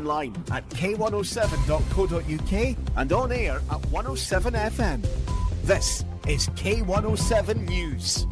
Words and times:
online 0.00 0.34
at 0.50 0.68
k107.co.uk 0.70 2.76
and 2.96 3.12
on 3.12 3.32
air 3.32 3.56
at 3.56 3.82
107FM. 3.82 5.06
This 5.64 6.04
is 6.26 6.48
K107 6.50 7.68
News. 7.68 8.26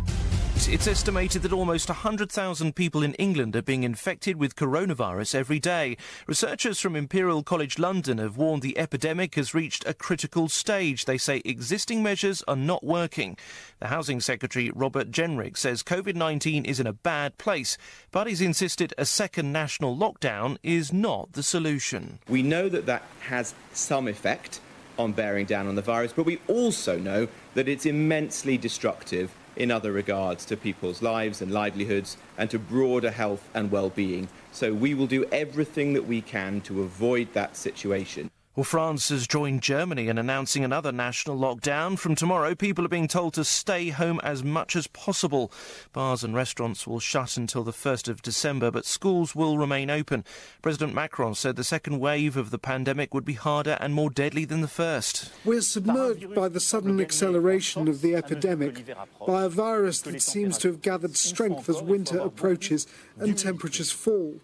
It's 0.67 0.87
estimated 0.87 1.43
that 1.43 1.53
almost 1.53 1.89
100,000 1.89 2.75
people 2.75 3.03
in 3.03 3.15
England 3.15 3.55
are 3.55 3.63
being 3.63 3.85
infected 3.85 4.37
with 4.37 4.57
coronavirus 4.57 5.35
every 5.35 5.59
day. 5.61 5.97
Researchers 6.27 6.81
from 6.81 6.97
Imperial 6.97 7.43
College 7.43 7.79
London 7.79 8.19
have 8.19 8.37
warned 8.37 8.63
the 8.63 8.77
epidemic 8.77 9.37
has 9.37 9.55
reached 9.55 9.87
a 9.87 9.95
critical 9.95 10.49
stage. 10.49 11.05
They 11.05 11.17
say 11.17 11.41
existing 11.45 12.03
measures 12.03 12.43
are 12.49 12.57
not 12.57 12.83
working. 12.83 13.39
The 13.79 13.87
Housing 13.87 14.21
Secretary, 14.21 14.71
Robert 14.75 15.11
Jenrick, 15.11 15.57
says 15.57 15.83
COVID 15.83 16.17
19 16.17 16.65
is 16.65 16.81
in 16.81 16.87
a 16.87 16.93
bad 16.93 17.39
place, 17.39 17.79
but 18.11 18.27
he's 18.27 18.41
insisted 18.41 18.93
a 18.99 19.05
second 19.05 19.53
national 19.53 19.97
lockdown 19.97 20.59
is 20.63 20.93
not 20.93 21.33
the 21.33 21.43
solution. 21.43 22.19
We 22.29 22.43
know 22.43 22.69
that 22.69 22.87
that 22.87 23.05
has 23.21 23.55
some 23.73 24.09
effect 24.09 24.61
on 24.99 25.13
bearing 25.13 25.47
down 25.47 25.67
on 25.69 25.77
the 25.77 25.83
virus, 25.83 26.13
but 26.13 26.27
we 26.27 26.41
also 26.49 26.99
know 26.99 27.29
that 27.55 27.69
it's 27.69 27.87
immensely 27.87 28.59
destructive 28.59 29.31
in 29.59 29.71
other 29.71 29.93
regards 29.93 30.47
to 30.47 30.57
people's 30.57 31.03
lives 31.03 31.43
and 31.43 31.53
livelihoods 31.53 32.17
and 32.39 32.49
to 32.51 32.59
broader 32.59 33.11
health 33.11 33.49
and 33.53 33.71
well-being. 33.71 34.29
So 34.53 34.73
we 34.73 34.95
will 34.95 35.09
do 35.09 35.25
everything 35.27 35.93
that 35.93 36.07
we 36.07 36.23
can 36.23 36.63
to 36.63 36.83
avoid 36.83 37.35
that 37.35 37.57
situation. 37.57 38.31
Well, 38.59 38.65
France 38.65 39.11
has 39.11 39.29
joined 39.29 39.63
Germany 39.63 40.09
in 40.09 40.19
announcing 40.19 40.65
another 40.65 40.91
national 40.91 41.39
lockdown. 41.39 41.97
From 41.97 42.17
tomorrow, 42.17 42.57
people 42.57 42.85
are 42.85 42.89
being 42.89 43.07
told 43.07 43.35
to 43.35 43.45
stay 43.45 43.91
home 43.91 44.19
as 44.25 44.43
much 44.43 44.75
as 44.75 44.89
possible. 44.89 45.53
Bars 45.93 46.25
and 46.25 46.35
restaurants 46.35 46.85
will 46.85 46.99
shut 46.99 47.37
until 47.37 47.63
the 47.63 47.71
1st 47.71 48.09
of 48.09 48.21
December, 48.21 48.73
but 48.73 48.85
schools 48.85 49.33
will 49.33 49.59
remain 49.59 49.91
open. 49.91 50.25
President 50.61 50.93
Macron 50.93 51.37
said 51.37 51.55
the 51.55 51.63
second 51.63 52.01
wave 52.01 52.37
of 52.37 52.51
the 52.51 52.59
pandemic 52.59 53.15
would 53.15 53.25
be 53.25 53.35
harder 53.35 53.79
and 53.81 53.95
more 53.95 54.11
deadly 54.11 54.45
than 54.45 54.61
the 54.61 54.67
first. 54.67 55.31
We're 55.45 55.61
submerged 55.61 56.35
by 56.35 56.49
the 56.49 56.59
sudden 56.59 57.01
acceleration 57.01 57.87
of 57.87 58.03
the 58.03 58.17
epidemic, 58.17 58.93
by 59.25 59.45
a 59.45 59.49
virus 59.49 60.01
that 60.01 60.21
seems 60.21 60.59
to 60.59 60.67
have 60.67 60.83
gathered 60.83 61.17
strength 61.17 61.69
as 61.69 61.81
winter 61.81 62.19
approaches 62.19 62.89
and 63.21 63.39
temperatures 63.39 63.93
fall. 63.93 64.41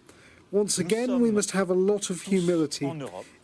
Once 0.55 0.79
again, 0.79 1.19
we 1.19 1.31
must 1.31 1.51
have 1.51 1.69
a 1.69 1.73
lot 1.73 2.09
of 2.09 2.21
humility. 2.21 2.85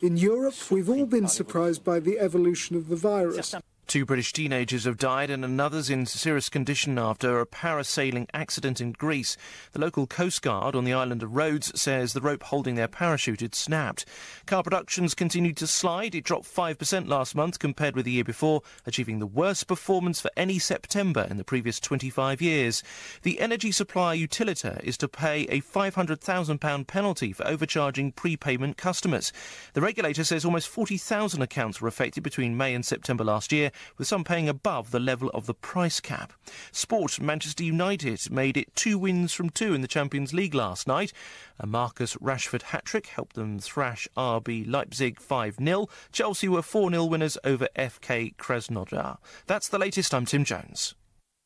In 0.02 0.16
Europe, 0.16 0.56
we've 0.72 0.90
all 0.90 1.06
been 1.06 1.28
surprised 1.28 1.84
by 1.84 2.00
the 2.00 2.18
evolution 2.18 2.78
of 2.78 2.88
the 2.88 2.96
virus. 2.96 3.54
Two 3.88 4.06
British 4.06 4.32
teenagers 4.32 4.86
have 4.86 4.98
died 4.98 5.30
and 5.30 5.44
another's 5.44 5.90
in 5.90 6.06
serious 6.06 6.48
condition 6.48 6.98
after 6.98 7.42
a 7.42 7.46
parasailing 7.46 8.30
accident 8.34 8.80
in 8.80 8.94
Greece. 8.94 9.36
The 9.74 9.80
local 9.80 10.08
Coast 10.08 10.42
Guard 10.42 10.76
on 10.76 10.86
the 10.86 10.94
island 10.94 11.22
of 11.22 11.36
Rhodes 11.36 11.78
says 11.80 12.14
the 12.14 12.22
rope 12.22 12.44
holding 12.44 12.76
their 12.76 12.88
parachute 12.88 13.42
had 13.42 13.54
snapped. 13.54 14.06
Car 14.46 14.64
productions 14.64 15.14
continued 15.14 15.58
to 15.58 15.68
slide. 15.68 16.16
It 16.16 16.24
dropped 16.24 16.46
5% 16.46 17.10
last 17.10 17.36
month 17.36 17.60
compared 17.60 17.98
with 17.98 18.06
the 18.06 18.12
year 18.12 18.24
before, 18.24 18.62
achieving 18.86 19.20
the 19.20 19.28
worst 19.28 19.68
performance 19.68 20.22
for 20.22 20.32
any 20.38 20.58
September 20.58 21.28
in 21.30 21.36
the 21.36 21.44
previous 21.44 21.78
25 21.80 22.42
years. 22.42 22.84
The 23.24 23.42
energy 23.42 23.74
supplier 23.74 24.16
Utilita 24.16 24.82
is 24.84 24.98
to 25.00 25.10
pay 25.10 25.44
a 25.44 25.60
£500,000 25.60 26.88
penalty 26.88 27.34
for 27.34 27.46
overcharging 27.46 28.14
prepayment 28.14 28.78
customers. 28.78 29.34
The 29.74 29.82
regulator 29.82 30.24
says 30.24 30.46
almost 30.46 30.70
40,000 30.70 31.42
accounts 31.42 31.82
were 31.82 31.90
affected 31.90 32.24
between 32.24 32.56
May 32.56 32.74
and 32.74 32.86
September 32.86 33.26
last 33.26 33.52
year 33.52 33.71
with 33.98 34.08
some 34.08 34.24
paying 34.24 34.50
above 34.50 34.92
the 34.92 35.00
level 35.00 35.30
of 35.34 35.46
the 35.46 35.54
price 35.54 36.00
cap. 36.00 36.34
Sport 36.72 37.20
Manchester 37.20 37.64
United 37.64 38.32
made 38.32 38.58
it 38.58 38.76
two 38.76 38.98
wins 38.98 39.34
from 39.34 39.50
two 39.50 39.74
in 39.74 39.82
the 39.82 39.88
Champions 39.88 40.34
League 40.34 40.54
last 40.54 40.88
night. 40.88 41.14
A 41.60 41.68
Marcus 41.68 42.16
Rashford 42.18 42.64
hat 42.64 42.86
trick 42.86 43.08
helped 43.08 43.36
them 43.36 43.60
thrash 43.60 44.08
RB 44.18 44.70
Leipzig 44.70 45.20
5 45.20 45.58
0. 45.64 45.88
Chelsea 46.12 46.48
were 46.48 46.62
4 46.62 46.92
0 46.92 47.06
winners 47.06 47.38
over 47.44 47.68
FK 47.76 48.36
Krasnodar. 48.36 49.18
That's 49.48 49.68
the 49.68 49.80
latest. 49.80 50.14
I'm 50.14 50.26
Tim 50.26 50.44
Jones. 50.44 50.96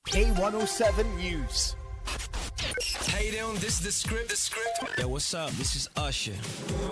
K107 0.08 1.18
News. 1.18 1.76
How 3.08 3.20
you 3.20 3.32
doing? 3.32 3.56
This 3.56 3.80
is 3.80 3.82
the 3.82 3.92
script. 3.92 4.30
The 4.30 4.36
script. 4.36 5.00
Yo, 5.00 5.08
what's 5.08 5.34
up? 5.34 5.52
This 5.52 5.76
is 5.76 5.90
Usher. 5.96 6.34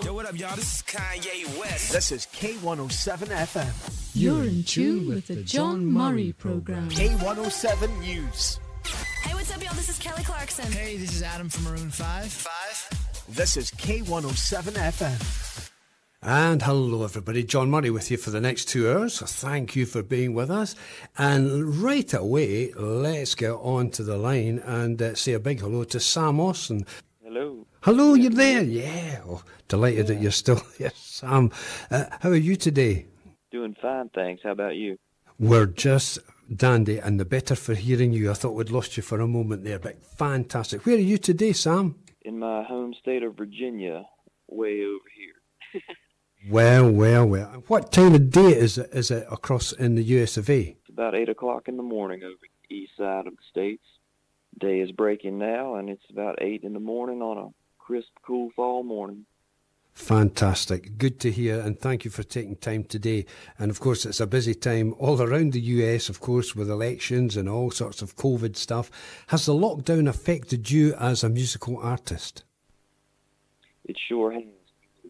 Yo, 0.04 0.14
what 0.14 0.26
up, 0.26 0.38
y'all? 0.38 0.56
This 0.56 0.76
is 0.76 0.82
Kanye 0.82 1.58
West. 1.58 1.92
This 1.92 2.12
is 2.12 2.26
K107 2.26 3.28
FM. 3.28 4.14
You're 4.14 4.44
in 4.44 4.62
tune 4.64 5.08
with 5.08 5.26
the 5.26 5.36
John 5.42 5.84
Murray 5.84 6.32
program. 6.32 6.88
K107 6.90 8.00
News. 8.00 8.60
Hey, 9.22 9.34
what's 9.34 9.54
up, 9.54 9.62
y'all? 9.62 9.74
This 9.74 9.88
is 9.88 9.98
Kelly 9.98 10.22
Clarkson. 10.24 10.70
Hey, 10.70 10.96
this 10.96 11.14
is 11.14 11.22
Adam 11.22 11.48
from 11.48 11.64
Maroon 11.64 11.90
5. 11.90 12.32
Five. 12.32 13.24
This 13.28 13.56
is 13.56 13.70
K107 13.72 14.72
FM. 14.72 15.63
And 16.26 16.62
hello, 16.62 17.04
everybody. 17.04 17.44
John 17.44 17.68
Murray 17.68 17.90
with 17.90 18.10
you 18.10 18.16
for 18.16 18.30
the 18.30 18.40
next 18.40 18.64
two 18.64 18.90
hours. 18.90 19.12
So 19.12 19.26
thank 19.26 19.76
you 19.76 19.84
for 19.84 20.02
being 20.02 20.32
with 20.32 20.50
us. 20.50 20.74
And 21.18 21.76
right 21.82 22.14
away, 22.14 22.72
let's 22.72 23.34
get 23.34 23.50
on 23.50 23.90
to 23.90 24.02
the 24.02 24.16
line 24.16 24.58
and 24.60 25.02
uh, 25.02 25.14
say 25.16 25.34
a 25.34 25.38
big 25.38 25.60
hello 25.60 25.84
to 25.84 26.00
Sam 26.00 26.40
Austin. 26.40 26.86
Hello. 27.22 27.66
Hello, 27.82 28.14
you're 28.14 28.30
there? 28.30 28.62
Yeah. 28.62 29.20
Oh, 29.26 29.42
delighted 29.68 30.06
that 30.06 30.22
you're 30.22 30.30
still 30.30 30.62
here, 30.78 30.92
Sam. 30.94 31.50
Uh, 31.90 32.06
how 32.20 32.30
are 32.30 32.36
you 32.36 32.56
today? 32.56 33.04
Doing 33.52 33.76
fine, 33.82 34.08
thanks. 34.14 34.42
How 34.44 34.52
about 34.52 34.76
you? 34.76 34.96
We're 35.38 35.66
just 35.66 36.20
dandy, 36.56 37.00
and 37.00 37.20
the 37.20 37.26
better 37.26 37.54
for 37.54 37.74
hearing 37.74 38.14
you. 38.14 38.30
I 38.30 38.34
thought 38.34 38.54
we'd 38.54 38.70
lost 38.70 38.96
you 38.96 39.02
for 39.02 39.20
a 39.20 39.26
moment 39.26 39.64
there, 39.64 39.78
but 39.78 40.02
fantastic. 40.02 40.86
Where 40.86 40.96
are 40.96 41.00
you 41.00 41.18
today, 41.18 41.52
Sam? 41.52 41.96
In 42.22 42.38
my 42.38 42.62
home 42.62 42.94
state 42.98 43.22
of 43.22 43.36
Virginia, 43.36 44.06
way 44.48 44.80
over 44.86 45.04
here. 45.14 45.82
Well, 46.48 46.90
well, 46.90 47.24
well. 47.24 47.64
What 47.68 47.90
time 47.90 48.14
of 48.14 48.30
day 48.30 48.54
is 48.54 48.76
it, 48.76 48.90
is 48.92 49.10
it 49.10 49.26
across 49.30 49.72
in 49.72 49.94
the 49.94 50.02
US 50.02 50.36
of 50.36 50.50
A? 50.50 50.76
It's 50.78 50.90
about 50.90 51.14
8 51.14 51.30
o'clock 51.30 51.68
in 51.68 51.78
the 51.78 51.82
morning 51.82 52.22
over 52.22 52.34
the 52.68 52.74
east 52.74 52.92
side 52.98 53.26
of 53.26 53.34
the 53.34 53.42
states. 53.50 53.84
Day 54.58 54.80
is 54.80 54.92
breaking 54.92 55.38
now, 55.38 55.76
and 55.76 55.88
it's 55.88 56.04
about 56.10 56.42
8 56.42 56.62
in 56.62 56.74
the 56.74 56.80
morning 56.80 57.22
on 57.22 57.38
a 57.38 57.48
crisp, 57.78 58.10
cool 58.26 58.50
fall 58.54 58.82
morning. 58.82 59.24
Fantastic. 59.94 60.98
Good 60.98 61.18
to 61.20 61.30
hear, 61.30 61.60
and 61.60 61.78
thank 61.78 62.04
you 62.04 62.10
for 62.10 62.24
taking 62.24 62.56
time 62.56 62.84
today. 62.84 63.24
And 63.58 63.70
of 63.70 63.80
course, 63.80 64.04
it's 64.04 64.20
a 64.20 64.26
busy 64.26 64.54
time 64.54 64.94
all 64.98 65.22
around 65.22 65.52
the 65.52 65.60
US, 65.60 66.10
of 66.10 66.20
course, 66.20 66.54
with 66.54 66.68
elections 66.68 67.38
and 67.38 67.48
all 67.48 67.70
sorts 67.70 68.02
of 68.02 68.16
COVID 68.16 68.54
stuff. 68.56 68.90
Has 69.28 69.46
the 69.46 69.54
lockdown 69.54 70.08
affected 70.08 70.70
you 70.70 70.94
as 70.94 71.24
a 71.24 71.30
musical 71.30 71.78
artist? 71.78 72.44
It 73.84 73.96
sure 74.08 74.32
has. 74.32 74.42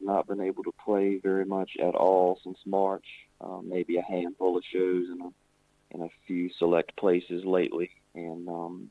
Not 0.03 0.27
been 0.27 0.41
able 0.41 0.65
to 0.65 0.73
play 0.85 1.19
very 1.23 1.45
much 1.45 1.73
at 1.81 1.95
all 1.95 2.39
since 2.45 2.59
March. 2.67 3.07
Um, 3.41 3.69
maybe 3.69 3.97
a 3.97 4.03
handful 4.03 4.57
of 4.57 4.65
shows 4.65 5.07
in 5.11 5.21
a, 5.21 5.97
in 5.97 6.03
a 6.03 6.09
few 6.27 6.51
select 6.59 6.97
places 6.97 7.45
lately, 7.45 7.91
and 8.15 8.49
um, 8.49 8.91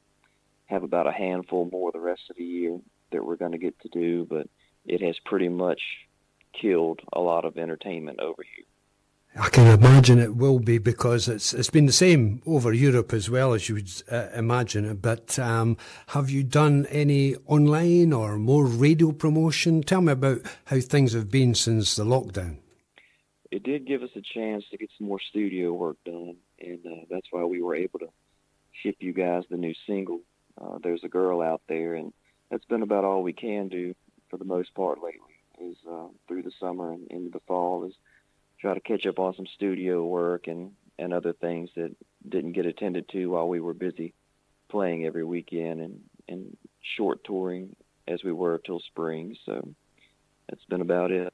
have 0.65 0.83
about 0.83 1.07
a 1.07 1.11
handful 1.11 1.69
more 1.71 1.91
the 1.91 1.99
rest 1.99 2.23
of 2.29 2.35
the 2.37 2.43
year 2.43 2.79
that 3.11 3.23
we're 3.23 3.35
going 3.35 3.51
to 3.51 3.57
get 3.57 3.79
to 3.81 3.89
do. 3.89 4.25
But 4.29 4.47
it 4.85 5.01
has 5.01 5.17
pretty 5.25 5.49
much 5.49 5.81
killed 6.59 7.01
a 7.13 7.19
lot 7.19 7.45
of 7.45 7.57
entertainment 7.57 8.19
over 8.19 8.43
here. 8.43 8.65
I 9.35 9.49
can 9.49 9.65
imagine 9.65 10.19
it 10.19 10.35
will 10.35 10.59
be 10.59 10.77
because 10.77 11.27
it's 11.27 11.55
it's 11.55 11.71
been 11.71 11.87
the 11.87 11.91
same 11.91 12.43
over 12.45 12.71
Europe 12.71 13.13
as 13.13 13.31
well 13.31 13.53
as 13.53 13.67
you 13.67 13.75
would 13.75 13.91
uh, 14.11 14.27
imagine. 14.35 14.95
But 14.97 15.39
um, 15.39 15.75
have 16.07 16.29
you 16.29 16.43
done 16.43 16.85
any 16.91 17.35
online 17.47 18.13
or 18.13 18.37
more 18.37 18.67
radio 18.67 19.11
promotion? 19.11 19.81
Tell 19.81 20.01
me 20.01 20.11
about 20.11 20.41
how 20.65 20.79
things 20.79 21.13
have 21.13 21.31
been 21.31 21.55
since 21.55 21.95
the 21.95 22.05
lockdown. 22.05 22.57
It 23.49 23.63
did 23.63 23.87
give 23.87 24.03
us 24.03 24.11
a 24.15 24.21
chance 24.21 24.65
to 24.69 24.77
get 24.77 24.91
some 24.97 25.07
more 25.07 25.19
studio 25.19 25.73
work 25.73 25.97
done, 26.05 26.35
and 26.59 26.79
uh, 26.85 27.05
that's 27.09 27.27
why 27.31 27.43
we 27.43 27.61
were 27.61 27.75
able 27.75 27.99
to 27.99 28.09
ship 28.83 28.97
you 28.99 29.13
guys 29.13 29.45
the 29.49 29.57
new 29.57 29.73
single. 29.87 30.21
Uh, 30.61 30.77
There's 30.81 31.03
a 31.03 31.09
girl 31.09 31.41
out 31.41 31.61
there, 31.67 31.95
and 31.95 32.13
that's 32.51 32.65
been 32.65 32.83
about 32.83 33.03
all 33.03 33.23
we 33.23 33.33
can 33.33 33.67
do 33.67 33.95
for 34.29 34.37
the 34.37 34.45
most 34.45 34.75
part 34.75 34.99
lately. 35.03 35.21
Is 35.59 35.77
uh, 35.89 36.07
through 36.27 36.43
the 36.43 36.51
summer 36.59 36.91
and 36.91 37.07
into 37.09 37.31
the 37.31 37.41
fall 37.47 37.83
is 37.85 37.93
try 38.63 38.73
to 38.73 38.79
catch 38.79 39.05
up 39.05 39.19
on 39.19 39.35
some 39.35 39.45
studio 39.53 40.05
work 40.05 40.47
and 40.47 40.71
and 40.97 41.13
other 41.13 41.33
things 41.33 41.69
that 41.75 41.93
didn't 42.29 42.53
get 42.53 42.65
attended 42.65 43.09
to 43.09 43.27
while 43.27 43.47
we 43.47 43.59
were 43.59 43.73
busy 43.73 44.13
playing 44.69 45.05
every 45.05 45.25
weekend 45.25 45.81
and 45.81 45.99
and 46.29 46.55
short 46.95 47.21
touring 47.25 47.75
as 48.07 48.23
we 48.23 48.31
were 48.31 48.57
till 48.65 48.79
spring. 48.79 49.35
So 49.45 49.67
that's 50.47 50.63
been 50.65 50.79
about 50.79 51.11
it. 51.11 51.33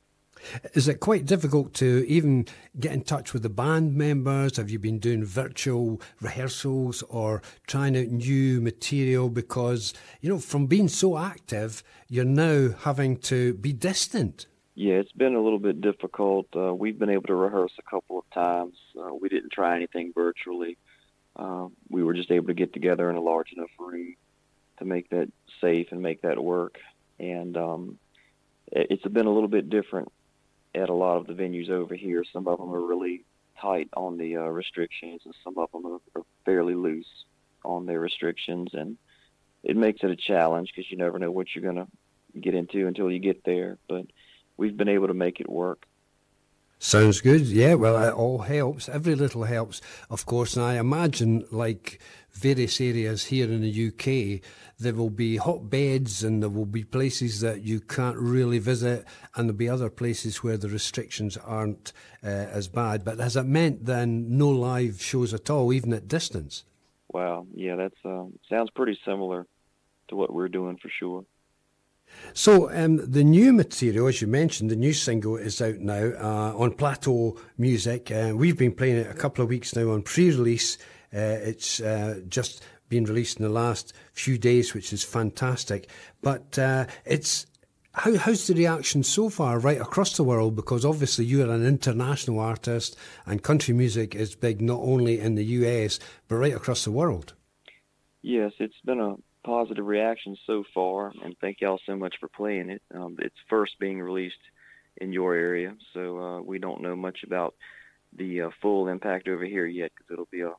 Is 0.73 0.87
it 0.87 1.01
quite 1.01 1.25
difficult 1.25 1.73
to 1.75 2.03
even 2.07 2.47
get 2.79 2.93
in 2.93 3.03
touch 3.03 3.33
with 3.33 3.43
the 3.43 3.49
band 3.49 3.95
members? 3.95 4.57
Have 4.57 4.69
you 4.71 4.79
been 4.79 4.97
doing 4.97 5.23
virtual 5.23 6.01
rehearsals 6.21 7.03
or 7.09 7.43
trying 7.67 7.97
out 7.97 8.07
new 8.07 8.61
material? 8.61 9.29
Because, 9.29 9.93
you 10.21 10.29
know, 10.29 10.39
from 10.39 10.65
being 10.65 10.87
so 10.87 11.17
active, 11.17 11.83
you're 12.07 12.25
now 12.25 12.69
having 12.79 13.17
to 13.17 13.53
be 13.55 13.73
distant. 13.73 14.47
Yeah, 14.79 14.93
it's 14.93 15.11
been 15.11 15.35
a 15.35 15.41
little 15.41 15.59
bit 15.59 15.81
difficult. 15.81 16.47
Uh, 16.55 16.73
we've 16.73 16.97
been 16.97 17.09
able 17.09 17.23
to 17.23 17.35
rehearse 17.35 17.73
a 17.79 17.81
couple 17.81 18.17
of 18.17 18.29
times. 18.29 18.77
Uh, 18.97 19.13
we 19.13 19.27
didn't 19.27 19.51
try 19.51 19.75
anything 19.75 20.13
virtually. 20.15 20.77
Uh, 21.35 21.67
we 21.89 22.01
were 22.01 22.13
just 22.13 22.31
able 22.31 22.47
to 22.47 22.53
get 22.53 22.71
together 22.71 23.09
in 23.09 23.17
a 23.17 23.21
large 23.21 23.51
enough 23.51 23.71
room 23.77 24.15
to 24.77 24.85
make 24.85 25.09
that 25.09 25.29
safe 25.59 25.87
and 25.91 26.01
make 26.01 26.21
that 26.21 26.41
work. 26.41 26.77
And 27.19 27.57
um, 27.57 27.99
it's 28.71 29.03
been 29.03 29.25
a 29.25 29.29
little 29.29 29.49
bit 29.49 29.69
different 29.69 30.13
at 30.73 30.87
a 30.87 30.93
lot 30.93 31.17
of 31.17 31.27
the 31.27 31.33
venues 31.33 31.69
over 31.69 31.93
here. 31.93 32.23
Some 32.31 32.47
of 32.47 32.57
them 32.57 32.73
are 32.73 32.79
really 32.79 33.25
tight 33.61 33.89
on 33.97 34.17
the 34.17 34.37
uh, 34.37 34.43
restrictions, 34.43 35.23
and 35.25 35.35
some 35.43 35.57
of 35.57 35.69
them 35.73 35.85
are, 35.87 35.99
are 36.15 36.25
fairly 36.45 36.75
loose 36.75 37.25
on 37.65 37.85
their 37.85 37.99
restrictions, 37.99 38.69
and 38.71 38.95
it 39.61 39.75
makes 39.75 40.03
it 40.03 40.09
a 40.09 40.15
challenge 40.15 40.71
because 40.73 40.89
you 40.89 40.95
never 40.95 41.19
know 41.19 41.31
what 41.31 41.47
you're 41.53 41.69
going 41.69 41.85
to 41.85 42.39
get 42.39 42.55
into 42.55 42.87
until 42.87 43.11
you 43.11 43.19
get 43.19 43.43
there. 43.43 43.77
But 43.89 44.05
we've 44.59 44.77
been 44.77 44.89
able 44.89 45.07
to 45.07 45.13
make 45.13 45.39
it 45.39 45.49
work. 45.49 45.87
Sounds 46.81 47.19
good. 47.19 47.41
Yeah, 47.41 47.73
well, 47.73 48.01
it 48.01 48.13
all 48.13 48.39
helps. 48.39 48.87
Every 48.87 49.15
little 49.15 49.43
helps, 49.43 49.81
of 50.09 50.25
course. 50.25 50.55
And 50.55 50.65
I 50.65 50.75
imagine, 50.75 51.45
like 51.51 51.99
various 52.31 52.79
areas 52.79 53.25
here 53.25 53.51
in 53.51 53.61
the 53.61 53.87
UK, 53.87 54.41
there 54.79 54.93
will 54.93 55.09
be 55.09 55.35
hotbeds 55.35 56.23
and 56.23 56.41
there 56.41 56.49
will 56.49 56.65
be 56.65 56.85
places 56.85 57.41
that 57.41 57.63
you 57.63 57.81
can't 57.81 58.17
really 58.17 58.59
visit, 58.59 59.05
and 59.35 59.49
there'll 59.49 59.57
be 59.57 59.67
other 59.67 59.89
places 59.89 60.41
where 60.41 60.55
the 60.55 60.69
restrictions 60.69 61.35
aren't 61.37 61.91
uh, 62.23 62.27
as 62.27 62.69
bad. 62.69 63.03
But 63.03 63.19
has 63.19 63.35
it 63.35 63.43
meant 63.43 63.85
then 63.85 64.37
no 64.37 64.49
live 64.49 65.01
shows 65.01 65.33
at 65.33 65.49
all, 65.49 65.73
even 65.73 65.91
at 65.91 66.07
distance? 66.07 66.63
Wow, 67.11 67.45
yeah, 67.53 67.75
that 67.75 67.93
uh, 68.05 68.25
sounds 68.49 68.69
pretty 68.69 68.97
similar 69.03 69.47
to 70.09 70.15
what 70.15 70.33
we're 70.33 70.47
doing 70.47 70.77
for 70.77 70.89
sure. 70.89 71.25
So 72.33 72.71
um, 72.71 72.97
the 72.97 73.23
new 73.23 73.53
material, 73.53 74.07
as 74.07 74.21
you 74.21 74.27
mentioned, 74.27 74.69
the 74.69 74.75
new 74.75 74.93
single 74.93 75.37
is 75.37 75.61
out 75.61 75.79
now 75.79 76.11
uh, 76.19 76.53
on 76.57 76.71
Plateau 76.71 77.37
Music. 77.57 78.11
Uh, 78.11 78.33
we've 78.35 78.57
been 78.57 78.73
playing 78.73 78.97
it 78.97 79.09
a 79.09 79.13
couple 79.13 79.43
of 79.43 79.49
weeks 79.49 79.75
now 79.75 79.91
on 79.91 80.03
pre-release. 80.03 80.77
Uh, 81.13 81.39
it's 81.41 81.81
uh, 81.81 82.21
just 82.27 82.63
been 82.89 83.05
released 83.05 83.37
in 83.37 83.43
the 83.43 83.49
last 83.49 83.93
few 84.13 84.37
days, 84.37 84.73
which 84.73 84.93
is 84.93 85.03
fantastic. 85.03 85.89
But 86.21 86.57
uh, 86.57 86.85
it's 87.05 87.45
how, 87.93 88.15
how's 88.17 88.47
the 88.47 88.53
reaction 88.53 89.03
so 89.03 89.29
far 89.29 89.59
right 89.59 89.81
across 89.81 90.15
the 90.15 90.23
world? 90.23 90.55
Because 90.55 90.85
obviously 90.85 91.25
you're 91.25 91.51
an 91.51 91.65
international 91.65 92.39
artist, 92.39 92.95
and 93.25 93.43
country 93.43 93.73
music 93.73 94.15
is 94.15 94.35
big 94.35 94.61
not 94.61 94.79
only 94.79 95.19
in 95.19 95.35
the 95.35 95.45
US 95.45 95.99
but 96.27 96.35
right 96.37 96.55
across 96.55 96.83
the 96.83 96.91
world. 96.91 97.33
Yes, 98.21 98.51
it's 98.59 98.79
been 98.85 98.99
a 98.99 99.15
positive 99.49 99.85
reaction 99.85 100.37
so 100.45 100.63
far, 100.75 101.11
and 101.23 101.35
thank 101.41 101.59
y'all 101.59 101.79
so 101.83 101.95
much 101.95 102.15
for 102.19 102.27
playing 102.27 102.69
it. 102.69 102.83
Um, 102.93 103.17
it's 103.19 103.35
first 103.49 103.79
being 103.79 103.99
released 103.99 104.35
in 104.97 105.11
your 105.11 105.33
area, 105.33 105.75
so 105.91 106.19
uh, 106.19 106.41
we 106.41 106.59
don't 106.59 106.81
know 106.81 106.95
much 106.95 107.23
about 107.23 107.55
the 108.15 108.43
uh, 108.43 108.49
full 108.61 108.87
impact 108.87 109.27
over 109.27 109.43
here 109.43 109.65
yet 109.65 109.91
because 109.95 110.11
it'll 110.11 110.27
be 110.31 110.41
a 110.41 110.53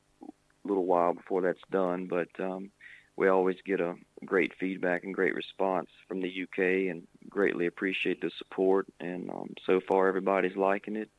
little 0.64 0.86
while 0.86 1.14
before 1.14 1.40
that's 1.42 1.60
done. 1.70 2.08
But 2.08 2.28
um, 2.40 2.72
we 3.14 3.28
always 3.28 3.58
get 3.64 3.80
a 3.80 3.94
great 4.24 4.54
feedback 4.58 5.04
and 5.04 5.14
great 5.14 5.36
response 5.36 5.88
from 6.08 6.20
the 6.20 6.42
UK, 6.42 6.90
and 6.90 7.06
greatly 7.28 7.66
appreciate 7.66 8.20
the 8.20 8.32
support. 8.38 8.88
And 8.98 9.30
um, 9.30 9.54
so 9.66 9.80
far, 9.86 10.08
everybody's 10.08 10.56
liking 10.56 10.96
it 10.96 11.10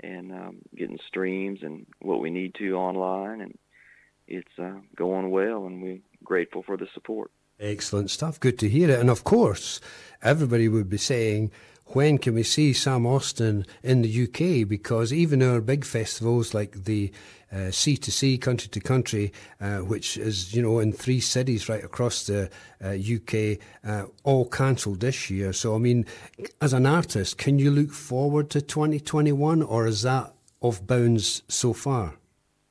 and 0.00 0.32
um, 0.32 0.56
getting 0.76 0.98
streams 1.06 1.60
and 1.62 1.86
what 2.00 2.20
we 2.20 2.30
need 2.30 2.56
to 2.56 2.74
online, 2.74 3.42
and 3.42 3.56
it's 4.26 4.58
uh, 4.58 4.80
going 4.96 5.30
well, 5.30 5.66
and 5.66 5.80
we're 5.80 6.00
grateful 6.24 6.62
for 6.62 6.76
the 6.76 6.86
support. 6.94 7.30
Excellent 7.58 8.10
stuff. 8.10 8.38
Good 8.38 8.58
to 8.58 8.68
hear 8.68 8.90
it. 8.90 9.00
And 9.00 9.08
of 9.08 9.24
course, 9.24 9.80
everybody 10.22 10.68
would 10.68 10.90
be 10.90 10.98
saying, 10.98 11.50
when 11.86 12.18
can 12.18 12.34
we 12.34 12.42
see 12.42 12.72
Sam 12.72 13.06
Austin 13.06 13.64
in 13.82 14.02
the 14.02 14.24
UK? 14.24 14.68
Because 14.68 15.12
even 15.12 15.42
our 15.42 15.60
big 15.60 15.84
festivals 15.84 16.52
like 16.52 16.84
the 16.84 17.12
uh, 17.52 17.70
Sea 17.70 17.96
to 17.98 18.10
Sea, 18.10 18.38
Country 18.38 18.68
to 18.68 18.80
Country, 18.80 19.32
uh, 19.60 19.78
which 19.78 20.16
is 20.16 20.52
you 20.52 20.62
know 20.62 20.80
in 20.80 20.92
three 20.92 21.20
cities 21.20 21.68
right 21.68 21.84
across 21.84 22.26
the 22.26 22.50
uh, 22.84 22.88
UK, 22.88 23.58
uh, 23.88 24.06
all 24.24 24.48
cancelled 24.48 25.00
this 25.00 25.30
year. 25.30 25.52
So 25.52 25.74
I 25.74 25.78
mean, 25.78 26.06
as 26.60 26.72
an 26.72 26.86
artist, 26.86 27.38
can 27.38 27.58
you 27.58 27.70
look 27.70 27.92
forward 27.92 28.50
to 28.50 28.60
2021, 28.60 29.62
or 29.62 29.86
is 29.86 30.02
that 30.02 30.34
off 30.60 30.84
bounds 30.84 31.42
so 31.48 31.72
far? 31.72 32.14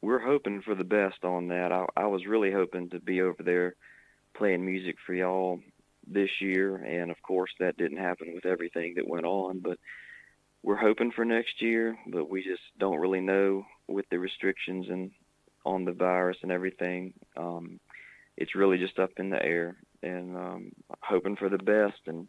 We're 0.05 0.19
hoping 0.19 0.61
for 0.61 0.75
the 0.75 0.83
best 0.83 1.23
on 1.23 1.47
that. 1.47 1.71
I, 1.71 1.87
I 1.97 2.05
was 2.05 2.27
really 2.27 2.51
hoping 2.51 2.91
to 2.91 2.99
be 2.99 3.21
over 3.21 3.41
there 3.43 3.73
playing 4.37 4.63
music 4.63 4.97
for 5.03 5.15
y'all 5.15 5.59
this 6.05 6.29
year, 6.39 6.75
and 6.75 7.09
of 7.09 7.19
course 7.23 7.49
that 7.59 7.75
didn't 7.75 7.97
happen 7.97 8.35
with 8.35 8.45
everything 8.45 8.93
that 8.97 9.07
went 9.07 9.25
on. 9.25 9.61
But 9.63 9.79
we're 10.61 10.75
hoping 10.75 11.11
for 11.11 11.25
next 11.25 11.59
year, 11.59 11.97
but 12.05 12.29
we 12.29 12.43
just 12.43 12.61
don't 12.77 12.99
really 12.99 13.19
know 13.19 13.65
with 13.87 14.05
the 14.11 14.19
restrictions 14.19 14.85
and 14.89 15.09
on 15.65 15.85
the 15.85 15.91
virus 15.91 16.37
and 16.43 16.51
everything. 16.51 17.13
Um, 17.35 17.79
it's 18.37 18.53
really 18.53 18.77
just 18.77 18.99
up 18.99 19.09
in 19.17 19.31
the 19.31 19.41
air, 19.41 19.75
and 20.03 20.37
um, 20.37 20.71
hoping 21.01 21.35
for 21.35 21.49
the 21.49 21.57
best 21.57 22.01
and 22.05 22.27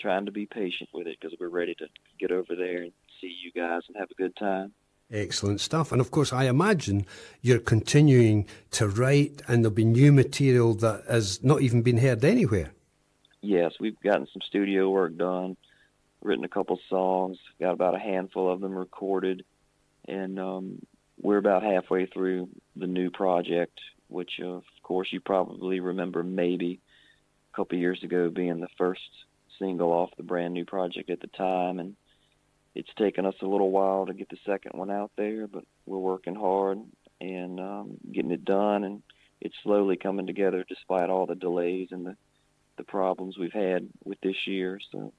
trying 0.00 0.24
to 0.24 0.32
be 0.32 0.46
patient 0.46 0.88
with 0.94 1.06
it 1.06 1.18
because 1.20 1.36
we're 1.38 1.50
ready 1.50 1.74
to 1.74 1.86
get 2.18 2.32
over 2.32 2.56
there 2.56 2.80
and 2.80 2.92
see 3.20 3.36
you 3.44 3.52
guys 3.52 3.82
and 3.88 3.98
have 3.98 4.10
a 4.10 4.22
good 4.22 4.34
time. 4.36 4.72
Excellent 5.12 5.60
stuff. 5.60 5.90
And 5.90 6.00
of 6.00 6.10
course, 6.10 6.32
I 6.32 6.44
imagine 6.44 7.04
you're 7.42 7.58
continuing 7.58 8.46
to 8.72 8.88
write, 8.88 9.42
and 9.48 9.64
there'll 9.64 9.74
be 9.74 9.84
new 9.84 10.12
material 10.12 10.74
that 10.74 11.04
has 11.08 11.42
not 11.42 11.62
even 11.62 11.82
been 11.82 11.98
heard 11.98 12.24
anywhere 12.24 12.72
yes, 13.42 13.72
we've 13.80 13.98
gotten 14.00 14.26
some 14.32 14.42
studio 14.42 14.90
work 14.90 15.16
done, 15.16 15.56
written 16.22 16.44
a 16.44 16.48
couple 16.48 16.78
songs, 16.88 17.38
got 17.60 17.72
about 17.72 17.94
a 17.94 17.98
handful 17.98 18.50
of 18.50 18.60
them 18.60 18.74
recorded, 18.74 19.44
and 20.06 20.38
um, 20.38 20.78
we're 21.20 21.38
about 21.38 21.62
halfway 21.62 22.06
through 22.06 22.48
the 22.76 22.86
new 22.86 23.10
project, 23.10 23.80
which 24.08 24.40
uh, 24.42 24.46
of 24.46 24.64
course 24.82 25.08
you 25.12 25.20
probably 25.20 25.80
remember 25.80 26.22
maybe 26.22 26.80
a 27.52 27.56
couple 27.56 27.78
years 27.78 28.02
ago 28.02 28.30
being 28.30 28.60
the 28.60 28.68
first 28.78 29.08
single 29.58 29.92
off 29.92 30.10
the 30.16 30.22
brand 30.22 30.54
new 30.54 30.64
project 30.64 31.10
at 31.10 31.20
the 31.20 31.26
time, 31.28 31.78
and 31.78 31.96
it's 32.74 32.92
taken 32.96 33.26
us 33.26 33.34
a 33.42 33.46
little 33.46 33.70
while 33.70 34.06
to 34.06 34.14
get 34.14 34.28
the 34.28 34.38
second 34.46 34.72
one 34.74 34.90
out 34.90 35.10
there, 35.16 35.46
but 35.46 35.64
we're 35.86 35.98
working 35.98 36.34
hard 36.34 36.78
and 37.20 37.60
um, 37.60 37.96
getting 38.12 38.30
it 38.30 38.44
done, 38.44 38.84
and 38.84 39.02
it's 39.40 39.56
slowly 39.62 39.96
coming 39.96 40.26
together 40.26 40.64
despite 40.68 41.10
all 41.10 41.26
the 41.26 41.34
delays 41.34 41.88
and 41.90 42.06
the 42.06 42.16
the 42.76 42.84
problems 42.84 43.36
we've 43.36 43.52
had 43.52 43.88
with 44.04 44.18
this 44.22 44.46
year. 44.46 44.80
So 44.90 45.12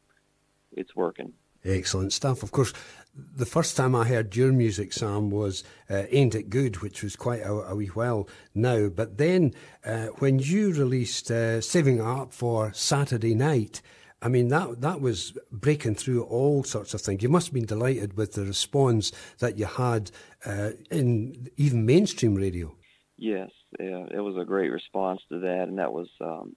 it's 0.71 0.95
working. 0.95 1.33
Excellent 1.63 2.12
stuff. 2.12 2.42
Of 2.42 2.51
course, 2.51 2.74
the 3.13 3.45
first 3.45 3.78
time 3.78 3.94
I 3.94 4.06
heard 4.06 4.35
your 4.35 4.52
music, 4.52 4.94
Sam, 4.94 5.30
was 5.30 5.64
uh, 5.92 6.06
Ain't 6.09 6.33
It 6.33 6.49
Good, 6.49 6.78
which 6.81 7.04
was 7.04 7.16
quite 7.16 7.42
a, 7.42 7.52
a 7.52 7.75
wee 7.75 7.87
while 7.87 8.28
now. 8.56 8.87
But 8.87 9.19
then 9.19 9.54
uh, 9.85 10.07
when 10.18 10.40
you 10.40 10.73
released 10.73 11.30
uh, 11.30 11.61
Saving 11.61 12.02
Up 12.02 12.33
for 12.33 12.73
Saturday 12.73 13.35
Night, 13.35 13.81
I 14.21 14.28
mean, 14.28 14.49
that, 14.49 14.81
that 14.81 15.01
was 15.01 15.33
breaking 15.51 15.95
through 15.95 16.23
all 16.23 16.63
sorts 16.63 16.94
of 16.94 17.01
things. 17.01 17.23
You 17.23 17.30
must 17.30 17.47
have 17.47 17.54
been 17.56 17.66
delighted 17.66 18.16
with 18.18 18.33
the 18.33 18.45
response 18.45 19.11
that 19.40 19.57
you 19.57 19.66
had 19.66 20.11
uh, 20.45 20.71
in 20.92 21.49
even 21.57 21.85
mainstream 21.85 22.35
radio. 22.35 22.75
Yes, 23.18 23.49
yeah, 23.80 24.06
it 24.11 24.19
was 24.19 24.37
a 24.37 24.45
great 24.45 24.71
response 24.71 25.21
to 25.30 25.40
that, 25.40 25.68
and 25.68 25.80
that 25.80 25.92
was 25.92 26.09
um, 26.21 26.56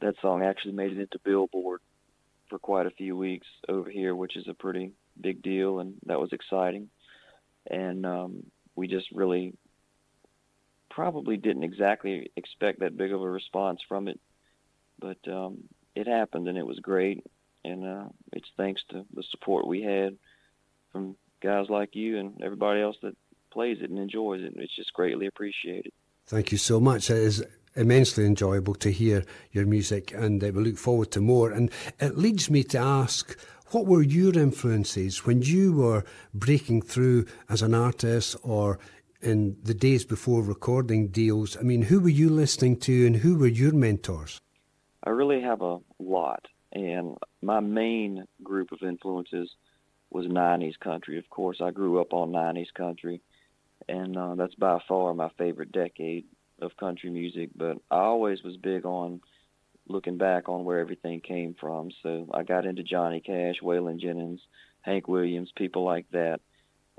that 0.00 0.14
song 0.20 0.42
actually 0.42 0.72
made 0.72 0.92
it 0.92 0.98
into 0.98 1.18
Billboard 1.24 1.80
for 2.48 2.58
quite 2.58 2.86
a 2.86 2.90
few 2.90 3.16
weeks 3.16 3.46
over 3.68 3.90
here, 3.90 4.14
which 4.14 4.36
is 4.36 4.46
a 4.48 4.54
pretty 4.54 4.92
big 5.20 5.42
deal, 5.42 5.80
and 5.80 5.94
that 6.06 6.20
was 6.20 6.32
exciting. 6.32 6.88
And 7.70 8.06
um, 8.06 8.44
we 8.76 8.88
just 8.88 9.10
really 9.12 9.54
probably 10.90 11.36
didn't 11.36 11.64
exactly 11.64 12.30
expect 12.36 12.80
that 12.80 12.96
big 12.96 13.12
of 13.12 13.22
a 13.22 13.28
response 13.28 13.80
from 13.88 14.08
it, 14.08 14.20
but 14.98 15.18
um, 15.28 15.58
it 15.98 16.06
happened, 16.06 16.46
and 16.48 16.56
it 16.56 16.66
was 16.66 16.78
great. 16.78 17.24
And 17.64 17.84
uh, 17.84 18.08
it's 18.32 18.48
thanks 18.56 18.82
to 18.90 19.04
the 19.14 19.24
support 19.30 19.66
we 19.66 19.82
had 19.82 20.16
from 20.92 21.16
guys 21.42 21.66
like 21.68 21.94
you 21.94 22.18
and 22.18 22.40
everybody 22.42 22.80
else 22.80 22.96
that 23.02 23.16
plays 23.52 23.78
it 23.82 23.90
and 23.90 23.98
enjoys 23.98 24.42
it. 24.42 24.52
It's 24.56 24.76
just 24.76 24.92
greatly 24.92 25.26
appreciated. 25.26 25.92
Thank 26.26 26.52
you 26.52 26.58
so 26.58 26.78
much. 26.78 27.10
It 27.10 27.16
is 27.16 27.44
immensely 27.74 28.26
enjoyable 28.26 28.74
to 28.76 28.90
hear 28.90 29.24
your 29.50 29.66
music, 29.66 30.12
and 30.14 30.42
uh, 30.42 30.50
we 30.54 30.62
look 30.62 30.78
forward 30.78 31.10
to 31.12 31.20
more. 31.20 31.50
And 31.50 31.70
it 31.98 32.16
leads 32.16 32.48
me 32.48 32.62
to 32.64 32.78
ask. 32.78 33.36
What 33.70 33.84
were 33.84 34.02
your 34.02 34.32
influences 34.32 35.26
when 35.26 35.42
you 35.42 35.74
were 35.74 36.02
breaking 36.32 36.80
through 36.82 37.26
as 37.50 37.60
an 37.60 37.74
artist 37.74 38.34
or 38.42 38.78
in 39.20 39.58
the 39.62 39.74
days 39.74 40.06
before 40.06 40.42
recording 40.42 41.08
deals? 41.08 41.54
I 41.54 41.62
mean, 41.62 41.82
who 41.82 42.00
were 42.00 42.08
you 42.08 42.30
listening 42.30 42.78
to 42.86 43.06
and 43.06 43.16
who 43.16 43.36
were 43.36 43.46
your 43.46 43.72
mentors? 43.72 44.40
I 45.04 45.10
really 45.10 45.42
have 45.42 45.62
a 45.62 45.78
lot. 45.98 46.44
And 46.72 47.16
my 47.42 47.60
main 47.60 48.24
group 48.42 48.72
of 48.72 48.82
influences 48.82 49.50
was 50.10 50.26
90s 50.26 50.78
country. 50.80 51.18
Of 51.18 51.28
course, 51.30 51.58
I 51.62 51.70
grew 51.70 52.00
up 52.00 52.12
on 52.12 52.30
90s 52.30 52.72
country, 52.74 53.20
and 53.88 54.16
uh, 54.16 54.34
that's 54.34 54.54
by 54.54 54.78
far 54.86 55.14
my 55.14 55.30
favorite 55.38 55.72
decade 55.72 56.24
of 56.60 56.76
country 56.76 57.10
music, 57.10 57.50
but 57.54 57.78
I 57.90 57.98
always 57.98 58.42
was 58.42 58.56
big 58.56 58.84
on 58.84 59.20
looking 59.88 60.18
back 60.18 60.48
on 60.48 60.64
where 60.64 60.80
everything 60.80 61.20
came 61.20 61.54
from. 61.58 61.90
So 62.02 62.28
I 62.32 62.42
got 62.42 62.66
into 62.66 62.82
Johnny 62.82 63.20
Cash, 63.20 63.56
Waylon 63.62 64.00
Jennings, 64.00 64.40
Hank 64.82 65.08
Williams, 65.08 65.50
people 65.56 65.84
like 65.84 66.06
that, 66.12 66.40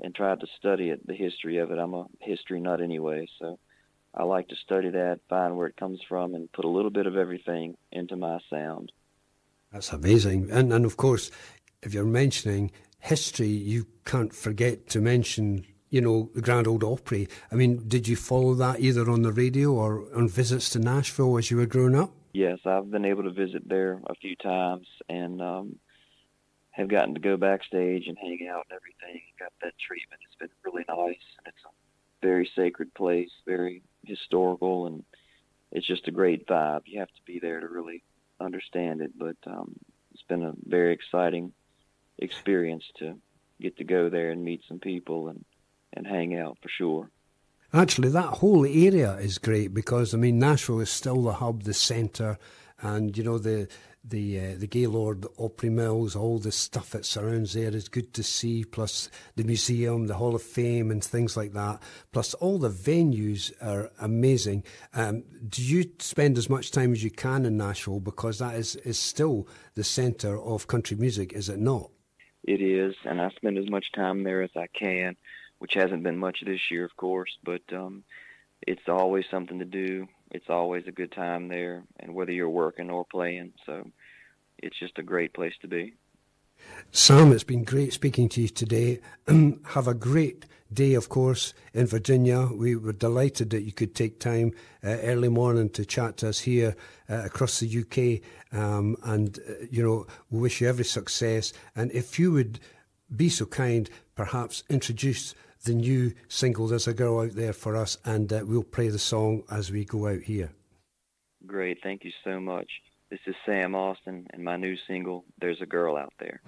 and 0.00 0.14
tried 0.14 0.40
to 0.40 0.46
study 0.58 0.88
it, 0.90 1.06
the 1.06 1.14
history 1.14 1.58
of 1.58 1.70
it. 1.70 1.78
I'm 1.78 1.94
a 1.94 2.06
history 2.20 2.60
nut 2.60 2.80
anyway, 2.80 3.28
so 3.38 3.58
I 4.14 4.24
like 4.24 4.48
to 4.48 4.56
study 4.56 4.90
that, 4.90 5.20
find 5.28 5.56
where 5.56 5.68
it 5.68 5.76
comes 5.76 6.00
from, 6.08 6.34
and 6.34 6.50
put 6.52 6.64
a 6.64 6.68
little 6.68 6.90
bit 6.90 7.06
of 7.06 7.16
everything 7.16 7.76
into 7.92 8.16
my 8.16 8.38
sound. 8.50 8.90
That's 9.72 9.92
amazing. 9.92 10.50
And, 10.50 10.72
and 10.72 10.84
of 10.84 10.96
course, 10.96 11.30
if 11.82 11.94
you're 11.94 12.04
mentioning 12.04 12.72
history, 12.98 13.48
you 13.48 13.86
can't 14.04 14.34
forget 14.34 14.88
to 14.90 15.00
mention, 15.00 15.64
you 15.90 16.00
know, 16.00 16.30
the 16.34 16.42
Grand 16.42 16.66
Ole 16.66 16.84
Opry. 16.84 17.28
I 17.52 17.54
mean, 17.54 17.86
did 17.86 18.08
you 18.08 18.16
follow 18.16 18.54
that 18.54 18.80
either 18.80 19.08
on 19.08 19.22
the 19.22 19.32
radio 19.32 19.72
or 19.72 20.04
on 20.14 20.28
visits 20.28 20.70
to 20.70 20.80
Nashville 20.80 21.38
as 21.38 21.50
you 21.50 21.58
were 21.58 21.66
growing 21.66 21.94
up? 21.94 22.10
Yes, 22.32 22.58
I've 22.64 22.90
been 22.90 23.04
able 23.04 23.24
to 23.24 23.32
visit 23.32 23.68
there 23.68 24.00
a 24.06 24.14
few 24.14 24.36
times 24.36 24.86
and 25.08 25.40
um, 25.40 25.76
have 26.70 26.88
gotten 26.88 27.14
to 27.14 27.20
go 27.20 27.36
backstage 27.36 28.04
and 28.06 28.16
hang 28.18 28.48
out 28.50 28.66
and 28.70 28.76
everything. 28.76 29.22
Got 29.38 29.52
that 29.62 29.74
treatment. 29.84 30.20
It's 30.26 30.38
been 30.38 30.48
really 30.64 30.84
nice, 30.88 31.22
and 31.38 31.46
it's 31.46 31.64
a 31.64 31.79
very 32.22 32.50
sacred 32.54 32.92
place, 32.94 33.30
very 33.46 33.82
historical, 34.04 34.86
and 34.86 35.04
it's 35.72 35.86
just 35.86 36.08
a 36.08 36.12
great 36.12 36.46
vibe. 36.46 36.82
You 36.86 37.00
have 37.00 37.08
to 37.08 37.22
be 37.26 37.38
there 37.38 37.60
to 37.60 37.68
really 37.68 38.02
understand 38.40 39.00
it, 39.00 39.12
but 39.16 39.36
um, 39.46 39.76
it's 40.12 40.22
been 40.22 40.42
a 40.42 40.54
very 40.64 40.92
exciting 40.92 41.52
experience 42.18 42.84
to 42.98 43.16
get 43.60 43.76
to 43.78 43.84
go 43.84 44.08
there 44.08 44.30
and 44.30 44.44
meet 44.44 44.62
some 44.68 44.78
people 44.78 45.28
and 45.28 45.44
and 45.92 46.06
hang 46.06 46.36
out 46.36 46.56
for 46.62 46.68
sure. 46.68 47.10
Actually, 47.72 48.10
that 48.10 48.38
whole 48.38 48.64
area 48.64 49.14
is 49.14 49.38
great 49.38 49.72
because 49.74 50.14
I 50.14 50.18
mean 50.18 50.38
Nashville 50.38 50.80
is 50.80 50.90
still 50.90 51.22
the 51.22 51.34
hub, 51.34 51.62
the 51.62 51.74
centre, 51.74 52.38
and 52.80 53.16
you 53.16 53.24
know 53.24 53.38
the 53.38 53.68
the 54.02 54.40
uh, 54.40 54.54
the 54.56 54.66
Gaylord 54.66 55.26
Opry 55.38 55.70
Mills, 55.70 56.16
all 56.16 56.38
the 56.38 56.52
stuff 56.52 56.90
that 56.90 57.04
surrounds 57.04 57.52
there 57.52 57.74
is 57.74 57.88
good 57.88 58.14
to 58.14 58.22
see. 58.22 58.64
Plus 58.64 59.10
the 59.36 59.44
museum, 59.44 60.06
the 60.06 60.14
Hall 60.14 60.34
of 60.34 60.42
Fame, 60.42 60.90
and 60.90 61.04
things 61.04 61.36
like 61.36 61.52
that. 61.52 61.82
Plus 62.12 62.34
all 62.34 62.58
the 62.58 62.70
venues 62.70 63.52
are 63.62 63.90
amazing. 64.00 64.64
Um, 64.94 65.24
do 65.48 65.62
you 65.62 65.84
spend 65.98 66.38
as 66.38 66.48
much 66.48 66.70
time 66.70 66.92
as 66.92 67.04
you 67.04 67.10
can 67.10 67.44
in 67.44 67.56
Nashville 67.56 68.00
because 68.00 68.38
that 68.38 68.54
is 68.54 68.76
is 68.76 68.98
still 68.98 69.46
the 69.74 69.84
centre 69.84 70.40
of 70.40 70.66
country 70.66 70.96
music, 70.96 71.32
is 71.32 71.48
it 71.48 71.58
not? 71.58 71.90
It 72.44 72.62
is, 72.62 72.94
and 73.04 73.20
I 73.20 73.30
spend 73.30 73.58
as 73.58 73.68
much 73.68 73.92
time 73.92 74.24
there 74.24 74.42
as 74.42 74.50
I 74.56 74.66
can, 74.68 75.16
which 75.58 75.74
hasn't 75.74 76.02
been 76.02 76.16
much 76.16 76.42
this 76.44 76.70
year, 76.70 76.84
of 76.84 76.96
course, 76.96 77.36
but 77.44 77.60
um, 77.72 78.02
it's 78.66 78.88
always 78.88 79.26
something 79.30 79.58
to 79.58 79.64
do 79.66 80.08
it's 80.30 80.48
always 80.48 80.84
a 80.86 80.92
good 80.92 81.12
time 81.12 81.48
there, 81.48 81.82
and 81.98 82.14
whether 82.14 82.32
you're 82.32 82.48
working 82.48 82.90
or 82.90 83.04
playing, 83.04 83.52
so 83.66 83.90
it's 84.58 84.78
just 84.78 84.98
a 84.98 85.02
great 85.02 85.32
place 85.32 85.54
to 85.62 85.68
be. 85.68 85.94
Sam, 86.92 87.32
it's 87.32 87.44
been 87.44 87.64
great 87.64 87.92
speaking 87.92 88.28
to 88.30 88.42
you 88.42 88.48
today. 88.48 89.00
Have 89.26 89.88
a 89.88 89.94
great 89.94 90.46
day, 90.72 90.94
of 90.94 91.08
course, 91.08 91.54
in 91.72 91.86
Virginia. 91.86 92.46
We 92.46 92.76
were 92.76 92.92
delighted 92.92 93.50
that 93.50 93.62
you 93.62 93.72
could 93.72 93.94
take 93.94 94.20
time 94.20 94.52
uh, 94.84 94.88
early 95.02 95.28
morning 95.28 95.70
to 95.70 95.84
chat 95.84 96.18
to 96.18 96.28
us 96.28 96.40
here 96.40 96.76
uh, 97.08 97.22
across 97.24 97.60
the 97.60 97.80
UK. 97.80 98.22
Um, 98.56 98.96
and, 99.04 99.38
uh, 99.48 99.66
you 99.70 99.82
know, 99.82 100.06
we 100.30 100.40
wish 100.40 100.60
you 100.60 100.68
every 100.68 100.84
success. 100.84 101.52
And 101.74 101.90
if 101.92 102.18
you 102.18 102.32
would 102.32 102.60
be 103.14 103.28
so 103.28 103.46
kind, 103.46 103.88
perhaps 104.14 104.62
introduce 104.68 105.34
the 105.64 105.74
new 105.74 106.12
single 106.28 106.68
There's 106.68 106.88
a 106.88 106.94
Girl 106.94 107.20
Out 107.20 107.32
There 107.32 107.52
for 107.52 107.76
us, 107.76 107.98
and 108.04 108.32
uh, 108.32 108.42
we'll 108.44 108.62
play 108.62 108.88
the 108.88 108.98
song 108.98 109.44
as 109.50 109.70
we 109.70 109.84
go 109.84 110.08
out 110.08 110.22
here. 110.22 110.52
Great. 111.46 111.78
Thank 111.82 112.04
you 112.04 112.12
so 112.24 112.40
much. 112.40 112.70
This 113.10 113.20
is 113.26 113.34
Sam 113.44 113.74
Austin 113.74 114.26
and 114.30 114.44
my 114.44 114.56
new 114.56 114.76
single, 114.86 115.24
There's 115.40 115.60
a 115.60 115.66
Girl 115.66 115.96
Out 115.96 116.12
There. 116.18 116.40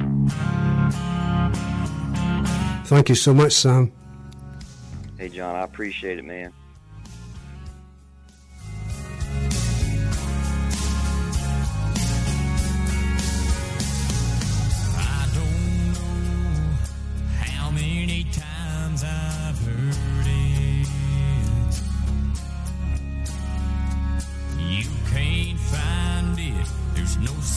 Thank 2.87 3.09
you 3.09 3.15
so 3.15 3.35
much, 3.35 3.53
Sam. 3.53 3.93
Hey, 5.19 5.29
John, 5.29 5.57
I 5.57 5.63
appreciate 5.63 6.19
it, 6.19 6.25
man. 6.25 6.53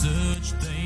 Such 0.06 0.52
thing 0.60 0.85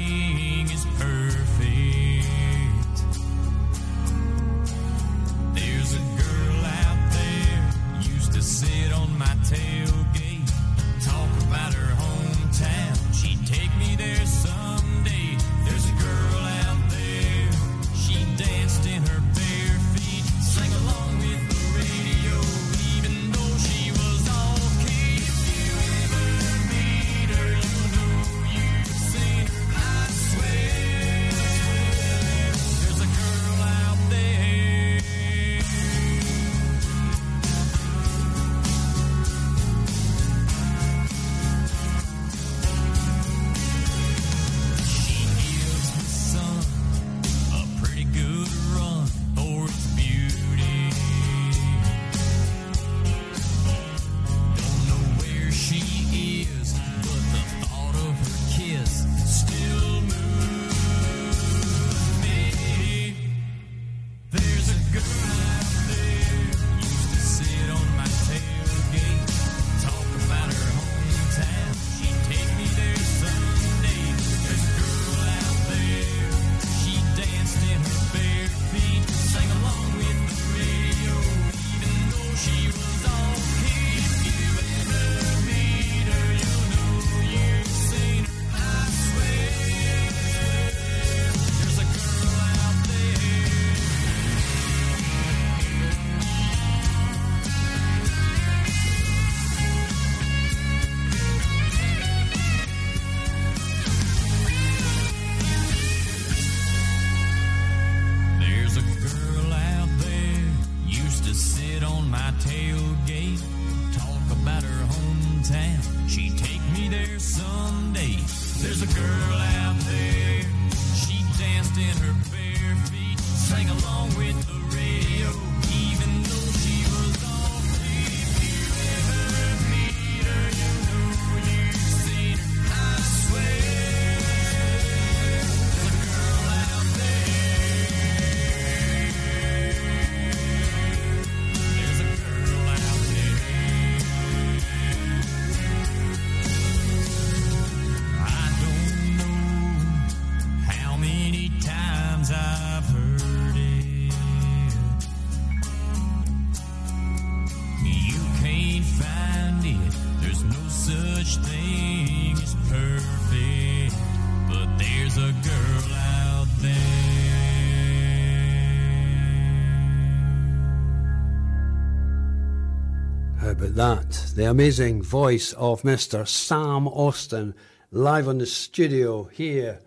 that? 173.81 174.33
The 174.37 174.45
amazing 174.45 175.03
voice 175.03 175.55
of 175.55 175.81
Mr. 175.85 176.29
Sam 176.29 176.87
Austin, 176.87 177.55
live 177.91 178.29
on 178.29 178.37
the 178.37 178.45
studio 178.45 179.25
here, 179.33 179.81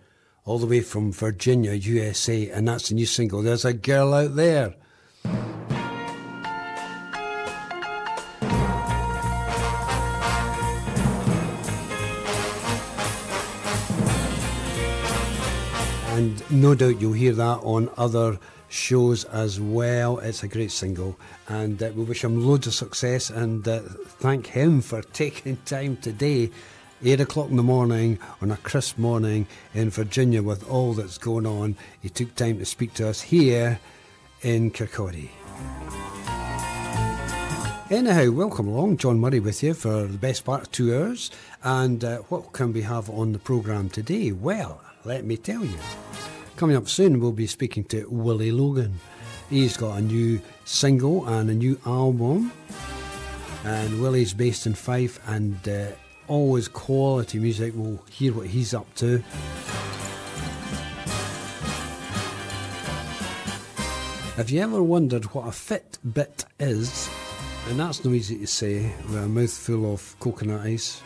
all 0.44 0.58
the 0.58 0.66
way 0.66 0.80
from 0.80 1.12
Virginia, 1.12 1.74
USA, 1.74 2.50
and 2.50 2.66
that's 2.66 2.88
the 2.88 2.96
new 2.96 3.06
single. 3.06 3.40
There's 3.40 3.64
a 3.64 3.72
girl 3.72 4.12
out 4.12 4.34
there. 4.34 4.74
And 16.16 16.50
no 16.50 16.74
doubt 16.74 17.00
you'll 17.00 17.12
hear 17.12 17.34
that 17.34 17.60
on 17.62 17.90
other 17.96 18.40
shows 18.74 19.24
as 19.26 19.60
well. 19.60 20.18
It's 20.18 20.42
a 20.42 20.48
great 20.48 20.72
single, 20.72 21.16
and 21.48 21.82
uh, 21.82 21.90
we 21.94 22.04
wish 22.04 22.24
him 22.24 22.44
loads 22.44 22.66
of 22.66 22.74
success 22.74 23.30
and 23.30 23.66
uh, 23.66 23.80
thank 24.18 24.48
him 24.48 24.80
for 24.80 25.02
taking 25.12 25.56
time 25.64 25.96
today. 25.98 26.50
8 27.04 27.20
o'clock 27.20 27.50
in 27.50 27.56
the 27.56 27.62
morning 27.62 28.18
on 28.40 28.50
a 28.50 28.56
crisp 28.56 28.96
morning 28.96 29.46
in 29.74 29.90
Virginia 29.90 30.42
with 30.42 30.68
all 30.70 30.94
that's 30.94 31.18
going 31.18 31.44
on. 31.44 31.76
He 32.00 32.08
took 32.08 32.34
time 32.34 32.58
to 32.58 32.64
speak 32.64 32.94
to 32.94 33.08
us 33.08 33.20
here 33.20 33.78
in 34.40 34.70
Kirkcaldy. 34.70 35.28
Anyhow, 37.90 38.30
welcome 38.30 38.68
along. 38.68 38.96
John 38.96 39.20
Murray 39.20 39.40
with 39.40 39.62
you 39.62 39.74
for 39.74 40.04
the 40.04 40.18
best 40.18 40.44
part 40.46 40.62
of 40.62 40.72
two 40.72 40.96
hours. 40.96 41.30
And 41.62 42.02
uh, 42.02 42.18
what 42.28 42.52
can 42.52 42.72
we 42.72 42.82
have 42.82 43.10
on 43.10 43.32
the 43.32 43.38
programme 43.38 43.90
today? 43.90 44.32
Well, 44.32 44.80
let 45.04 45.24
me 45.24 45.36
tell 45.36 45.62
you. 45.62 45.78
Coming 46.56 46.76
up 46.76 46.88
soon, 46.88 47.18
we'll 47.18 47.32
be 47.32 47.48
speaking 47.48 47.82
to 47.86 48.06
Willie 48.08 48.52
Logan. 48.52 49.00
He's 49.50 49.76
got 49.76 49.98
a 49.98 50.00
new 50.00 50.40
single 50.64 51.26
and 51.26 51.50
a 51.50 51.54
new 51.54 51.78
album. 51.84 52.52
And 53.64 54.00
Willie's 54.00 54.32
based 54.32 54.64
in 54.66 54.74
Fife 54.74 55.18
and 55.26 55.68
uh, 55.68 55.88
always 56.28 56.68
quality 56.68 57.40
music. 57.40 57.72
We'll 57.74 58.00
hear 58.08 58.32
what 58.32 58.46
he's 58.46 58.72
up 58.72 58.86
to. 58.96 59.18
Have 64.36 64.50
you 64.50 64.60
ever 64.60 64.80
wondered 64.80 65.24
what 65.34 65.46
a 65.46 65.50
Fitbit 65.50 66.44
is? 66.60 67.10
And 67.68 67.80
that's 67.80 68.04
no 68.04 68.12
easy 68.12 68.38
to 68.38 68.46
say 68.46 68.94
with 69.06 69.16
a 69.16 69.26
mouthful 69.26 69.92
of 69.92 70.16
coconut 70.20 70.60
ice. 70.60 71.02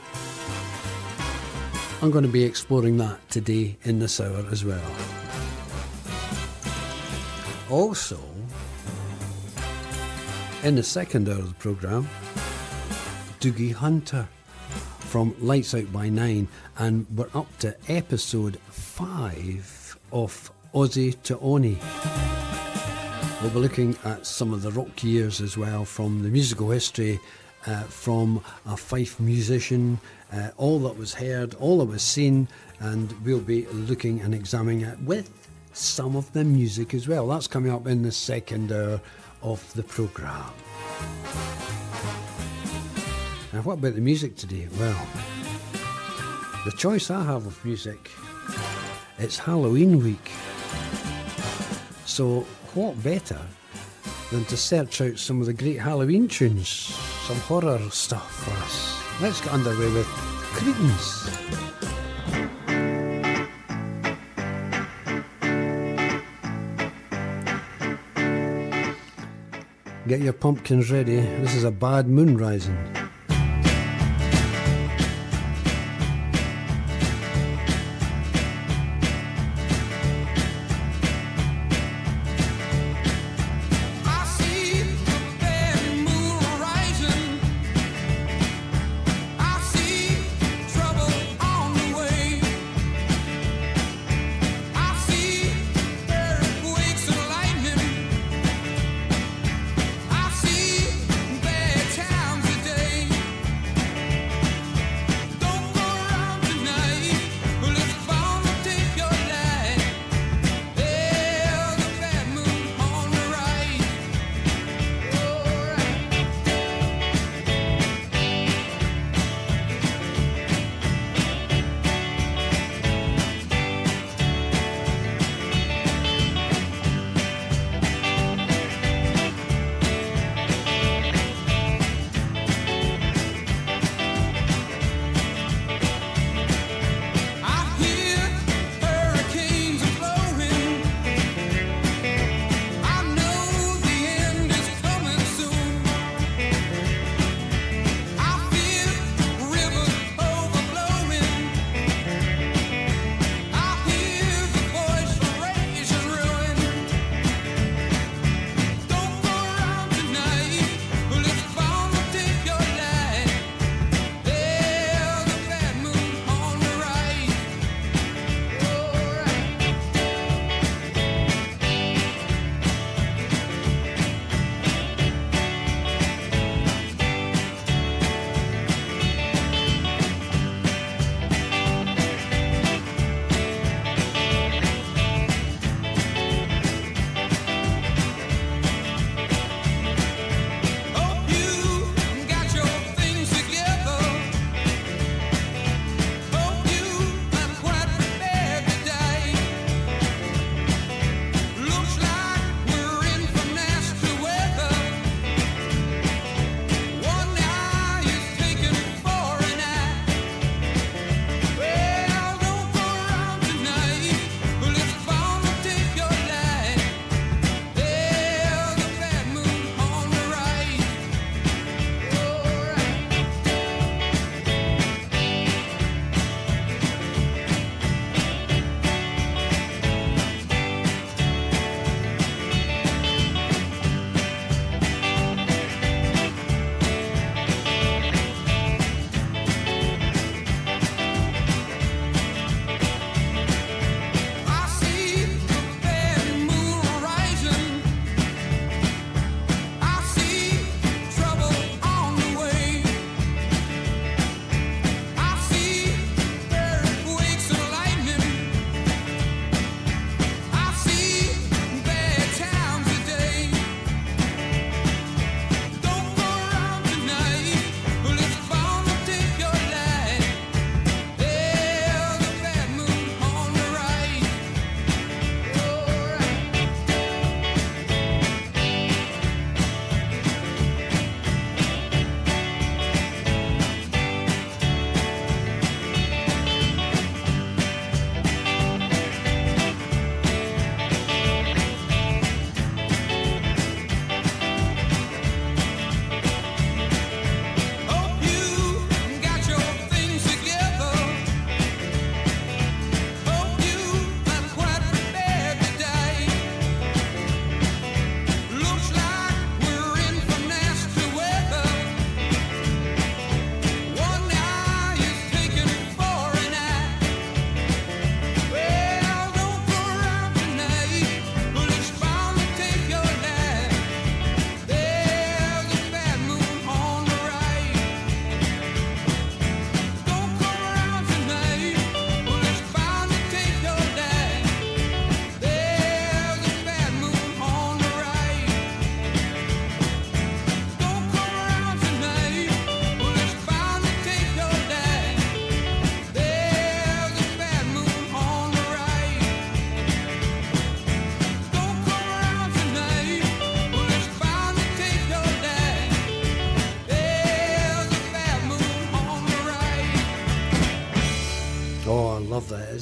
I'm 2.02 2.10
going 2.10 2.24
to 2.24 2.30
be 2.30 2.44
exploring 2.44 2.98
that 2.98 3.30
today 3.30 3.78
in 3.84 3.98
this 3.98 4.20
hour 4.20 4.44
as 4.50 4.62
well. 4.62 5.17
Also, 7.70 8.18
in 10.62 10.74
the 10.74 10.82
second 10.82 11.28
hour 11.28 11.34
of 11.34 11.48
the 11.48 11.54
programme, 11.56 12.08
Doogie 13.40 13.74
Hunter 13.74 14.26
from 15.00 15.34
Lights 15.38 15.74
Out 15.74 15.92
by 15.92 16.08
Nine, 16.08 16.48
and 16.78 17.06
we're 17.14 17.28
up 17.34 17.58
to 17.58 17.76
episode 17.88 18.58
five 18.70 19.98
of 20.12 20.50
Aussie 20.74 21.22
to 21.24 21.38
Oni. 21.40 21.76
We'll 23.42 23.50
be 23.50 23.58
looking 23.58 23.98
at 24.02 24.26
some 24.26 24.54
of 24.54 24.62
the 24.62 24.72
rock 24.72 25.04
years 25.04 25.42
as 25.42 25.58
well 25.58 25.84
from 25.84 26.22
the 26.22 26.30
musical 26.30 26.70
history 26.70 27.20
uh, 27.66 27.82
from 27.82 28.42
a 28.64 28.78
Fife 28.78 29.20
musician, 29.20 30.00
uh, 30.32 30.52
all 30.56 30.78
that 30.80 30.96
was 30.96 31.12
heard, 31.12 31.54
all 31.56 31.78
that 31.80 31.84
was 31.86 32.02
seen, 32.02 32.48
and 32.80 33.12
we'll 33.26 33.40
be 33.40 33.66
looking 33.66 34.22
and 34.22 34.34
examining 34.34 34.80
it 34.80 34.98
with 35.00 35.47
some 35.72 36.16
of 36.16 36.32
the 36.32 36.44
music 36.44 36.94
as 36.94 37.08
well. 37.08 37.26
That's 37.28 37.46
coming 37.46 37.72
up 37.72 37.86
in 37.86 38.02
the 38.02 38.12
second 38.12 38.72
hour 38.72 39.00
of 39.42 39.72
the 39.74 39.82
programme. 39.82 40.52
Now, 43.52 43.62
what 43.62 43.74
about 43.74 43.94
the 43.94 44.00
music 44.00 44.36
today? 44.36 44.68
Well, 44.78 45.06
the 46.64 46.72
choice 46.72 47.10
I 47.10 47.24
have 47.24 47.46
of 47.46 47.64
music, 47.64 48.10
it's 49.18 49.38
Halloween 49.38 50.02
week. 50.02 50.30
So, 52.04 52.40
what 52.74 53.02
better 53.02 53.40
than 54.30 54.44
to 54.46 54.56
search 54.56 55.00
out 55.00 55.18
some 55.18 55.40
of 55.40 55.46
the 55.46 55.54
great 55.54 55.78
Halloween 55.78 56.28
tunes, 56.28 56.68
some 57.26 57.38
horror 57.38 57.78
stuff 57.90 58.44
for 58.44 58.50
us? 58.62 58.98
Let's 59.22 59.40
get 59.40 59.52
underway 59.52 59.92
with 59.92 60.06
Creedence. 60.54 61.77
Get 70.08 70.20
your 70.20 70.32
pumpkins 70.32 70.90
ready. 70.90 71.16
This 71.16 71.54
is 71.54 71.64
a 71.64 71.70
bad 71.70 72.08
moon 72.08 72.38
rising. 72.38 72.97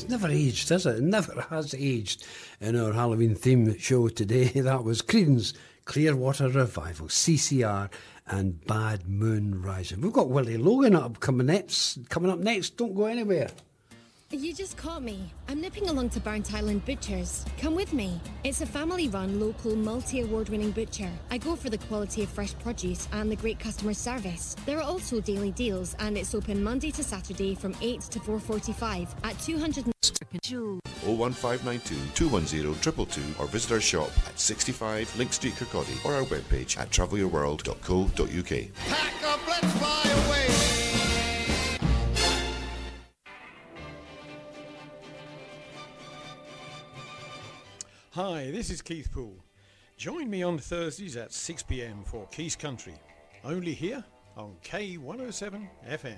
Never 0.09 0.29
aged, 0.29 0.69
has 0.69 0.87
it? 0.87 0.99
It 0.99 1.03
never 1.03 1.41
has 1.51 1.75
aged. 1.75 2.25
In 2.61 2.77
our 2.77 2.93
Halloween 2.93 3.35
theme 3.35 3.77
show 3.79 4.09
today, 4.09 4.45
that 4.55 4.85
was 4.85 5.03
Creedence, 5.03 5.53
Clearwater 5.85 6.49
Revival, 6.49 7.09
CCR, 7.09 7.91
and 8.29 8.65
Bad 8.67 9.09
Moon 9.09 9.61
Rising. 9.61 10.01
We've 10.01 10.13
got 10.13 10.31
Willie 10.31 10.59
Logan 10.59 10.95
up 10.95 11.19
coming 11.19 11.49
next. 11.49 12.09
Coming 12.09 12.31
up 12.31 12.39
next. 12.39 12.77
Don't 12.77 12.95
go 12.95 13.07
anywhere. 13.07 13.51
You 14.31 14.53
just 14.53 14.77
caught 14.77 15.05
me. 15.05 15.33
I'm 15.49 15.61
nipping 15.61 15.89
along 15.89 16.11
to 16.11 16.21
Burntisland 16.21 16.85
Butchers. 16.85 17.45
Come 17.59 17.77
with 17.77 17.93
me. 17.93 18.21
It's 18.43 18.61
a 18.61 18.67
family 18.67 19.07
run, 19.09 19.39
local, 19.39 19.77
multi 19.77 20.21
award 20.21 20.49
winning 20.49 20.73
butcher. 20.73 21.09
I 21.31 21.39
go 21.39 21.55
for 21.55 21.71
the 21.71 21.79
quality 21.79 22.25
of 22.25 22.29
fresh 22.29 22.53
produce 22.59 23.07
and 23.13 23.31
the 23.31 23.37
great 23.37 23.61
customer 23.61 23.95
service. 23.95 24.57
There 24.67 24.79
are 24.79 24.83
also 24.83 25.21
daily 25.21 25.53
deals, 25.53 25.95
and 26.01 26.19
it's 26.19 26.35
open 26.35 26.63
Monday 26.63 26.91
to 26.91 27.05
Saturday 27.05 27.55
from 27.55 27.77
8 27.81 28.01
to 28.01 28.19
4.45 28.19 29.09
at 29.23 29.39
200. 29.39 29.85
01592 31.05 31.95
210 32.15 33.35
or 33.39 33.47
visit 33.47 33.71
our 33.73 33.81
shop 33.81 34.11
at 34.27 34.39
65 34.39 35.17
Link 35.17 35.33
Street 35.33 35.55
Kirkcaldy 35.55 36.05
or 36.05 36.15
our 36.15 36.25
webpage 36.25 36.77
at 36.79 36.91
travelyourworld.co.uk. 36.91 38.75
Pack 38.89 39.23
up, 39.23 39.49
let's 39.49 39.73
fly 39.79 40.03
away. 40.27 40.76
Hi, 48.17 48.51
this 48.51 48.71
is 48.71 48.81
Keith 48.81 49.13
Poole. 49.13 49.45
Join 49.99 50.31
me 50.31 50.43
on 50.43 50.57
Thursdays 50.57 51.19
at 51.19 51.35
6 51.35 51.63
pm 51.65 52.03
for 52.03 52.27
Keith's 52.29 52.57
Country, 52.57 52.95
only 53.45 53.75
here 53.75 54.03
on 54.39 54.57
K107 54.65 55.69
FM. 55.87 56.17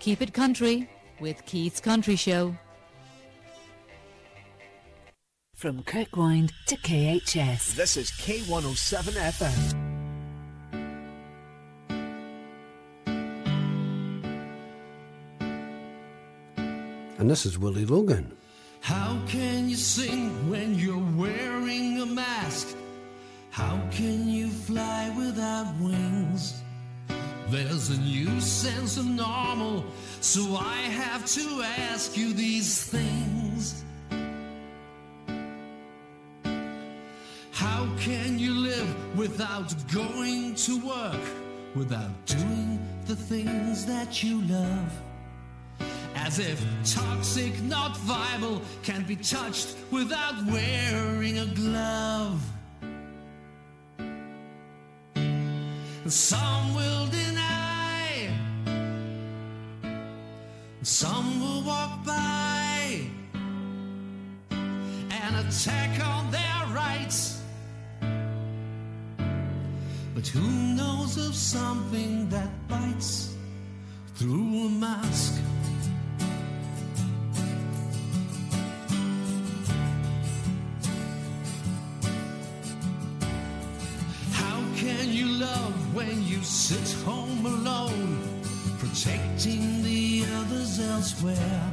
Keep 0.00 0.22
it 0.22 0.34
country 0.34 0.90
with 1.20 1.46
Keith's 1.46 1.80
Country 1.80 2.16
Show. 2.16 2.56
From 5.54 5.84
Kirkwind 5.84 6.50
to 6.66 6.76
KHS. 6.78 7.76
This 7.76 7.96
is 7.96 8.10
K107 8.10 9.12
FM. 9.38 9.76
And 17.18 17.30
this 17.30 17.46
is 17.46 17.56
Willie 17.60 17.86
Logan. 17.86 18.36
How 18.90 19.16
can 19.28 19.68
you 19.68 19.76
sing 19.76 20.50
when 20.50 20.74
you're 20.76 21.12
wearing 21.16 22.00
a 22.00 22.06
mask? 22.06 22.76
How 23.50 23.78
can 23.92 24.28
you 24.28 24.48
fly 24.50 25.14
without 25.16 25.72
wings? 25.80 26.60
There's 27.50 27.90
a 27.90 28.00
new 28.00 28.40
sense 28.40 28.96
of 28.96 29.06
normal, 29.06 29.84
so 30.20 30.56
I 30.56 30.78
have 31.02 31.24
to 31.38 31.62
ask 31.92 32.16
you 32.16 32.32
these 32.32 32.82
things. 32.82 33.84
How 37.52 37.88
can 38.00 38.40
you 38.40 38.54
live 38.54 39.16
without 39.16 39.72
going 39.92 40.56
to 40.66 40.80
work, 40.84 41.26
without 41.76 42.26
doing 42.26 42.80
the 43.06 43.14
things 43.14 43.86
that 43.86 44.24
you 44.24 44.42
love? 44.42 45.09
As 46.14 46.38
if 46.38 46.64
toxic, 46.84 47.60
not 47.62 47.96
viable, 47.98 48.62
can 48.82 49.04
be 49.04 49.16
touched 49.16 49.76
without 49.90 50.34
wearing 50.46 51.38
a 51.38 51.46
glove. 51.46 52.40
Some 56.06 56.74
will 56.74 57.06
deny, 57.06 58.30
some 60.82 61.40
will 61.40 61.62
walk 61.62 62.04
by 62.04 63.06
and 64.50 65.46
attack 65.46 66.04
on 66.04 66.30
their 66.30 66.74
rights. 66.74 67.40
But 70.14 70.26
who 70.26 70.50
knows 70.74 71.16
of 71.16 71.34
something 71.34 72.28
that 72.30 72.50
bites 72.68 73.34
through 74.16 74.66
a 74.66 74.70
mask? 74.70 75.40
When 86.10 86.26
you 86.26 86.42
sit 86.42 86.90
home 87.04 87.46
alone, 87.46 88.18
protecting 88.78 89.80
the 89.84 90.24
others 90.38 90.80
elsewhere? 90.80 91.72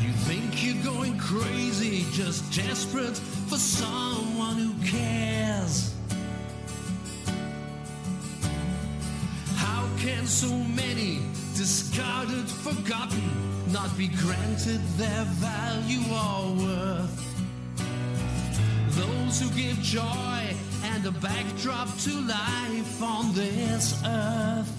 You 0.00 0.12
think 0.28 0.64
you're 0.64 0.84
going 0.84 1.18
crazy, 1.18 2.06
just 2.12 2.40
desperate 2.54 3.16
for 3.48 3.56
someone 3.56 4.58
who 4.58 4.74
cares. 4.86 5.92
How 9.56 9.88
can 9.98 10.24
so 10.26 10.52
many 10.82 11.18
discarded, 11.56 12.48
forgotten, 12.48 13.28
not 13.72 13.90
be 13.98 14.06
granted 14.06 14.80
their 14.98 15.24
value 15.48 16.04
or 16.12 16.54
worth? 16.64 17.16
Those 18.90 19.40
who 19.40 19.48
give 19.50 19.78
joy 19.80 20.54
and 20.94 21.06
a 21.06 21.10
backdrop 21.10 21.88
to 21.98 22.12
life 22.20 23.02
on 23.02 23.32
this 23.32 23.94
earth. 24.04 24.70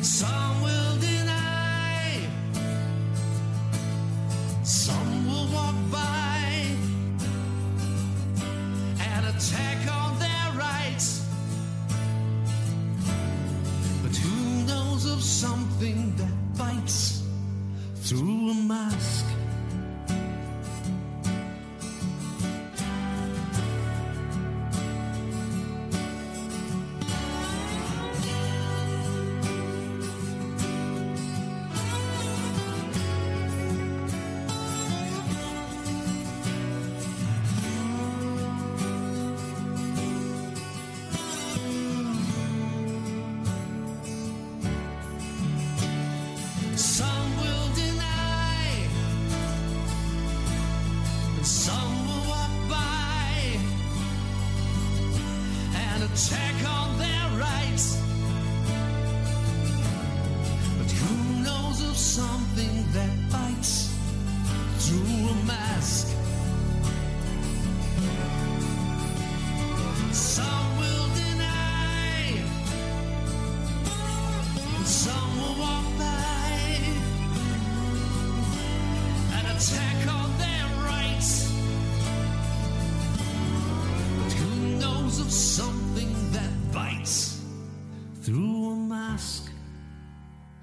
Some 0.00 0.62
will 0.62 0.96
deny, 0.98 2.26
some 4.64 5.26
will 5.26 5.46
walk 5.54 5.76
by 5.92 6.76
and 9.00 9.26
attack 9.26 9.80
on 10.00 10.18
their 10.18 10.52
rights. 10.58 11.24
But 14.02 14.16
who 14.16 14.66
knows 14.66 15.06
of 15.06 15.22
something 15.22 16.16
that 16.16 16.58
bites 16.58 17.22
through 18.02 18.50
a 18.50 18.54
mask? 18.54 19.24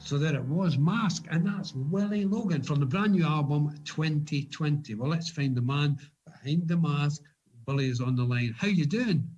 So 0.10 0.18
there 0.18 0.34
it 0.34 0.46
was, 0.46 0.80
Mask, 0.80 1.28
and 1.30 1.46
that's 1.46 1.76
Willie 1.76 2.26
Logan 2.26 2.64
from 2.64 2.80
the 2.80 2.86
brand 2.88 3.12
new 3.12 3.24
album 3.24 3.76
2020. 3.86 4.96
Well, 4.96 5.08
let's 5.08 5.30
find 5.30 5.56
the 5.56 5.62
man 5.62 6.00
behind 6.26 6.68
the 6.68 6.78
mask. 6.78 7.22
Willie 7.68 7.90
is 7.90 8.02
on 8.02 8.16
the 8.16 8.24
line. 8.24 8.56
How 8.58 8.70
you 8.70 8.88
doing? 8.88 9.30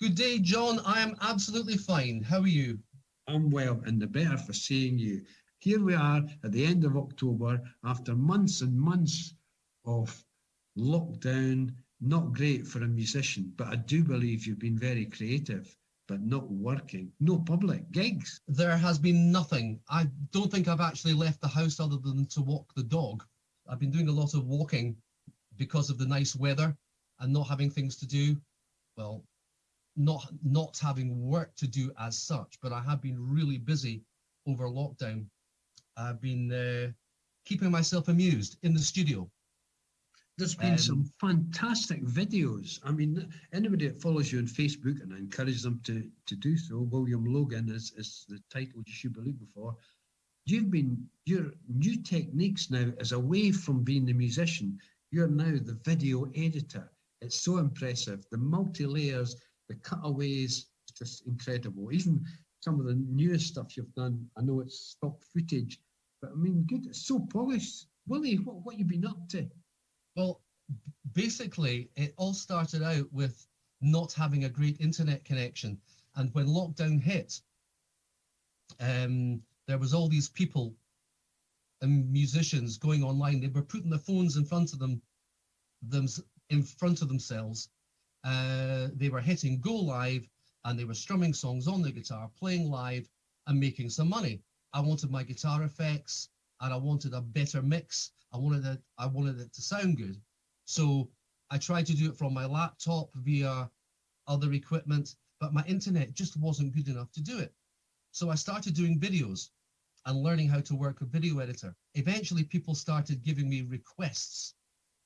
Good 0.00 0.14
day, 0.14 0.38
John. 0.38 0.78
I 0.86 1.00
am 1.00 1.16
absolutely 1.22 1.76
fine. 1.76 2.22
How 2.22 2.38
are 2.38 2.46
you? 2.46 2.78
I'm 3.26 3.50
well, 3.50 3.82
and 3.84 4.00
the 4.00 4.06
better 4.06 4.36
for 4.36 4.52
seeing 4.52 4.96
you. 4.96 5.22
Here 5.58 5.82
we 5.82 5.94
are 5.94 6.22
at 6.44 6.52
the 6.52 6.66
end 6.66 6.84
of 6.84 6.96
October 6.96 7.60
after 7.84 8.14
months 8.14 8.60
and 8.60 8.80
months 8.80 9.34
of 9.84 10.24
lockdown. 10.78 11.74
Not 12.00 12.32
great 12.32 12.68
for 12.68 12.84
a 12.84 12.86
musician, 12.86 13.52
but 13.56 13.66
I 13.66 13.74
do 13.74 14.04
believe 14.04 14.46
you've 14.46 14.60
been 14.60 14.78
very 14.78 15.06
creative. 15.06 15.76
But 16.08 16.20
not 16.20 16.50
working. 16.50 17.12
No 17.20 17.38
public 17.38 17.90
gigs. 17.92 18.40
There 18.48 18.76
has 18.76 18.98
been 18.98 19.30
nothing. 19.30 19.80
I 19.88 20.08
don't 20.30 20.50
think 20.50 20.68
I've 20.68 20.80
actually 20.80 21.14
left 21.14 21.40
the 21.40 21.48
house 21.48 21.80
other 21.80 21.96
than 21.96 22.26
to 22.26 22.42
walk 22.42 22.72
the 22.74 22.82
dog. 22.82 23.24
I've 23.68 23.78
been 23.78 23.90
doing 23.90 24.08
a 24.08 24.12
lot 24.12 24.34
of 24.34 24.46
walking 24.46 24.96
because 25.56 25.90
of 25.90 25.98
the 25.98 26.06
nice 26.06 26.34
weather 26.34 26.76
and 27.20 27.32
not 27.32 27.48
having 27.48 27.70
things 27.70 27.96
to 27.96 28.06
do. 28.06 28.36
Well, 28.96 29.24
not 29.96 30.26
not 30.42 30.78
having 30.78 31.20
work 31.20 31.54
to 31.56 31.66
do 31.66 31.92
as 31.98 32.18
such, 32.18 32.58
but 32.62 32.72
I 32.72 32.80
have 32.82 33.00
been 33.00 33.16
really 33.18 33.58
busy 33.58 34.02
over 34.46 34.64
lockdown. 34.64 35.26
I've 35.96 36.20
been 36.20 36.50
uh, 36.52 36.92
keeping 37.44 37.70
myself 37.70 38.08
amused 38.08 38.56
in 38.62 38.72
the 38.72 38.80
studio. 38.80 39.30
There's 40.38 40.54
been 40.54 40.72
Um, 40.72 40.78
some 40.78 41.04
fantastic 41.20 42.02
videos. 42.04 42.80
I 42.82 42.90
mean, 42.90 43.32
anybody 43.52 43.88
that 43.88 44.00
follows 44.00 44.32
you 44.32 44.38
on 44.38 44.46
Facebook, 44.46 45.02
and 45.02 45.12
I 45.12 45.18
encourage 45.18 45.62
them 45.62 45.80
to, 45.84 46.10
to 46.26 46.36
do 46.36 46.56
so, 46.56 46.80
William 46.80 47.24
Logan 47.24 47.68
is, 47.68 47.92
is 47.96 48.24
the 48.28 48.42
title 48.50 48.82
you 48.86 48.92
should 48.92 49.12
be 49.12 49.20
looking 49.20 49.46
for. 49.54 49.76
You've 50.46 50.70
been, 50.70 51.06
your 51.26 51.52
new 51.68 52.02
techniques 52.02 52.70
now 52.70 52.92
is 52.98 53.12
away 53.12 53.52
from 53.52 53.84
being 53.84 54.06
the 54.06 54.14
musician. 54.14 54.78
You're 55.10 55.28
now 55.28 55.52
the 55.52 55.78
video 55.84 56.24
editor. 56.34 56.90
It's 57.20 57.40
so 57.40 57.58
impressive. 57.58 58.24
The 58.30 58.38
multi 58.38 58.86
layers, 58.86 59.36
the 59.68 59.76
cutaways, 59.76 60.66
it's 60.88 60.98
just 60.98 61.26
incredible. 61.26 61.92
Even 61.92 62.24
some 62.60 62.80
of 62.80 62.86
the 62.86 62.94
newest 62.94 63.48
stuff 63.48 63.76
you've 63.76 63.94
done, 63.94 64.26
I 64.36 64.42
know 64.42 64.60
it's 64.60 64.96
stock 64.96 65.22
footage, 65.32 65.78
but 66.22 66.30
I 66.32 66.34
mean, 66.34 66.64
good. 66.66 66.86
It's 66.86 67.06
so 67.06 67.20
polished. 67.20 67.86
Willie, 68.08 68.36
what, 68.36 68.64
what 68.64 68.78
you 68.78 68.84
been 68.86 69.06
up 69.06 69.28
to? 69.28 69.46
Well, 70.14 70.40
basically, 71.12 71.90
it 71.96 72.14
all 72.16 72.34
started 72.34 72.82
out 72.82 73.10
with 73.12 73.46
not 73.80 74.12
having 74.12 74.44
a 74.44 74.48
great 74.50 74.80
internet 74.80 75.24
connection. 75.24 75.78
And 76.16 76.32
when 76.34 76.46
lockdown 76.46 77.00
hit, 77.00 77.40
um, 78.80 79.42
there 79.66 79.78
was 79.78 79.94
all 79.94 80.08
these 80.08 80.28
people 80.28 80.74
and 81.80 82.10
musicians 82.12 82.78
going 82.78 83.02
online. 83.02 83.40
They 83.40 83.48
were 83.48 83.62
putting 83.62 83.90
their 83.90 83.98
phones 83.98 84.36
in 84.36 84.44
front 84.44 84.72
of 84.72 84.78
them, 84.78 85.02
them 85.82 86.06
in 86.50 86.62
front 86.62 87.02
of 87.02 87.08
themselves. 87.08 87.68
Uh, 88.24 88.88
they 88.94 89.08
were 89.08 89.20
hitting 89.20 89.60
go 89.60 89.74
live, 89.74 90.28
and 90.64 90.78
they 90.78 90.84
were 90.84 90.94
strumming 90.94 91.34
songs 91.34 91.66
on 91.66 91.82
the 91.82 91.90
guitar, 91.90 92.30
playing 92.38 92.70
live, 92.70 93.08
and 93.46 93.58
making 93.58 93.90
some 93.90 94.08
money. 94.08 94.42
I 94.72 94.80
wanted 94.80 95.10
my 95.10 95.24
guitar 95.24 95.64
effects, 95.64 96.28
and 96.62 96.72
I 96.72 96.76
wanted 96.76 97.12
a 97.12 97.20
better 97.20 97.60
mix. 97.60 98.12
I 98.32 98.38
wanted 98.38 98.64
it. 98.64 98.80
I 98.96 99.06
wanted 99.06 99.40
it 99.40 99.52
to 99.52 99.60
sound 99.60 99.98
good. 99.98 100.20
So 100.64 101.10
I 101.50 101.58
tried 101.58 101.86
to 101.86 101.94
do 101.94 102.08
it 102.08 102.16
from 102.16 102.32
my 102.32 102.46
laptop 102.46 103.10
via 103.16 103.68
other 104.26 104.52
equipment, 104.52 105.16
but 105.40 105.52
my 105.52 105.64
internet 105.66 106.14
just 106.14 106.38
wasn't 106.38 106.74
good 106.74 106.88
enough 106.88 107.10
to 107.12 107.20
do 107.20 107.38
it. 107.38 107.52
So 108.12 108.30
I 108.30 108.36
started 108.36 108.74
doing 108.74 108.98
videos 108.98 109.50
and 110.06 110.22
learning 110.22 110.48
how 110.48 110.60
to 110.60 110.74
work 110.74 111.00
a 111.00 111.04
video 111.04 111.40
editor. 111.40 111.74
Eventually, 111.94 112.44
people 112.44 112.74
started 112.74 113.22
giving 113.22 113.48
me 113.48 113.62
requests, 113.62 114.54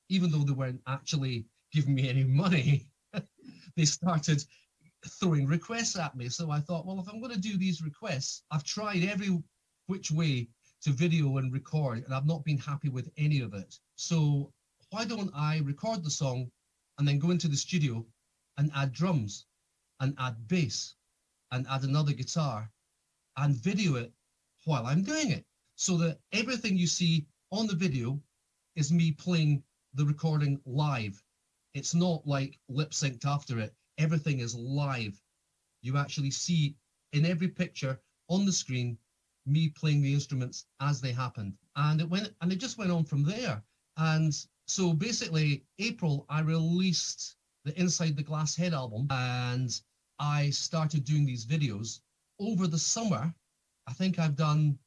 even 0.09 0.31
though 0.31 0.43
they 0.43 0.53
weren't 0.53 0.81
actually 0.87 1.45
giving 1.71 1.95
me 1.95 2.07
any 2.09 2.23
money. 2.23 2.87
they 3.75 3.85
started 3.85 4.43
throwing 5.19 5.47
requests 5.47 5.97
at 5.97 6.15
me. 6.15 6.29
So 6.29 6.51
I 6.51 6.59
thought, 6.59 6.85
well, 6.85 6.99
if 6.99 7.07
I'm 7.07 7.19
going 7.19 7.33
to 7.33 7.39
do 7.39 7.57
these 7.57 7.81
requests, 7.81 8.43
I've 8.51 8.63
tried 8.63 9.03
every 9.03 9.37
which 9.87 10.11
way 10.11 10.49
to 10.81 10.91
video 10.91 11.37
and 11.37 11.51
record, 11.51 12.03
and 12.03 12.13
I've 12.13 12.27
not 12.27 12.45
been 12.45 12.57
happy 12.57 12.89
with 12.89 13.09
any 13.17 13.41
of 13.41 13.53
it. 13.53 13.79
So 13.95 14.53
why 14.89 15.05
don't 15.05 15.31
I 15.35 15.59
record 15.59 16.03
the 16.03 16.11
song 16.11 16.51
and 16.97 17.07
then 17.07 17.19
go 17.19 17.31
into 17.31 17.47
the 17.47 17.57
studio 17.57 18.05
and 18.57 18.71
add 18.75 18.93
drums 18.93 19.45
and 19.99 20.15
add 20.17 20.47
bass 20.47 20.95
and 21.51 21.65
add 21.67 21.83
another 21.83 22.13
guitar 22.13 22.71
and 23.37 23.55
video 23.55 23.95
it 23.95 24.13
while 24.65 24.85
I'm 24.85 25.03
doing 25.03 25.31
it 25.31 25.45
so 25.75 25.97
that 25.97 26.19
everything 26.31 26.77
you 26.77 26.87
see 26.87 27.27
on 27.51 27.67
the 27.67 27.75
video 27.75 28.21
is 28.75 28.91
me 28.91 29.11
playing 29.11 29.63
the 29.93 30.05
recording 30.05 30.59
live. 30.65 31.23
It's 31.73 31.93
not 31.95 32.25
like 32.27 32.59
lip 32.69 32.91
synced 32.91 33.25
after 33.25 33.59
it. 33.59 33.73
Everything 33.97 34.39
is 34.39 34.55
live. 34.55 35.19
You 35.81 35.97
actually 35.97 36.31
see 36.31 36.75
in 37.13 37.25
every 37.25 37.47
picture 37.47 37.99
on 38.29 38.45
the 38.45 38.51
screen 38.51 38.97
me 39.47 39.69
playing 39.69 40.01
the 40.01 40.13
instruments 40.13 40.65
as 40.81 41.01
they 41.01 41.11
happened. 41.11 41.53
And 41.75 42.01
it 42.01 42.09
went 42.09 42.33
and 42.41 42.51
it 42.51 42.57
just 42.57 42.77
went 42.77 42.91
on 42.91 43.05
from 43.05 43.23
there. 43.23 43.61
And 43.97 44.33
so 44.67 44.93
basically 44.93 45.63
April 45.79 46.25
I 46.29 46.41
released 46.41 47.35
the 47.63 47.79
Inside 47.79 48.15
the 48.15 48.23
Glass 48.23 48.55
Head 48.55 48.73
album 48.73 49.07
and 49.09 49.79
I 50.19 50.49
started 50.49 51.03
doing 51.03 51.25
these 51.25 51.45
videos 51.45 51.99
over 52.39 52.67
the 52.67 52.77
summer. 52.77 53.33
I 53.87 53.93
think 53.93 54.19
I've 54.19 54.35
done 54.35 54.77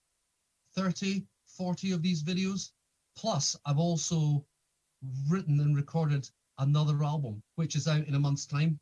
30, 0.75 1.25
40 1.47 1.93
of 1.93 2.03
these 2.03 2.23
videos. 2.23 2.71
Plus, 3.17 3.57
I've 3.67 3.79
also 3.79 4.45
written 5.29 5.61
and 5.61 5.77
recorded 5.77 6.29
another 6.59 7.03
album, 7.03 7.43
which 7.57 7.77
is 7.77 7.89
out 7.89 8.07
in 8.07 8.15
a 8.15 8.21
month's 8.21 8.47
time. 8.47 8.79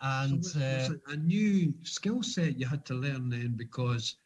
And 0.00 0.44
So 0.44 0.60
uh, 0.60 1.12
a 1.12 1.16
new 1.16 1.74
skill 1.82 2.22
set 2.22 2.58
you 2.58 2.66
had 2.66 2.84
to 2.86 2.94
learn 2.94 3.28
then 3.28 3.54
because 3.56 4.16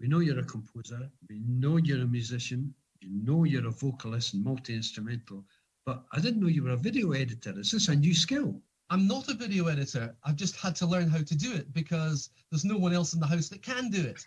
we 0.00 0.08
know 0.08 0.20
you're 0.20 0.38
a 0.38 0.44
composer, 0.44 1.10
we 1.28 1.40
know 1.46 1.76
you're 1.76 2.02
a 2.02 2.06
musician, 2.06 2.74
you 3.00 3.10
know 3.22 3.44
you're 3.44 3.68
a 3.68 3.70
vocalist 3.70 4.34
and 4.34 4.42
multi 4.42 4.74
instrumental, 4.74 5.44
but 5.84 6.04
I 6.12 6.20
didn't 6.20 6.40
know 6.40 6.48
you 6.48 6.64
were 6.64 6.70
a 6.70 6.76
video 6.76 7.12
editor. 7.12 7.58
Is 7.58 7.70
this 7.70 7.88
a 7.88 7.94
new 7.94 8.14
skill? 8.14 8.60
I'm 8.88 9.06
not 9.06 9.28
a 9.28 9.34
video 9.34 9.66
editor. 9.66 10.16
I've 10.24 10.36
just 10.36 10.56
had 10.56 10.74
to 10.76 10.86
learn 10.86 11.08
how 11.08 11.22
to 11.22 11.36
do 11.36 11.52
it 11.52 11.72
because 11.72 12.30
there's 12.50 12.64
no 12.64 12.76
one 12.76 12.92
else 12.92 13.12
in 13.14 13.20
the 13.20 13.26
house 13.26 13.48
that 13.50 13.62
can 13.62 13.90
do 13.90 14.00
it. 14.00 14.24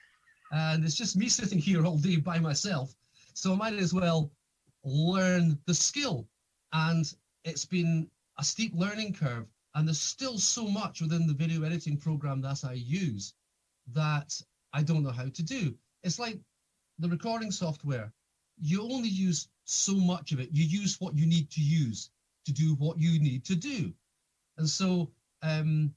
And 0.52 0.86
it's 0.86 0.96
just 0.96 1.18
me 1.18 1.28
sitting 1.28 1.60
here 1.60 1.86
all 1.86 1.98
day 1.98 2.18
by 2.18 2.40
myself. 2.40 2.96
So 3.34 3.52
I 3.54 3.56
might 3.58 3.74
as 3.74 3.94
well 3.94 4.32
learn 4.86 5.58
the 5.66 5.74
skill. 5.74 6.28
And 6.72 7.12
it's 7.44 7.66
been 7.66 8.08
a 8.40 8.44
steep 8.44 8.74
learning 8.76 9.14
curve. 9.14 9.48
And 9.76 9.88
there's 9.88 10.00
still 10.00 10.38
so 10.38 10.68
much 10.68 11.02
within 11.02 11.28
the 11.28 11.34
video 11.34 11.64
editing 11.64 11.98
program 11.98 12.40
that 12.42 12.64
I 12.64 12.74
use 12.74 13.34
that 13.92 14.40
I 14.74 14.84
don't 14.84 15.04
know 15.04 15.12
how 15.12 15.30
to 15.30 15.44
do. 15.44 15.76
It's 16.04 16.20
like 16.20 16.40
the 17.00 17.10
recording 17.10 17.52
software. 17.52 18.12
You 18.60 18.82
only 18.84 19.10
use 19.10 19.48
so 19.66 19.96
much 19.96 20.32
of 20.32 20.40
it. 20.40 20.50
You 20.52 20.66
use 20.66 21.00
what 21.00 21.16
you 21.16 21.26
need 21.26 21.50
to 21.52 21.62
use 21.62 22.10
to 22.46 22.52
do 22.52 22.76
what 22.76 23.00
you 23.00 23.20
need 23.20 23.46
to 23.46 23.56
do. 23.56 23.94
And 24.58 24.68
so 24.68 25.12
um, 25.42 25.94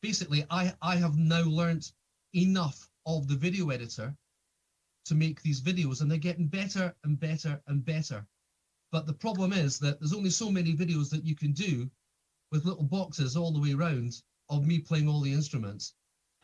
basically, 0.00 0.44
I, 0.50 0.72
I 0.82 0.96
have 0.96 1.16
now 1.16 1.42
learnt 1.42 1.92
enough 2.34 2.88
of 3.06 3.28
the 3.28 3.36
video 3.36 3.70
editor 3.70 4.14
to 5.06 5.14
make 5.14 5.42
these 5.42 5.60
videos, 5.60 6.00
and 6.00 6.10
they're 6.10 6.18
getting 6.18 6.46
better 6.46 6.94
and 7.04 7.18
better 7.18 7.60
and 7.66 7.84
better. 7.84 8.24
But 8.92 9.06
the 9.06 9.12
problem 9.12 9.52
is 9.52 9.78
that 9.80 9.98
there's 10.00 10.14
only 10.14 10.30
so 10.30 10.50
many 10.50 10.74
videos 10.74 11.10
that 11.10 11.24
you 11.24 11.34
can 11.34 11.52
do 11.52 11.90
with 12.52 12.64
little 12.64 12.84
boxes 12.84 13.36
all 13.36 13.52
the 13.52 13.60
way 13.60 13.72
around 13.72 14.22
of 14.48 14.66
me 14.66 14.78
playing 14.78 15.08
all 15.08 15.20
the 15.20 15.32
instruments 15.32 15.94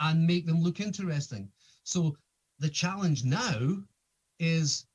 and 0.01 0.27
make 0.27 0.47
them 0.47 0.63
look 0.63 0.81
interesting. 0.81 1.51
So 1.85 2.17
the 2.59 2.69
challenge 2.69 3.25
now 3.25 3.83
is 4.39 4.87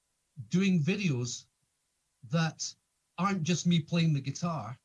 doing 0.49 0.83
videos 0.83 1.45
that 2.29 2.73
aren't 3.17 3.43
just 3.43 3.67
me 3.67 3.79
playing 3.79 4.13
the 4.13 4.21
guitar. 4.21 4.77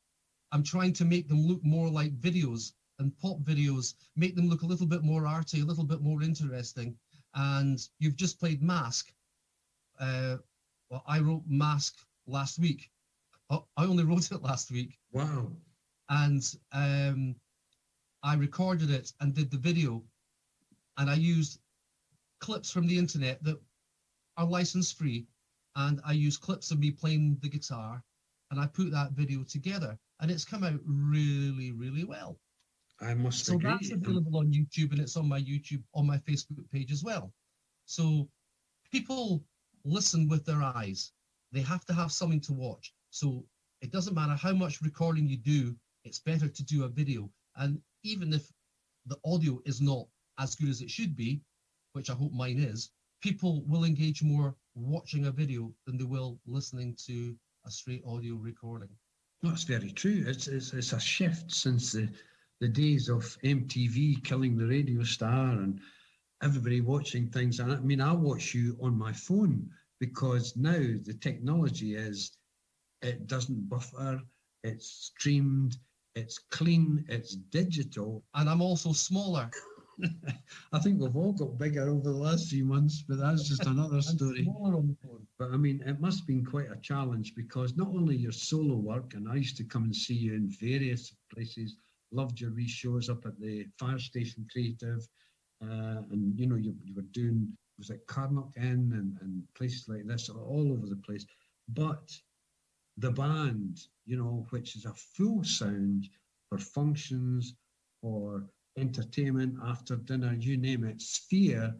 I'm 0.51 0.63
trying 0.63 0.93
to 0.93 1.05
make 1.05 1.27
them 1.27 1.45
look 1.45 1.63
more 1.63 1.89
like 1.89 2.19
videos 2.19 2.73
and 2.99 3.17
pop 3.19 3.39
videos, 3.39 3.93
make 4.15 4.35
them 4.35 4.49
look 4.49 4.63
a 4.63 4.65
little 4.65 4.87
bit 4.87 5.03
more 5.03 5.27
arty, 5.27 5.61
a 5.61 5.65
little 5.65 5.83
bit 5.83 6.01
more 6.01 6.23
interesting. 6.23 6.97
And 7.35 7.79
you've 7.99 8.15
just 8.15 8.39
played 8.39 8.61
Mask. 8.61 9.11
Uh, 9.99 10.37
well, 10.89 11.03
I 11.05 11.19
wrote 11.19 11.43
Mask 11.47 11.95
last 12.25 12.59
week. 12.59 12.89
Oh, 13.49 13.65
I 13.75 13.85
only 13.85 14.03
wrote 14.05 14.31
it 14.31 14.41
last 14.41 14.71
week. 14.71 14.97
Wow. 15.11 15.51
And 16.09 16.43
um, 16.71 17.35
I 18.23 18.35
recorded 18.35 18.89
it 18.91 19.13
and 19.19 19.33
did 19.33 19.51
the 19.51 19.57
video. 19.57 20.03
And 20.97 21.09
I 21.09 21.15
used 21.15 21.59
clips 22.39 22.71
from 22.71 22.87
the 22.87 22.97
internet 22.97 23.43
that 23.43 23.59
are 24.37 24.45
license 24.45 24.91
free. 24.91 25.27
And 25.75 26.01
I 26.05 26.13
used 26.13 26.41
clips 26.41 26.71
of 26.71 26.79
me 26.79 26.91
playing 26.91 27.37
the 27.41 27.49
guitar. 27.49 28.03
And 28.51 28.59
I 28.59 28.67
put 28.67 28.91
that 28.91 29.11
video 29.11 29.43
together. 29.43 29.97
And 30.19 30.31
it's 30.31 30.45
come 30.45 30.63
out 30.63 30.79
really, 30.85 31.71
really 31.71 32.03
well. 32.03 32.39
I 32.99 33.13
must 33.13 33.45
So 33.45 33.55
agree. 33.55 33.69
that's 33.71 33.91
available 33.91 34.37
on 34.39 34.51
YouTube 34.51 34.91
and 34.91 34.99
it's 34.99 35.15
on 35.17 35.27
my 35.27 35.39
YouTube, 35.39 35.83
on 35.93 36.07
my 36.07 36.17
Facebook 36.17 36.69
page 36.71 36.91
as 36.91 37.03
well. 37.03 37.31
So 37.85 38.27
people 38.91 39.43
listen 39.85 40.27
with 40.27 40.45
their 40.45 40.61
eyes. 40.63 41.11
They 41.51 41.61
have 41.61 41.85
to 41.85 41.93
have 41.93 42.11
something 42.11 42.41
to 42.41 42.53
watch. 42.53 42.93
So 43.11 43.45
it 43.81 43.91
doesn't 43.91 44.15
matter 44.15 44.33
how 44.35 44.53
much 44.53 44.81
recording 44.81 45.27
you 45.27 45.37
do, 45.37 45.75
it's 46.03 46.19
better 46.19 46.47
to 46.47 46.63
do 46.63 46.85
a 46.85 46.89
video. 46.89 47.29
And 47.55 47.79
even 48.11 48.33
if 48.33 48.51
the 49.05 49.17
audio 49.25 49.61
is 49.65 49.81
not 49.81 50.07
as 50.39 50.55
good 50.55 50.69
as 50.69 50.81
it 50.81 50.89
should 50.89 51.15
be, 51.15 51.41
which 51.93 52.09
I 52.09 52.13
hope 52.13 52.31
mine 52.31 52.59
is, 52.59 52.91
people 53.21 53.63
will 53.65 53.83
engage 53.83 54.23
more 54.23 54.55
watching 54.75 55.25
a 55.25 55.31
video 55.31 55.73
than 55.85 55.97
they 55.97 56.03
will 56.03 56.39
listening 56.45 56.95
to 57.07 57.35
a 57.65 57.71
straight 57.71 58.03
audio 58.05 58.35
recording. 58.35 58.89
That's 59.41 59.63
very 59.63 59.91
true. 59.91 60.23
It's, 60.25 60.47
it's, 60.47 60.73
it's 60.73 60.93
a 60.93 60.99
shift 60.99 61.51
since 61.51 61.91
the 61.91 62.09
the 62.59 62.67
days 62.67 63.07
of 63.09 63.37
MTV 63.43 64.23
killing 64.23 64.57
the 64.57 64.65
radio 64.65 65.03
star 65.03 65.51
and 65.51 65.79
everybody 66.41 66.81
watching 66.81 67.27
things. 67.27 67.59
I 67.59 67.75
mean, 67.77 68.01
I 68.01 68.11
watch 68.13 68.53
you 68.53 68.77
on 68.81 68.97
my 68.97 69.13
phone 69.13 69.69
because 69.99 70.55
now 70.55 70.79
the 71.03 71.17
technology 71.21 71.95
is 71.95 72.37
it 73.01 73.27
doesn't 73.27 73.69
buffer, 73.69 74.21
it's 74.63 75.11
streamed, 75.15 75.77
it's 76.17 76.39
clean, 76.39 77.05
it's 77.09 77.35
digital. 77.35 78.23
And 78.33 78.49
I'm 78.49 78.61
also 78.61 78.91
smaller. 78.91 79.49
I 80.73 80.79
think 80.79 80.99
we've 80.99 81.15
all 81.15 81.33
got 81.33 81.57
bigger 81.57 81.89
over 81.89 82.09
the 82.09 82.17
last 82.17 82.49
few 82.49 82.65
months, 82.65 83.03
but 83.07 83.19
that's 83.19 83.47
just 83.47 83.65
another 83.75 84.01
story. 84.01 84.43
smaller 84.43 84.75
on 84.77 84.87
the 84.87 85.07
phone. 85.07 85.27
But 85.37 85.51
I 85.51 85.57
mean, 85.57 85.83
it 85.85 85.99
must 85.99 86.19
have 86.19 86.27
been 86.27 86.45
quite 86.45 86.71
a 86.71 86.81
challenge 86.81 87.33
because 87.35 87.77
not 87.77 87.89
only 87.89 88.15
your 88.15 88.31
solo 88.31 88.75
work, 88.75 89.13
and 89.13 89.29
I 89.29 89.35
used 89.35 89.57
to 89.57 89.63
come 89.63 89.83
and 89.83 89.95
see 89.95 90.15
you 90.15 90.33
in 90.33 90.49
various 90.59 91.15
places, 91.33 91.77
loved 92.11 92.39
your 92.39 92.53
wee 92.53 92.67
shows 92.67 93.09
up 93.09 93.25
at 93.25 93.39
the 93.39 93.65
fire 93.79 93.99
station 93.99 94.47
creative, 94.51 95.07
uh, 95.63 96.01
and 96.11 96.37
you 96.37 96.47
know, 96.47 96.55
you, 96.55 96.75
you 96.83 96.95
were 96.95 97.09
doing, 97.11 97.47
was 97.77 97.89
it 97.89 98.05
Carnock 98.07 98.49
Inn 98.57 98.91
and, 98.93 99.17
and 99.21 99.43
places 99.55 99.87
like 99.87 100.05
this, 100.05 100.29
all 100.29 100.71
over 100.71 100.87
the 100.87 101.01
place. 101.05 101.25
But 101.69 102.09
the 102.97 103.11
band, 103.11 103.87
you 104.05 104.17
know, 104.17 104.45
which 104.49 104.75
is 104.75 104.85
a 104.85 104.93
full 104.93 105.43
sound 105.43 106.09
for 106.49 106.57
functions, 106.57 107.55
for 108.01 108.45
entertainment, 108.77 109.57
after 109.63 109.95
dinner, 109.97 110.33
you 110.33 110.57
name 110.57 110.83
it, 110.83 111.01
Sphere 111.01 111.75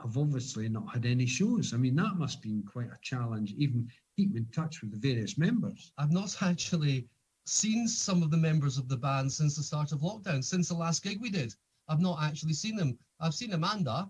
have 0.00 0.16
obviously 0.16 0.68
not 0.68 0.92
had 0.92 1.06
any 1.06 1.26
shows. 1.26 1.74
I 1.74 1.76
mean, 1.76 1.96
that 1.96 2.16
must 2.16 2.42
been 2.42 2.62
quite 2.62 2.86
a 2.86 2.98
challenge, 3.02 3.52
even 3.56 3.88
keeping 4.16 4.36
in 4.36 4.46
touch 4.46 4.80
with 4.80 4.92
the 4.92 4.98
various 4.98 5.36
members. 5.38 5.92
I've 5.98 6.12
not 6.12 6.36
actually 6.42 7.08
seen 7.46 7.88
some 7.88 8.22
of 8.22 8.30
the 8.30 8.36
members 8.36 8.78
of 8.78 8.88
the 8.88 8.96
band 8.96 9.32
since 9.32 9.56
the 9.56 9.62
start 9.62 9.92
of 9.92 10.00
lockdown, 10.00 10.44
since 10.44 10.68
the 10.68 10.74
last 10.74 11.02
gig 11.02 11.20
we 11.20 11.30
did. 11.30 11.54
I've 11.88 12.00
not 12.00 12.22
actually 12.22 12.52
seen 12.52 12.76
them. 12.76 12.98
I've 13.20 13.34
seen 13.34 13.52
Amanda 13.52 14.08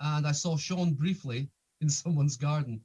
and 0.00 0.26
I 0.26 0.32
saw 0.32 0.56
Sean 0.56 0.92
briefly 0.92 1.48
in 1.80 1.88
someone's 2.02 2.36
garden 2.36 2.80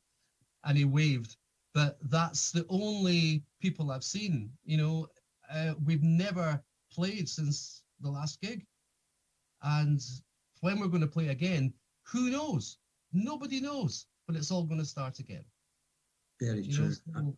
and 0.63 0.77
he 0.77 0.85
waved. 0.85 1.35
But 1.73 1.97
that's 2.09 2.51
the 2.51 2.65
only 2.69 3.43
people 3.61 3.91
I've 3.91 4.03
seen. 4.03 4.51
You 4.65 4.77
know, 4.77 5.07
uh, 5.51 5.73
we've 5.85 6.03
never 6.03 6.61
played 6.91 7.29
since 7.29 7.83
the 8.01 8.09
last 8.09 8.41
gig. 8.41 8.65
And 9.61 10.03
when 10.61 10.79
we're 10.79 10.87
going 10.87 11.01
to 11.01 11.07
play 11.07 11.29
again, 11.29 11.73
who 12.03 12.29
knows? 12.29 12.77
Nobody 13.13 13.59
knows, 13.59 14.05
but 14.25 14.35
it's 14.35 14.51
all 14.51 14.63
going 14.63 14.79
to 14.79 14.85
start 14.85 15.19
again. 15.19 15.43
Very 16.39 16.61
You, 16.61 16.75
true. 16.75 16.93
know, 17.13 17.37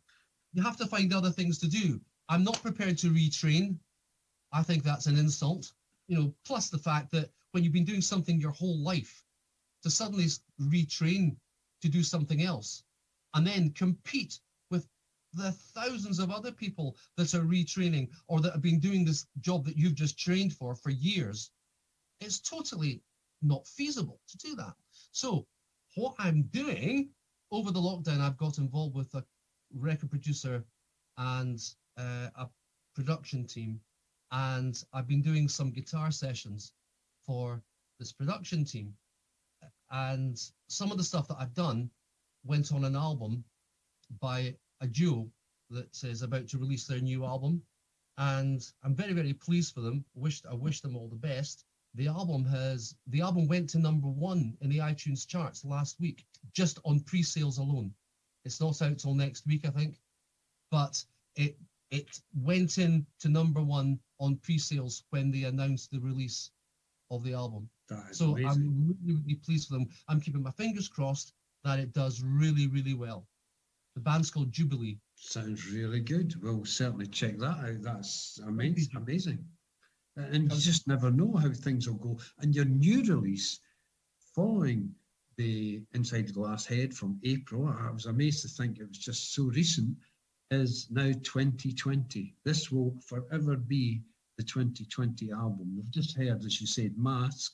you 0.54 0.64
have 0.64 0.78
to 0.78 0.88
find 0.88 1.14
other 1.14 1.32
things 1.32 1.58
to 1.60 1.68
do. 1.68 2.00
I'm 2.28 2.44
not 2.44 2.62
prepared 2.62 2.98
to 3.00 3.08
retrain. 3.08 3.78
I 4.52 4.64
think 4.64 4.84
that's 4.84 5.08
an 5.08 5.18
insult. 5.18 5.72
You 6.08 6.18
know, 6.18 6.34
plus 6.46 6.70
the 6.70 6.78
fact 6.78 7.12
that 7.12 7.30
when 7.52 7.64
you've 7.64 7.74
been 7.74 7.86
doing 7.86 8.02
something 8.02 8.40
your 8.40 8.52
whole 8.52 8.78
life, 8.80 9.24
to 9.84 9.90
suddenly 9.90 10.26
retrain 10.62 11.38
to 11.82 11.90
do 11.90 12.04
something 12.04 12.44
else 12.44 12.84
and 13.34 13.46
then 13.46 13.72
compete 13.72 14.40
with 14.72 14.88
the 15.34 15.52
thousands 15.52 16.20
of 16.20 16.32
other 16.32 16.52
people 16.52 16.98
that 17.18 17.34
are 17.34 17.42
retraining 17.42 18.10
or 18.28 18.42
that 18.42 18.54
have 18.54 18.62
been 18.62 18.80
doing 18.80 19.06
this 19.06 19.28
job 19.42 19.66
that 19.66 19.78
you've 19.78 19.96
just 19.96 20.18
trained 20.18 20.54
for 20.54 20.76
for 20.76 20.90
years, 20.90 21.52
it's 22.20 22.40
totally 22.40 23.02
not 23.42 23.68
feasible 23.68 24.20
to 24.28 24.38
do 24.38 24.56
that. 24.56 24.74
So, 25.12 25.46
what 25.96 26.16
I'm 26.20 26.44
doing 26.44 27.10
over 27.52 27.72
the 27.72 27.80
lockdown, 27.80 28.20
I've 28.20 28.38
got 28.38 28.58
involved 28.58 28.96
with 28.96 29.14
a 29.16 29.24
record 29.74 30.10
producer 30.10 30.64
and 31.18 31.60
uh, 31.98 32.30
a 32.36 32.50
production 32.96 33.46
team, 33.46 33.80
and 34.32 34.82
I've 34.94 35.08
been 35.08 35.22
doing 35.22 35.48
some 35.48 35.72
guitar 35.72 36.12
sessions 36.12 36.74
for 37.26 37.62
this 38.00 38.12
production 38.12 38.66
team. 38.66 38.94
And 39.92 40.40
some 40.68 40.92
of 40.92 40.98
the 40.98 41.04
stuff 41.04 41.28
that 41.28 41.38
I've 41.40 41.54
done 41.54 41.90
went 42.44 42.72
on 42.72 42.86
an 42.86 42.96
album 42.96 43.44
by 44.20 44.56
a 44.82 44.88
duo 44.88 45.30
that 45.70 46.04
is 46.04 46.22
about 46.22 46.48
to 46.50 46.58
release 46.58 46.86
their 46.86 47.00
new 47.00 47.26
album. 47.26 47.62
And 48.18 48.66
I'm 48.84 48.96
very, 48.96 49.14
very 49.14 49.34
pleased 49.34 49.74
for 49.74 49.82
them. 49.82 50.04
Wished 50.16 50.46
I 50.50 50.54
wish 50.54 50.82
them 50.82 50.96
all 50.96 51.08
the 51.08 51.16
best. 51.16 51.66
The 51.96 52.08
album 52.08 52.46
has 52.46 52.96
the 53.08 53.22
album 53.22 53.48
went 53.48 53.70
to 53.72 53.80
number 53.80 54.08
one 54.08 54.58
in 54.62 54.70
the 54.70 54.80
iTunes 54.80 55.28
charts 55.28 55.66
last 55.66 56.00
week, 56.00 56.26
just 56.54 56.80
on 56.86 57.00
pre-sales 57.02 57.58
alone. 57.58 57.94
It's 58.46 58.62
not 58.62 58.82
out 58.82 59.00
till 59.00 59.16
next 59.16 59.48
week, 59.48 59.66
I 59.66 59.72
think, 59.72 60.00
but 60.70 61.04
it 61.36 61.58
it 61.92 62.22
went 62.36 62.78
in 62.78 63.06
to 63.22 63.30
number 63.30 63.62
one 63.64 64.00
on 64.20 64.38
pre-sales 64.38 65.04
when 65.10 65.32
they 65.32 65.44
announced 65.44 65.92
the 65.92 66.00
release 66.00 66.52
of 67.10 67.24
the 67.24 67.34
album. 67.34 67.70
So 68.12 68.32
amazing. 68.32 68.48
I'm 68.48 68.96
really, 69.04 69.20
really 69.22 69.36
pleased 69.36 69.68
for 69.68 69.74
them. 69.74 69.88
I'm 70.08 70.22
keeping 70.22 70.44
my 70.44 70.52
fingers 70.52 70.88
crossed 70.88 71.34
that 71.64 71.80
it 71.80 71.94
does 71.94 72.22
really, 72.24 72.68
really 72.68 72.94
well. 72.94 73.28
The 73.96 74.02
band's 74.02 74.32
called 74.32 74.52
Jubilee. 74.52 75.00
Sounds 75.16 75.70
really 75.70 76.00
good. 76.00 76.34
We'll 76.42 76.66
certainly 76.66 77.08
check 77.08 77.38
that 77.40 77.60
out. 77.60 77.82
That's 77.82 78.40
amazing. 78.46 78.96
Amazing. 78.96 79.46
Uh, 80.18 80.24
and 80.32 80.52
you 80.52 80.60
just 80.60 80.88
never 80.88 81.12
know 81.12 81.34
how 81.36 81.52
things 81.52 81.88
will 81.88 81.98
go. 81.98 82.20
And 82.40 82.56
your 82.56 82.66
new 82.66 83.04
release, 83.04 83.60
following 84.36 84.94
the 85.38 85.82
Inside 85.94 86.28
the 86.28 86.34
Glass 86.34 86.66
Head 86.66 86.94
from 86.94 87.20
April, 87.24 87.68
I 87.68 87.92
was 87.92 88.06
amazed 88.06 88.42
to 88.44 88.48
think 88.48 88.80
it 88.80 88.88
was 88.88 88.98
just 88.98 89.34
so 89.34 89.44
recent, 89.44 89.98
is 90.52 90.88
now 90.90 91.12
2020. 91.24 92.36
This 92.44 92.72
will 92.72 92.96
forever 93.06 93.56
be 93.56 94.02
the 94.38 94.44
2020 94.44 95.32
album. 95.32 95.76
We've 95.76 95.92
just 95.92 96.18
heard, 96.18 96.44
as 96.46 96.62
you 96.62 96.68
said, 96.68 96.98
Mask, 96.98 97.54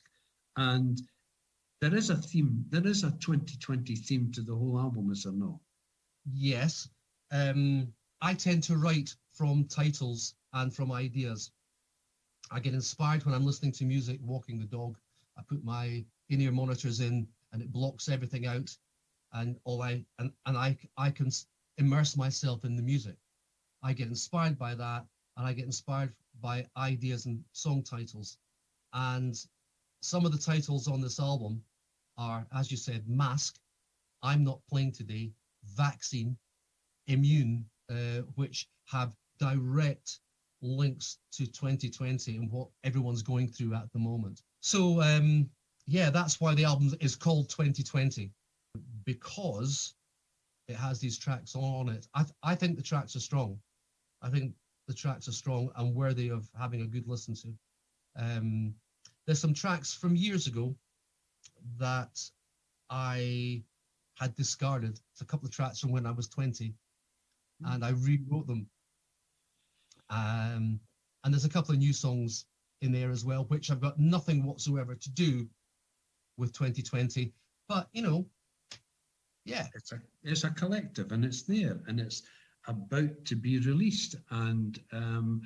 and 0.57 1.01
there 1.85 1.95
is 1.95 2.09
a 2.09 2.15
theme, 2.15 2.65
there 2.69 2.87
is 2.87 3.03
a 3.03 3.11
2020 3.11 3.95
theme 3.95 4.31
to 4.31 4.41
the 4.41 4.55
whole 4.55 4.79
album, 4.79 5.11
is 5.11 5.21
there 5.21 5.33
not? 5.33 5.59
Yes. 6.33 6.89
Um, 7.31 7.93
I 8.23 8.33
tend 8.33 8.63
to 8.63 8.77
write 8.77 9.15
from 9.33 9.65
titles 9.65 10.33
and 10.53 10.73
from 10.73 10.91
ideas. 10.91 11.51
I 12.49 12.59
get 12.59 12.73
inspired 12.73 13.23
when 13.23 13.35
I'm 13.35 13.45
listening 13.45 13.71
to 13.73 13.85
music, 13.85 14.19
walking 14.23 14.57
the 14.57 14.65
dog. 14.65 14.97
I 15.37 15.43
put 15.47 15.63
my 15.63 16.03
in-ear 16.29 16.51
monitors 16.51 17.01
in, 17.01 17.27
and 17.53 17.61
it 17.61 17.71
blocks 17.71 18.09
everything 18.09 18.47
out, 18.47 18.75
and 19.33 19.55
all 19.63 19.83
I 19.83 20.03
and, 20.17 20.31
and 20.47 20.57
I 20.57 20.75
I 20.97 21.11
can 21.11 21.29
immerse 21.77 22.17
myself 22.17 22.65
in 22.65 22.75
the 22.75 22.81
music. 22.81 23.17
I 23.83 23.93
get 23.93 24.07
inspired 24.07 24.57
by 24.57 24.73
that, 24.73 25.05
and 25.37 25.45
I 25.45 25.53
get 25.53 25.65
inspired 25.65 26.15
by 26.41 26.65
ideas 26.77 27.27
and 27.27 27.43
song 27.51 27.83
titles. 27.83 28.39
And 28.93 29.37
some 30.01 30.25
of 30.25 30.31
the 30.31 30.39
titles 30.39 30.87
on 30.87 30.99
this 30.99 31.19
album 31.19 31.61
are, 32.17 32.45
as 32.55 32.71
you 32.71 32.77
said, 32.77 33.07
Mask, 33.07 33.57
I'm 34.23 34.43
Not 34.43 34.61
Playing 34.69 34.91
Today, 34.91 35.31
Vaccine, 35.75 36.37
Immune, 37.07 37.65
uh, 37.89 38.21
which 38.35 38.67
have 38.85 39.15
direct 39.39 40.19
links 40.61 41.19
to 41.33 41.45
2020 41.45 42.37
and 42.37 42.51
what 42.51 42.69
everyone's 42.83 43.21
going 43.21 43.47
through 43.47 43.75
at 43.75 43.91
the 43.93 43.99
moment. 43.99 44.41
So, 44.61 45.01
um, 45.01 45.49
yeah, 45.87 46.09
that's 46.09 46.41
why 46.41 46.55
the 46.55 46.65
album 46.65 46.93
is 46.99 47.15
called 47.15 47.49
2020 47.49 48.31
because 49.03 49.93
it 50.67 50.75
has 50.75 50.99
these 50.99 51.17
tracks 51.17 51.55
on 51.55 51.89
it. 51.89 52.07
I, 52.13 52.23
th- 52.23 52.35
I 52.41 52.55
think 52.55 52.75
the 52.75 52.83
tracks 52.83 53.15
are 53.15 53.19
strong. 53.19 53.59
I 54.21 54.29
think 54.29 54.53
the 54.87 54.93
tracks 54.93 55.27
are 55.27 55.33
strong 55.33 55.69
and 55.75 55.93
worthy 55.95 56.29
of 56.29 56.49
having 56.59 56.81
a 56.81 56.87
good 56.87 57.07
listen 57.07 57.35
to. 57.35 57.53
Um, 58.17 58.73
there's 59.25 59.39
some 59.39 59.53
tracks 59.53 59.93
from 59.93 60.15
years 60.15 60.47
ago 60.47 60.75
that 61.77 62.19
I 62.89 63.63
had 64.15 64.35
discarded. 64.35 64.99
It's 65.11 65.21
a 65.21 65.25
couple 65.25 65.47
of 65.47 65.53
tracks 65.53 65.79
from 65.79 65.91
when 65.91 66.05
I 66.05 66.11
was 66.11 66.27
20, 66.27 66.73
and 67.65 67.83
I 67.83 67.89
rewrote 67.89 68.47
them. 68.47 68.67
Um, 70.09 70.79
and 71.23 71.33
there's 71.33 71.45
a 71.45 71.49
couple 71.49 71.73
of 71.73 71.79
new 71.79 71.93
songs 71.93 72.45
in 72.81 72.91
there 72.91 73.11
as 73.11 73.25
well, 73.25 73.45
which 73.45 73.71
I've 73.71 73.81
got 73.81 73.99
nothing 73.99 74.43
whatsoever 74.43 74.95
to 74.95 75.09
do 75.11 75.47
with 76.37 76.53
2020. 76.53 77.33
But 77.67 77.89
you 77.93 78.01
know, 78.01 78.25
yeah, 79.45 79.67
it's 79.73 79.91
a 79.91 79.99
it's 80.23 80.43
a 80.43 80.51
collective 80.51 81.11
and 81.11 81.25
it's 81.25 81.43
there 81.43 81.79
and 81.87 81.99
it's 81.99 82.23
about 82.67 83.25
to 83.25 83.35
be 83.35 83.59
released. 83.59 84.15
And 84.29 84.79
um, 84.91 85.41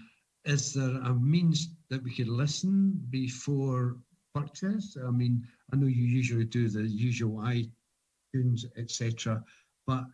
is 0.46 0.74
there 0.74 1.02
a 1.02 1.14
means 1.14 1.70
that 1.90 2.04
we 2.04 2.14
could 2.14 2.28
listen 2.28 3.02
before 3.10 3.98
purchase? 4.42 4.98
I 5.06 5.12
mean, 5.12 5.46
I 5.72 5.76
know 5.76 5.88
you 5.88 6.04
usually 6.04 6.46
do 6.46 6.70
the 6.70 6.88
usual 6.88 7.38
iTunes, 7.38 8.66
etc. 8.78 9.44
But 9.88 10.06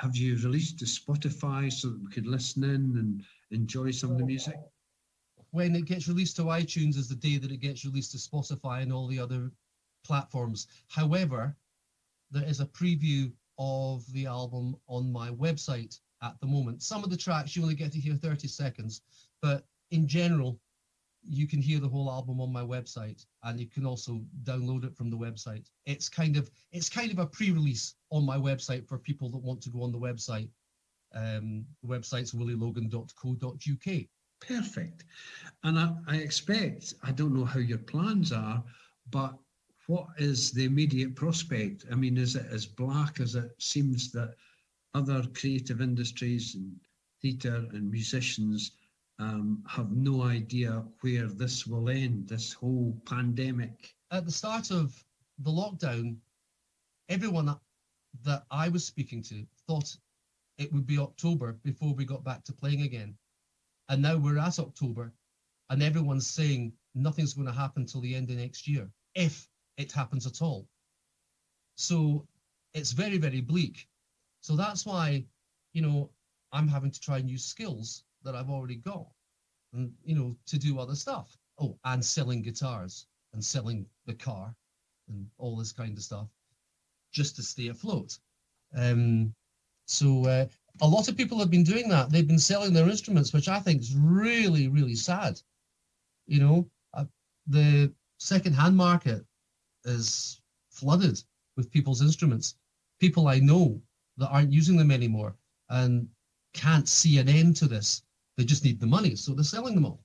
have 0.00 0.16
you 0.16 0.36
released 0.36 0.78
to 0.80 0.84
Spotify 0.84 1.72
so 1.72 1.88
that 1.88 2.02
we 2.02 2.10
could 2.10 2.26
listen 2.26 2.64
in 2.64 2.96
and 2.98 3.24
enjoy 3.50 3.90
some 3.90 4.10
of 4.10 4.18
the 4.18 4.24
music? 4.24 4.56
when 5.56 5.74
it 5.74 5.86
gets 5.86 6.06
released 6.06 6.36
to 6.36 6.42
iTunes 6.42 6.96
is 6.96 7.08
the 7.08 7.14
day 7.14 7.38
that 7.38 7.50
it 7.50 7.60
gets 7.60 7.84
released 7.84 8.12
to 8.12 8.18
Spotify 8.18 8.82
and 8.82 8.92
all 8.92 9.06
the 9.06 9.18
other 9.18 9.50
platforms. 10.04 10.66
However, 10.88 11.56
there 12.30 12.44
is 12.44 12.60
a 12.60 12.66
preview 12.66 13.32
of 13.58 14.04
the 14.12 14.26
album 14.26 14.76
on 14.86 15.10
my 15.10 15.30
website 15.30 15.98
at 16.22 16.38
the 16.40 16.46
moment. 16.46 16.82
Some 16.82 17.02
of 17.02 17.08
the 17.08 17.16
tracks 17.16 17.56
you 17.56 17.62
only 17.62 17.74
get 17.74 17.90
to 17.92 18.00
hear 18.00 18.16
30 18.16 18.48
seconds, 18.48 19.00
but 19.40 19.66
in 19.90 20.06
general, 20.06 20.60
you 21.28 21.46
can 21.46 21.60
hear 21.60 21.80
the 21.80 21.88
whole 21.88 22.10
album 22.10 22.40
on 22.40 22.52
my 22.52 22.62
website, 22.62 23.24
and 23.42 23.58
you 23.60 23.66
can 23.66 23.86
also 23.86 24.20
download 24.44 24.84
it 24.84 24.96
from 24.96 25.10
the 25.10 25.16
website. 25.16 25.66
It's 25.84 26.08
kind 26.08 26.36
of 26.36 26.50
it's 26.72 26.88
kind 26.88 27.10
of 27.10 27.18
a 27.18 27.26
pre-release 27.26 27.94
on 28.10 28.24
my 28.24 28.36
website 28.36 28.86
for 28.88 28.98
people 28.98 29.28
that 29.30 29.42
want 29.42 29.60
to 29.62 29.70
go 29.70 29.82
on 29.82 29.92
the 29.92 29.98
website. 29.98 30.48
Um, 31.14 31.64
the 31.82 31.88
website's 31.88 32.32
willielogan.co.uk. 32.32 34.06
Perfect. 34.40 35.04
And 35.64 35.78
I, 35.78 35.94
I 36.06 36.16
expect, 36.16 36.94
I 37.02 37.12
don't 37.12 37.34
know 37.34 37.44
how 37.44 37.60
your 37.60 37.78
plans 37.78 38.32
are, 38.32 38.62
but 39.10 39.34
what 39.86 40.08
is 40.18 40.50
the 40.50 40.64
immediate 40.64 41.14
prospect? 41.14 41.86
I 41.90 41.94
mean, 41.94 42.18
is 42.18 42.36
it 42.36 42.46
as 42.50 42.66
black 42.66 43.20
as 43.20 43.34
it 43.34 43.50
seems 43.58 44.10
that 44.12 44.34
other 44.94 45.22
creative 45.34 45.80
industries 45.80 46.54
and 46.54 46.74
theatre 47.22 47.66
and 47.72 47.90
musicians 47.90 48.72
um, 49.18 49.62
have 49.66 49.92
no 49.92 50.22
idea 50.22 50.84
where 51.00 51.26
this 51.26 51.66
will 51.66 51.88
end, 51.88 52.28
this 52.28 52.52
whole 52.52 52.92
pandemic? 53.06 53.94
At 54.10 54.24
the 54.24 54.32
start 54.32 54.70
of 54.70 55.04
the 55.38 55.50
lockdown, 55.50 56.16
everyone 57.08 57.58
that- 58.22 58.46
I 58.50 58.68
was 58.68 58.84
speaking 58.84 59.22
to 59.24 59.46
thought 59.66 59.96
it 60.58 60.72
would 60.72 60.86
be 60.86 60.98
October 60.98 61.52
before 61.62 61.94
we 61.94 62.04
got 62.04 62.24
back 62.24 62.44
to 62.44 62.52
playing 62.52 62.82
again. 62.82 63.18
And 63.88 64.02
now 64.02 64.16
we're 64.16 64.38
at 64.38 64.58
October, 64.58 65.12
and 65.70 65.82
everyone's 65.82 66.26
saying 66.26 66.72
nothing's 66.94 67.34
going 67.34 67.46
to 67.46 67.52
happen 67.52 67.86
till 67.86 68.00
the 68.00 68.14
end 68.14 68.30
of 68.30 68.36
next 68.36 68.66
year, 68.66 68.90
if 69.14 69.48
it 69.76 69.92
happens 69.92 70.26
at 70.26 70.40
all. 70.42 70.68
So 71.76 72.26
it's 72.72 72.92
very, 72.92 73.18
very 73.18 73.40
bleak. 73.40 73.88
So 74.40 74.56
that's 74.56 74.86
why, 74.86 75.26
you 75.74 75.82
know, 75.82 76.10
I'm 76.52 76.68
having 76.68 76.90
to 76.90 77.00
try 77.00 77.20
new 77.20 77.38
skills 77.38 78.05
that 78.26 78.36
I've 78.36 78.50
already 78.50 78.76
got, 78.76 79.06
and 79.72 79.92
you 80.04 80.14
know, 80.14 80.36
to 80.46 80.58
do 80.58 80.78
other 80.78 80.94
stuff. 80.94 81.38
Oh, 81.58 81.78
and 81.84 82.04
selling 82.04 82.42
guitars 82.42 83.06
and 83.32 83.42
selling 83.42 83.86
the 84.04 84.14
car 84.14 84.54
and 85.08 85.26
all 85.38 85.56
this 85.56 85.72
kind 85.72 85.96
of 85.96 86.04
stuff, 86.04 86.28
just 87.12 87.36
to 87.36 87.42
stay 87.42 87.68
afloat. 87.68 88.18
Um, 88.76 89.32
so 89.86 90.26
uh, 90.26 90.46
a 90.82 90.86
lot 90.86 91.08
of 91.08 91.16
people 91.16 91.38
have 91.38 91.50
been 91.50 91.64
doing 91.64 91.88
that. 91.88 92.10
They've 92.10 92.26
been 92.26 92.38
selling 92.38 92.74
their 92.74 92.88
instruments, 92.88 93.32
which 93.32 93.48
I 93.48 93.60
think 93.60 93.80
is 93.80 93.94
really, 93.94 94.68
really 94.68 94.96
sad. 94.96 95.40
You 96.26 96.40
know, 96.40 96.70
uh, 96.92 97.04
the 97.46 97.92
second-hand 98.18 98.76
market 98.76 99.24
is 99.84 100.40
flooded 100.70 101.22
with 101.56 101.70
people's 101.70 102.02
instruments. 102.02 102.56
People 103.00 103.28
I 103.28 103.38
know 103.38 103.80
that 104.18 104.28
aren't 104.28 104.52
using 104.52 104.76
them 104.76 104.90
anymore 104.90 105.34
and 105.70 106.08
can't 106.52 106.88
see 106.88 107.18
an 107.18 107.28
end 107.28 107.56
to 107.56 107.66
this. 107.66 108.02
They 108.36 108.44
just 108.44 108.64
need 108.64 108.80
the 108.80 108.86
money, 108.86 109.16
so 109.16 109.34
they're 109.34 109.44
selling 109.44 109.74
them 109.74 109.86
all. 109.86 110.04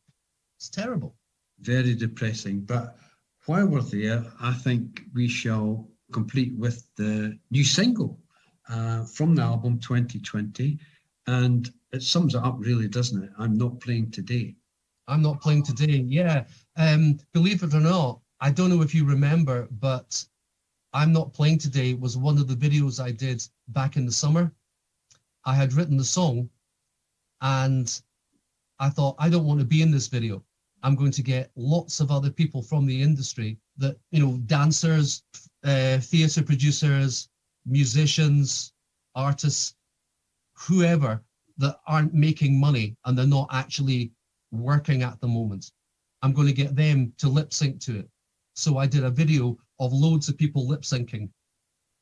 It's 0.58 0.70
terrible. 0.70 1.16
Very 1.60 1.96
depressing. 1.96 2.62
But 2.62 2.98
while 3.46 3.68
we're 3.68 3.82
there, 3.82 4.26
I 4.40 4.54
think 4.54 5.04
we 5.14 5.28
shall 5.28 5.90
complete 6.12 6.54
with 6.58 6.88
the 6.96 7.38
new 7.50 7.64
single 7.64 8.20
uh, 8.70 9.04
from 9.06 9.36
the 9.36 9.42
album 9.42 9.80
2020. 9.80 10.80
And 11.28 11.72
it 11.92 12.04
sums 12.04 12.36
it 12.36 12.44
up, 12.44 12.56
really, 12.60 12.88
doesn't 12.88 13.24
it? 13.24 13.32
I'm 13.38 13.58
not 13.58 13.80
playing 13.80 14.12
today. 14.12 14.56
I'm 15.08 15.22
not 15.22 15.42
playing 15.42 15.64
today. 15.64 16.04
Yeah. 16.08 16.46
Um, 16.78 17.20
believe 17.34 17.64
it 17.64 17.74
or 17.74 17.80
not, 17.80 18.22
I 18.40 18.50
don't 18.52 18.70
know 18.70 18.82
if 18.82 18.96
you 18.96 19.06
remember, 19.06 19.68
but 19.72 20.24
I'm 20.94 21.12
not 21.12 21.34
playing 21.34 21.60
today 21.60 21.94
was 21.94 22.18
one 22.18 22.38
of 22.38 22.48
the 22.48 22.56
videos 22.56 23.02
I 23.02 23.12
did 23.12 23.46
back 23.70 23.98
in 23.98 24.06
the 24.06 24.12
summer. 24.12 24.52
I 25.46 25.56
had 25.56 25.74
written 25.74 25.98
the 25.98 26.06
song 26.06 26.50
and 27.42 28.02
I 28.82 28.90
thought, 28.90 29.16
I 29.20 29.30
don't 29.30 29.46
want 29.46 29.60
to 29.60 29.66
be 29.66 29.84
in 29.84 29.92
this 29.92 30.08
video. 30.08 30.44
I'm 30.82 30.96
going 30.96 31.12
to 31.12 31.22
get 31.22 31.52
lots 31.56 32.00
of 32.00 32.10
other 32.10 32.32
people 32.32 32.64
from 32.64 32.88
the 32.88 33.00
industry 33.00 33.60
that, 33.78 33.96
you 34.10 34.20
know, 34.20 34.38
dancers, 34.48 35.24
uh, 35.64 36.00
theatre 36.00 36.42
producers, 36.42 37.30
musicians, 37.68 38.74
artists, 39.14 39.76
whoever 40.58 41.22
that 41.60 41.80
aren't 41.88 42.16
making 42.16 42.60
money 42.60 42.98
and 43.06 43.16
they're 43.16 43.28
not 43.28 43.50
actually 43.52 44.12
working 44.52 45.04
at 45.04 45.22
the 45.22 45.28
moment. 45.28 45.72
I'm 46.24 46.34
going 46.34 46.48
to 46.48 46.54
get 46.54 46.76
them 46.76 47.14
to 47.20 47.30
lip 47.30 47.54
sync 47.54 47.80
to 47.82 48.00
it. 48.00 48.10
So 48.56 48.80
I 48.80 48.88
did 48.88 49.04
a 49.04 49.12
video 49.12 49.60
of 49.80 49.94
loads 49.94 50.28
of 50.28 50.40
people 50.40 50.68
lip 50.68 50.82
syncing 50.82 51.30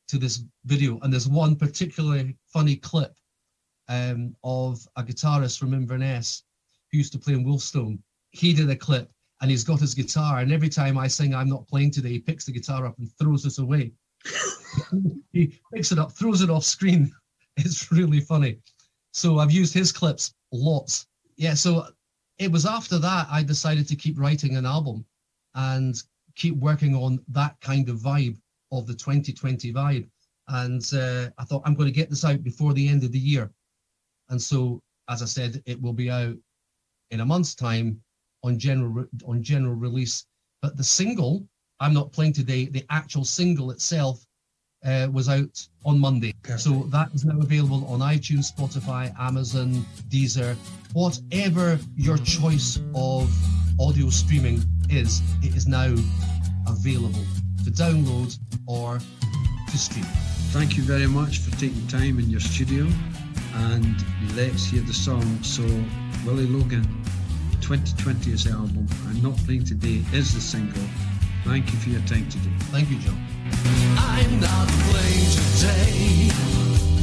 to 0.08 0.16
this 0.16 0.44
video. 0.64 0.98
And 1.00 1.12
there's 1.12 1.28
one 1.28 1.56
particularly 1.56 2.38
funny 2.46 2.76
clip 2.76 3.12
um, 3.88 4.34
of 4.42 4.88
a 4.96 5.02
guitarist 5.02 5.58
from 5.58 5.74
Inverness 5.74 6.42
who 6.90 6.98
used 6.98 7.12
to 7.12 7.18
play 7.18 7.34
in 7.34 7.44
Wolfstone. 7.44 7.98
He 8.30 8.52
did 8.52 8.70
a 8.70 8.76
clip 8.76 9.10
and 9.40 9.50
he's 9.50 9.64
got 9.64 9.80
his 9.80 9.94
guitar. 9.94 10.38
And 10.38 10.52
every 10.52 10.68
time 10.68 10.98
I 10.98 11.06
sing 11.06 11.34
I'm 11.34 11.48
Not 11.48 11.66
Playing 11.68 11.90
Today, 11.90 12.10
he 12.10 12.18
picks 12.18 12.44
the 12.44 12.52
guitar 12.52 12.86
up 12.86 12.98
and 12.98 13.10
throws 13.18 13.44
it 13.46 13.58
away. 13.58 13.92
he 15.32 15.58
picks 15.72 15.92
it 15.92 15.98
up, 15.98 16.12
throws 16.12 16.42
it 16.42 16.50
off 16.50 16.64
screen. 16.64 17.10
It's 17.56 17.92
really 17.92 18.20
funny. 18.20 18.58
So 19.12 19.38
I've 19.38 19.50
used 19.50 19.74
his 19.74 19.92
clips 19.92 20.32
lots. 20.52 21.06
Yeah, 21.36 21.52
so 21.52 21.88
it 22.38 22.50
was 22.50 22.64
after 22.64 22.96
that 22.98 23.26
I 23.30 23.42
decided 23.42 23.86
to 23.88 23.96
keep 23.96 24.18
writing 24.18 24.56
an 24.56 24.64
album 24.64 25.04
and 25.54 26.00
keep 26.36 26.56
working 26.56 26.94
on 26.94 27.22
that 27.28 27.60
kind 27.60 27.88
of 27.90 27.98
vibe 27.98 28.38
of 28.72 28.86
the 28.86 28.94
2020 28.94 29.72
vibe. 29.72 30.08
And 30.48 30.82
uh, 30.94 31.28
I 31.38 31.44
thought 31.44 31.62
I'm 31.66 31.74
going 31.74 31.88
to 31.88 31.94
get 31.94 32.08
this 32.08 32.24
out 32.24 32.42
before 32.42 32.72
the 32.72 32.88
end 32.88 33.04
of 33.04 33.12
the 33.12 33.18
year. 33.18 33.50
And 34.30 34.40
so, 34.40 34.80
as 35.08 35.22
I 35.22 35.26
said, 35.26 35.62
it 35.66 35.80
will 35.82 35.92
be 35.92 36.10
out 36.10 36.36
in 37.10 37.20
a 37.20 37.24
month's 37.24 37.54
time 37.54 38.00
on 38.42 38.58
general 38.58 39.06
on 39.26 39.42
general 39.42 39.74
release. 39.74 40.26
But 40.62 40.76
the 40.76 40.84
single, 40.84 41.46
I'm 41.80 41.94
not 41.94 42.12
playing 42.12 42.34
today. 42.34 42.66
The 42.66 42.84
actual 42.90 43.24
single 43.24 43.70
itself 43.70 44.24
uh, 44.84 45.08
was 45.12 45.28
out 45.28 45.68
on 45.84 45.98
Monday. 45.98 46.34
So 46.56 46.84
that 46.88 47.10
is 47.14 47.24
now 47.24 47.38
available 47.38 47.86
on 47.86 48.00
iTunes, 48.00 48.52
Spotify, 48.52 49.12
Amazon, 49.18 49.84
Deezer, 50.08 50.56
whatever 50.92 51.78
your 51.96 52.18
choice 52.18 52.80
of 52.94 53.30
audio 53.78 54.08
streaming 54.10 54.62
is. 54.88 55.22
It 55.42 55.54
is 55.54 55.66
now 55.66 55.94
available 56.66 57.24
to 57.64 57.70
download 57.70 58.38
or 58.66 58.98
to 59.70 59.78
stream. 59.78 60.04
Thank 60.52 60.76
you 60.76 60.82
very 60.82 61.06
much 61.06 61.38
for 61.38 61.50
taking 61.58 61.86
time 61.86 62.18
in 62.18 62.28
your 62.28 62.40
studio. 62.40 62.86
And 63.54 63.94
let's 64.34 64.64
hear 64.66 64.82
the 64.82 64.92
song. 64.92 65.42
So, 65.42 65.62
Willie 66.26 66.46
Logan, 66.46 66.86
2020 67.62 68.32
is 68.32 68.44
the 68.44 68.50
album. 68.50 68.86
I'm 69.08 69.22
Not 69.22 69.36
Playing 69.46 69.64
Today 69.64 70.02
is 70.12 70.34
the 70.34 70.40
single. 70.40 70.82
Thank 71.44 71.72
you 71.72 71.78
for 71.78 71.88
your 71.88 72.02
time 72.02 72.28
today. 72.28 72.52
Thank 72.70 72.90
you, 72.90 72.98
John. 72.98 73.18
I'm 73.96 74.40
not 74.40 74.68
playing 74.68 75.30
today. 75.56 76.99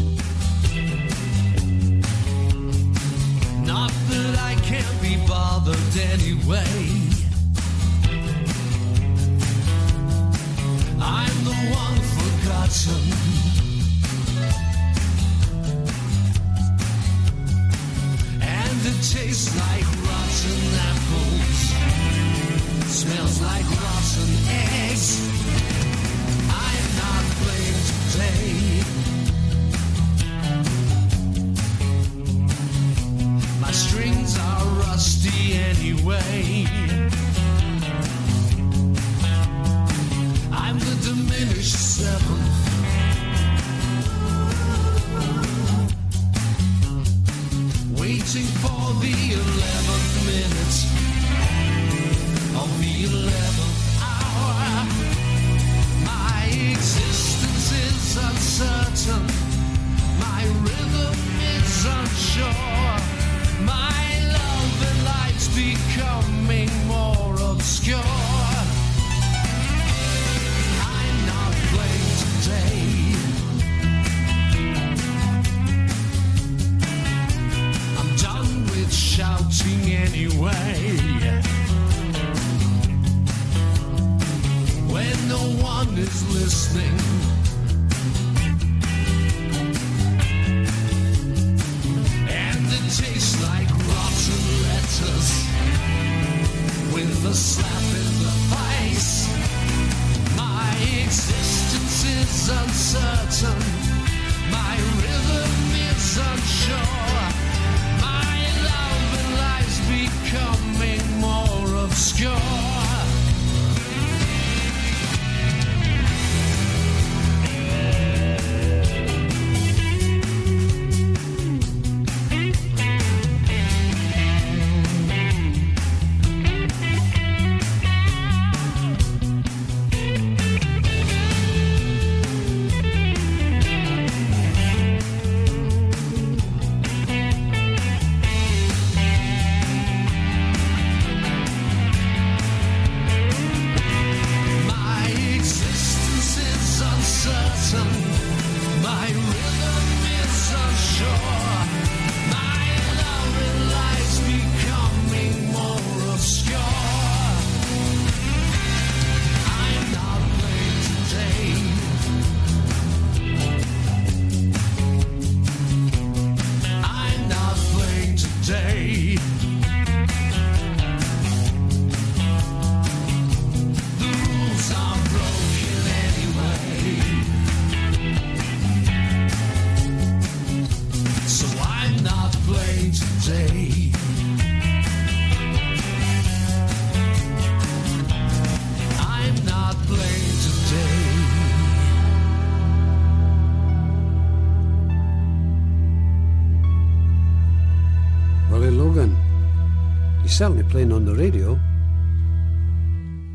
Certainly 200.38 200.62
playing 200.66 200.92
on 200.92 201.04
the 201.04 201.16
radio, 201.16 201.60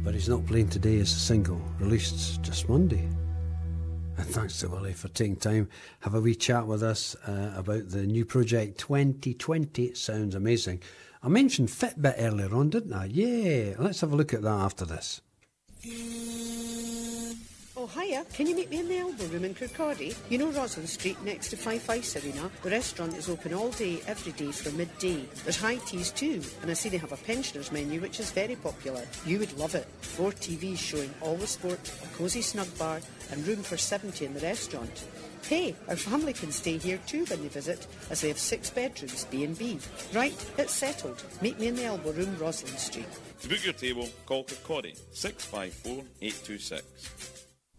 but 0.04 0.14
he's 0.14 0.28
not 0.28 0.46
playing 0.46 0.68
today 0.68 1.00
as 1.00 1.10
a 1.10 1.18
single, 1.18 1.60
released 1.80 2.40
just 2.42 2.68
Monday. 2.68 3.08
And 4.16 4.26
thanks 4.26 4.60
to 4.60 4.68
Willie 4.68 4.92
for 4.92 5.08
taking 5.08 5.34
time, 5.34 5.68
have 6.02 6.14
a 6.14 6.20
wee 6.20 6.36
chat 6.36 6.64
with 6.64 6.84
us 6.84 7.16
uh, 7.26 7.54
about 7.56 7.88
the 7.88 8.06
new 8.06 8.24
project 8.24 8.78
2020. 8.78 9.84
It 9.86 9.96
sounds 9.96 10.36
amazing. 10.36 10.80
I 11.24 11.28
mentioned 11.28 11.70
Fitbit 11.70 12.14
earlier 12.18 12.54
on, 12.54 12.70
didn't 12.70 12.92
I? 12.92 13.06
Yeah, 13.06 13.74
let's 13.80 14.00
have 14.02 14.12
a 14.12 14.16
look 14.16 14.32
at 14.32 14.42
that 14.42 14.60
after 14.60 14.84
this. 14.84 15.22
Hiya. 17.94 18.24
Can 18.32 18.46
you 18.46 18.56
meet 18.56 18.70
me 18.70 18.80
in 18.80 18.88
the 18.88 18.96
elbow 18.96 19.26
room 19.26 19.44
in 19.44 19.54
Kirkcaldy? 19.54 20.16
You 20.30 20.38
know 20.38 20.46
Rosslyn 20.46 20.86
Street 20.86 21.22
next 21.24 21.50
to 21.50 21.58
Fife 21.58 21.90
Ice 21.90 22.16
Arena? 22.16 22.50
The 22.62 22.70
restaurant 22.70 23.14
is 23.18 23.28
open 23.28 23.52
all 23.52 23.70
day, 23.72 24.00
every 24.06 24.32
day 24.32 24.50
from 24.50 24.78
midday. 24.78 25.26
There's 25.44 25.60
high 25.60 25.76
teas 25.76 26.10
too, 26.10 26.40
and 26.62 26.70
I 26.70 26.74
see 26.74 26.88
they 26.88 26.96
have 26.96 27.12
a 27.12 27.18
pensioners 27.18 27.70
menu 27.70 28.00
which 28.00 28.18
is 28.18 28.30
very 28.30 28.56
popular. 28.56 29.04
You 29.26 29.40
would 29.40 29.58
love 29.58 29.74
it. 29.74 29.86
Four 30.00 30.30
TVs 30.30 30.78
showing 30.78 31.12
all 31.20 31.36
the 31.36 31.46
sport, 31.46 31.80
a 32.02 32.16
cosy 32.16 32.40
snug 32.40 32.78
bar, 32.78 33.00
and 33.30 33.46
room 33.46 33.62
for 33.62 33.76
70 33.76 34.24
in 34.24 34.32
the 34.32 34.40
restaurant. 34.40 35.04
Hey, 35.42 35.74
our 35.86 35.96
family 35.96 36.32
can 36.32 36.50
stay 36.50 36.78
here 36.78 36.98
too 37.06 37.26
when 37.26 37.42
they 37.42 37.48
visit, 37.48 37.86
as 38.08 38.22
they 38.22 38.28
have 38.28 38.38
six 38.38 38.70
bedrooms, 38.70 39.26
B&B. 39.26 39.78
Right, 40.14 40.52
it's 40.56 40.72
settled. 40.72 41.22
Meet 41.42 41.60
me 41.60 41.66
in 41.66 41.76
the 41.76 41.84
elbow 41.84 42.12
room, 42.12 42.34
Rosslyn 42.36 42.78
Street. 42.78 43.08
To 43.42 43.48
book 43.48 43.62
your 43.62 43.74
table, 43.74 44.08
call 44.24 44.44
Kirkcaldy 44.44 44.98
654 45.12 46.04
826. 46.22 47.41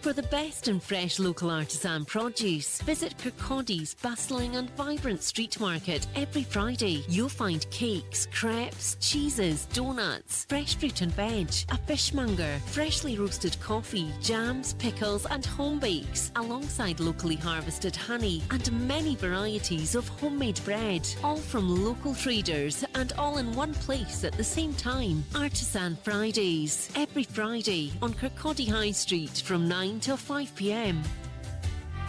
For 0.00 0.14
the 0.14 0.22
best 0.24 0.68
and 0.68 0.82
fresh 0.82 1.18
local 1.18 1.50
artisan 1.50 2.06
produce, 2.06 2.80
visit 2.80 3.14
Kirkcaldy's 3.18 3.94
bustling 3.94 4.56
and 4.56 4.70
vibrant 4.70 5.22
street 5.22 5.60
market 5.60 6.06
every 6.16 6.42
Friday. 6.42 7.04
You'll 7.06 7.28
find 7.28 7.68
cakes, 7.70 8.26
crepes, 8.32 8.96
cheeses, 8.98 9.66
donuts, 9.74 10.46
fresh 10.48 10.74
fruit 10.76 11.02
and 11.02 11.12
veg, 11.12 11.48
a 11.68 11.76
fishmonger, 11.76 12.58
freshly 12.64 13.18
roasted 13.18 13.60
coffee, 13.60 14.10
jams, 14.22 14.72
pickles, 14.72 15.26
and 15.26 15.44
home 15.44 15.78
bakes, 15.78 16.32
alongside 16.36 16.98
locally 16.98 17.36
harvested 17.36 17.94
honey 17.94 18.42
and 18.50 18.72
many 18.88 19.16
varieties 19.16 19.94
of 19.94 20.08
homemade 20.08 20.60
bread, 20.64 21.06
all 21.22 21.36
from 21.36 21.84
local 21.84 22.14
traders 22.14 22.86
and 22.94 23.12
all 23.18 23.36
in 23.36 23.52
one 23.52 23.74
place 23.74 24.24
at 24.24 24.32
the 24.32 24.44
same 24.44 24.72
time. 24.74 25.22
Artisan 25.34 25.94
Fridays, 26.02 26.88
every 26.96 27.24
Friday 27.24 27.92
on 28.00 28.14
Kirkcaldy 28.14 28.66
High 28.66 28.92
Street 28.92 29.42
from 29.44 29.68
9 29.68 29.89
till 29.98 30.16
5 30.16 30.46
pm. 30.56 31.02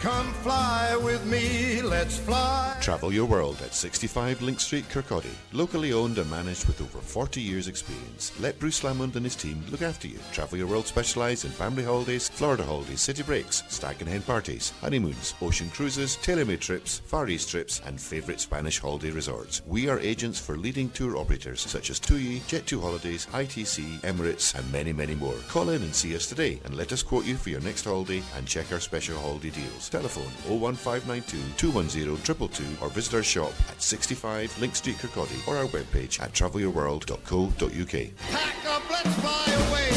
Come 0.02 0.32
fly 0.42 0.96
with 0.96 1.24
me, 1.26 1.80
let's 1.80 2.18
fly. 2.18 2.76
Travel 2.80 3.12
your 3.12 3.24
world 3.24 3.62
at 3.62 3.72
65 3.72 4.42
Link 4.42 4.58
Street, 4.58 4.88
Kirkcaldy. 4.88 5.30
Locally 5.52 5.92
owned 5.92 6.18
and 6.18 6.28
managed 6.28 6.66
with 6.66 6.80
over 6.80 6.98
40 6.98 7.40
years' 7.40 7.68
experience. 7.68 8.32
Let 8.40 8.58
Bruce 8.58 8.82
Lamond 8.82 9.14
and 9.14 9.24
his 9.24 9.36
team 9.36 9.62
look 9.70 9.80
after 9.80 10.08
you. 10.08 10.18
Travel 10.32 10.58
your 10.58 10.66
world 10.66 10.88
specialise 10.88 11.44
in 11.44 11.52
family 11.52 11.84
holidays, 11.84 12.28
Florida 12.28 12.64
holidays, 12.64 13.00
city 13.00 13.22
breaks, 13.22 13.62
stag 13.68 14.00
and 14.00 14.08
hen 14.08 14.22
parties, 14.22 14.72
honeymoons, 14.80 15.34
ocean 15.40 15.70
cruises, 15.70 16.16
tailor-made 16.16 16.60
trips, 16.60 16.98
Far 17.06 17.28
East 17.28 17.50
trips, 17.50 17.80
and 17.86 18.00
favourite 18.00 18.40
Spanish 18.40 18.80
holiday 18.80 19.12
resorts. 19.12 19.62
We 19.68 19.88
are 19.88 20.00
agents 20.00 20.40
for 20.40 20.56
leading 20.56 20.90
tour 20.90 21.16
operators 21.16 21.60
such 21.60 21.90
as 21.90 22.00
TUI, 22.00 22.40
Jet2 22.48 22.82
Holidays, 22.82 23.28
ITC, 23.30 24.00
Emirates, 24.00 24.58
and 24.58 24.72
many, 24.72 24.92
many 24.92 25.14
more. 25.14 25.36
Call 25.46 25.70
in 25.70 25.82
and 25.82 25.94
see 25.94 26.16
us 26.16 26.26
today 26.26 26.58
and 26.64 26.74
let 26.74 26.90
us 26.90 27.04
quote 27.04 27.24
you 27.24 27.36
for 27.36 27.50
your 27.50 27.60
next 27.60 27.84
holiday 27.84 28.20
and 28.36 28.48
check 28.48 28.72
our 28.72 28.80
special 28.80 29.16
holiday 29.20 29.50
deals. 29.50 29.91
Telephone 29.92 30.32
01592 30.58 31.36
210 31.58 32.16
222 32.16 32.82
or 32.82 32.88
visit 32.88 33.12
our 33.12 33.22
shop 33.22 33.52
at 33.68 33.82
65 33.82 34.58
Link 34.58 34.74
Street, 34.74 34.96
Kirkcaldy 34.96 35.46
or 35.46 35.58
our 35.58 35.66
webpage 35.66 36.18
at 36.18 36.32
travelyourworld.co.uk. 36.32 38.16
Pack 38.30 38.66
up, 38.66 38.90
let's 38.90 39.14
fly 39.20 39.44
away. 39.68 39.90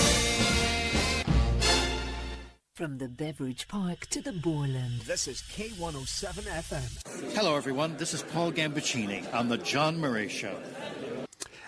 From 2.74 2.98
the 2.98 3.08
beverage 3.08 3.70
park 3.70 4.08
to 4.08 4.22
the 4.22 4.34
Borland. 4.34 5.00
This 5.04 5.30
is 5.30 5.42
K107 5.44 6.44
FM. 6.44 7.34
Hello, 7.34 7.56
everyone. 7.56 7.96
This 7.96 8.14
is 8.14 8.22
Paul 8.22 8.52
Gambaccini 8.52 9.34
on 9.34 9.48
The 9.48 9.58
John 9.60 9.98
Murray 9.98 10.28
Show. 10.28 10.58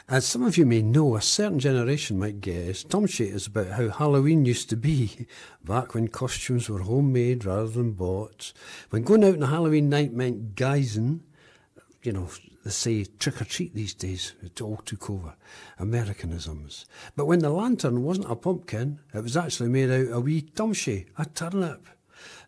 As 0.09 0.25
some 0.25 0.43
of 0.43 0.57
you 0.57 0.65
may 0.65 0.81
know, 0.81 1.17
a 1.17 1.21
certain 1.21 1.59
generation 1.59 2.17
might 2.17 2.39
guess, 2.39 2.81
Tom 2.81 3.07
Shea 3.07 3.25
is 3.25 3.47
about 3.47 3.71
how 3.71 3.89
Halloween 3.89 4.45
used 4.45 4.69
to 4.69 4.77
be 4.77 5.27
back 5.65 5.93
when 5.93 6.07
costumes 6.07 6.69
were 6.69 6.79
homemade 6.79 7.43
rather 7.43 7.67
than 7.67 7.91
bought, 7.91 8.53
when 8.89 9.03
going 9.03 9.25
out 9.25 9.35
on 9.35 9.43
a 9.43 9.47
Halloween 9.47 9.89
night 9.89 10.13
meant 10.13 10.55
guising, 10.55 11.19
you 12.03 12.13
know, 12.13 12.29
they 12.63 12.69
say 12.69 13.03
trick 13.03 13.41
or 13.41 13.43
treat 13.43 13.75
these 13.75 13.93
days. 13.93 14.31
It 14.41 14.61
all 14.61 14.77
took 14.77 15.09
over. 15.09 15.35
Americanisms. 15.77 16.85
But 17.17 17.25
when 17.25 17.39
the 17.39 17.49
lantern 17.49 18.03
wasn't 18.03 18.31
a 18.31 18.35
pumpkin, 18.37 19.01
it 19.13 19.21
was 19.21 19.35
actually 19.35 19.67
made 19.67 19.91
out 19.91 20.07
of 20.07 20.13
a 20.13 20.19
wee 20.21 20.41
tumshy, 20.41 21.07
a 21.17 21.25
turnip. 21.25 21.85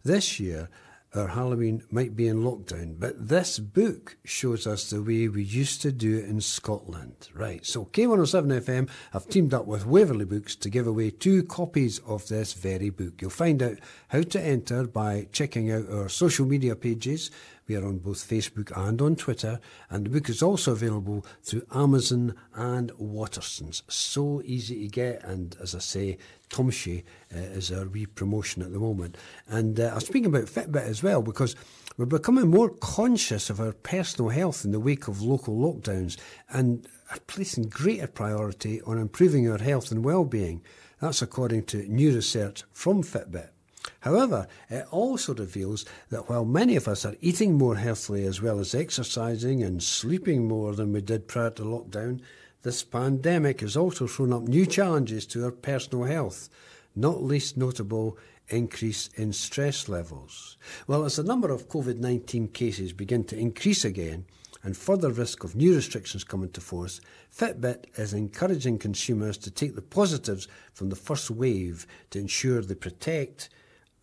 This 0.05 0.39
year, 0.39 0.69
our 1.15 1.27
Halloween 1.27 1.83
might 1.89 2.15
be 2.15 2.27
in 2.27 2.43
lockdown, 2.43 2.99
but 2.99 3.29
this 3.29 3.57
book 3.57 4.17
shows 4.23 4.67
us 4.67 4.89
the 4.89 5.01
way 5.01 5.27
we 5.27 5.43
used 5.43 5.81
to 5.81 5.91
do 5.91 6.17
it 6.17 6.25
in 6.25 6.39
Scotland. 6.39 7.29
Right, 7.33 7.65
so 7.65 7.85
K107 7.85 8.61
FM 8.61 8.89
have 9.11 9.27
teamed 9.27 9.53
up 9.53 9.65
with 9.65 9.87
Waverley 9.87 10.25
Books 10.25 10.55
to 10.57 10.69
give 10.69 10.85
away 10.85 11.09
two 11.09 11.43
copies 11.43 11.99
of 11.99 12.27
this 12.27 12.53
very 12.53 12.91
book. 12.91 13.21
You'll 13.21 13.31
find 13.31 13.63
out 13.63 13.79
how 14.09 14.21
to 14.21 14.41
enter 14.41 14.85
by 14.85 15.27
checking 15.31 15.71
out 15.71 15.89
our 15.89 16.09
social 16.09 16.45
media 16.45 16.75
pages. 16.75 17.31
We 17.69 17.75
are 17.75 17.85
on 17.85 17.99
both 17.99 18.27
Facebook 18.27 18.75
and 18.75 18.99
on 18.99 19.15
Twitter, 19.15 19.59
and 19.91 20.03
the 20.03 20.09
book 20.09 20.27
is 20.27 20.41
also 20.41 20.71
available 20.71 21.23
through 21.43 21.67
Amazon 21.71 22.33
and 22.55 22.91
Waterstones. 22.93 23.83
So 23.87 24.41
easy 24.43 24.81
to 24.81 24.87
get, 24.87 25.23
and 25.23 25.55
as 25.61 25.75
I 25.75 25.79
say, 25.79 26.17
Tomshay 26.49 27.03
uh, 27.31 27.37
is 27.37 27.71
our 27.71 27.85
wee 27.85 28.07
promotion 28.07 28.63
at 28.63 28.73
the 28.73 28.79
moment. 28.79 29.17
And 29.47 29.79
uh, 29.79 29.91
I'm 29.93 29.99
speaking 29.99 30.25
about 30.25 30.45
Fitbit 30.45 30.81
as 30.81 31.03
well 31.03 31.21
because 31.21 31.55
we're 31.95 32.07
becoming 32.07 32.47
more 32.47 32.69
conscious 32.71 33.51
of 33.51 33.59
our 33.59 33.73
personal 33.73 34.29
health 34.29 34.65
in 34.65 34.71
the 34.71 34.79
wake 34.79 35.07
of 35.07 35.21
local 35.21 35.55
lockdowns 35.55 36.17
and 36.49 36.87
are 37.11 37.19
placing 37.27 37.69
greater 37.69 38.07
priority 38.07 38.81
on 38.81 38.97
improving 38.97 39.47
our 39.47 39.59
health 39.59 39.91
and 39.91 40.03
well-being. 40.03 40.63
That's 41.01 41.21
according 41.21 41.65
to 41.65 41.87
new 41.87 42.15
research 42.15 42.63
from 42.71 43.03
Fitbit. 43.03 43.49
However, 44.01 44.47
it 44.69 44.85
also 44.91 45.33
reveals 45.33 45.85
that 46.09 46.29
while 46.29 46.45
many 46.45 46.75
of 46.75 46.87
us 46.87 47.05
are 47.05 47.15
eating 47.19 47.55
more 47.55 47.75
healthily 47.75 48.25
as 48.25 48.41
well 48.41 48.59
as 48.59 48.73
exercising 48.73 49.61
and 49.61 49.83
sleeping 49.83 50.47
more 50.47 50.73
than 50.73 50.93
we 50.93 51.01
did 51.01 51.27
prior 51.27 51.49
to 51.51 51.63
lockdown, 51.63 52.21
this 52.61 52.83
pandemic 52.83 53.61
has 53.61 53.75
also 53.75 54.07
thrown 54.07 54.33
up 54.33 54.43
new 54.43 54.65
challenges 54.65 55.25
to 55.27 55.43
our 55.45 55.51
personal 55.51 56.05
health, 56.05 56.49
not 56.95 57.23
least 57.23 57.57
notable 57.57 58.17
increase 58.49 59.09
in 59.15 59.33
stress 59.33 59.87
levels. 59.87 60.57
Well, 60.87 61.05
as 61.05 61.17
the 61.17 61.23
number 61.23 61.51
of 61.51 61.69
COVID 61.69 61.99
19 61.99 62.49
cases 62.49 62.93
begin 62.93 63.23
to 63.25 63.37
increase 63.37 63.85
again 63.85 64.25
and 64.63 64.75
further 64.75 65.09
risk 65.09 65.43
of 65.43 65.55
new 65.55 65.75
restrictions 65.75 66.23
come 66.23 66.43
into 66.43 66.59
force, 66.61 66.99
Fitbit 67.33 67.85
is 67.97 68.13
encouraging 68.13 68.77
consumers 68.77 69.37
to 69.37 69.51
take 69.51 69.75
the 69.75 69.81
positives 69.81 70.47
from 70.73 70.89
the 70.89 70.95
first 70.95 71.29
wave 71.31 71.85
to 72.09 72.19
ensure 72.19 72.61
they 72.61 72.75
protect 72.75 73.49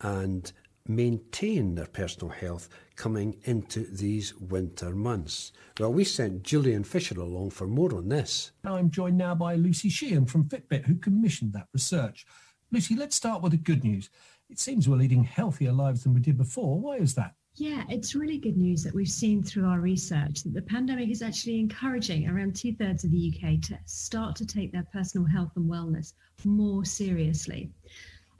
and 0.01 0.51
maintain 0.87 1.75
their 1.75 1.87
personal 1.87 2.29
health 2.29 2.69
coming 2.95 3.37
into 3.43 3.81
these 3.81 4.35
winter 4.35 4.95
months. 4.95 5.51
Well, 5.79 5.93
we 5.93 6.03
sent 6.03 6.43
Julian 6.43 6.83
Fisher 6.83 7.19
along 7.19 7.51
for 7.51 7.67
more 7.67 7.95
on 7.95 8.09
this. 8.09 8.51
I'm 8.63 8.89
joined 8.89 9.17
now 9.17 9.35
by 9.35 9.55
Lucy 9.55 9.89
Sheehan 9.89 10.25
from 10.25 10.45
Fitbit, 10.45 10.85
who 10.85 10.95
commissioned 10.95 11.53
that 11.53 11.67
research. 11.73 12.25
Lucy, 12.71 12.95
let's 12.95 13.15
start 13.15 13.41
with 13.41 13.51
the 13.51 13.57
good 13.57 13.83
news. 13.83 14.09
It 14.49 14.59
seems 14.59 14.87
we're 14.87 14.95
leading 14.95 15.23
healthier 15.23 15.71
lives 15.71 16.03
than 16.03 16.13
we 16.13 16.21
did 16.21 16.37
before. 16.37 16.79
Why 16.79 16.97
is 16.97 17.15
that? 17.15 17.33
Yeah, 17.55 17.83
it's 17.89 18.13
really 18.13 18.37
good 18.37 18.55
news 18.55 18.83
that 18.83 18.93
we've 18.93 19.07
seen 19.09 19.41
through 19.41 19.65
our 19.65 19.79
research 19.79 20.43
that 20.43 20.53
the 20.53 20.61
pandemic 20.61 21.09
is 21.09 21.23
actually 21.23 21.59
encouraging 21.59 22.29
around 22.29 22.55
two 22.55 22.73
thirds 22.73 23.03
of 23.03 23.11
the 23.11 23.33
UK 23.33 23.59
to 23.61 23.79
start 23.85 24.35
to 24.35 24.45
take 24.45 24.71
their 24.71 24.85
personal 24.93 25.25
health 25.25 25.51
and 25.55 25.69
wellness 25.69 26.13
more 26.45 26.85
seriously. 26.85 27.71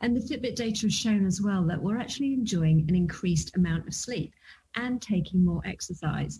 And 0.01 0.15
the 0.15 0.21
Fitbit 0.21 0.55
data 0.55 0.81
has 0.81 0.93
shown 0.93 1.25
as 1.25 1.41
well 1.41 1.63
that 1.65 1.81
we're 1.81 1.97
actually 1.97 2.33
enjoying 2.33 2.85
an 2.87 2.95
increased 2.95 3.55
amount 3.55 3.87
of 3.87 3.93
sleep 3.93 4.33
and 4.75 5.01
taking 5.01 5.43
more 5.43 5.61
exercise. 5.65 6.39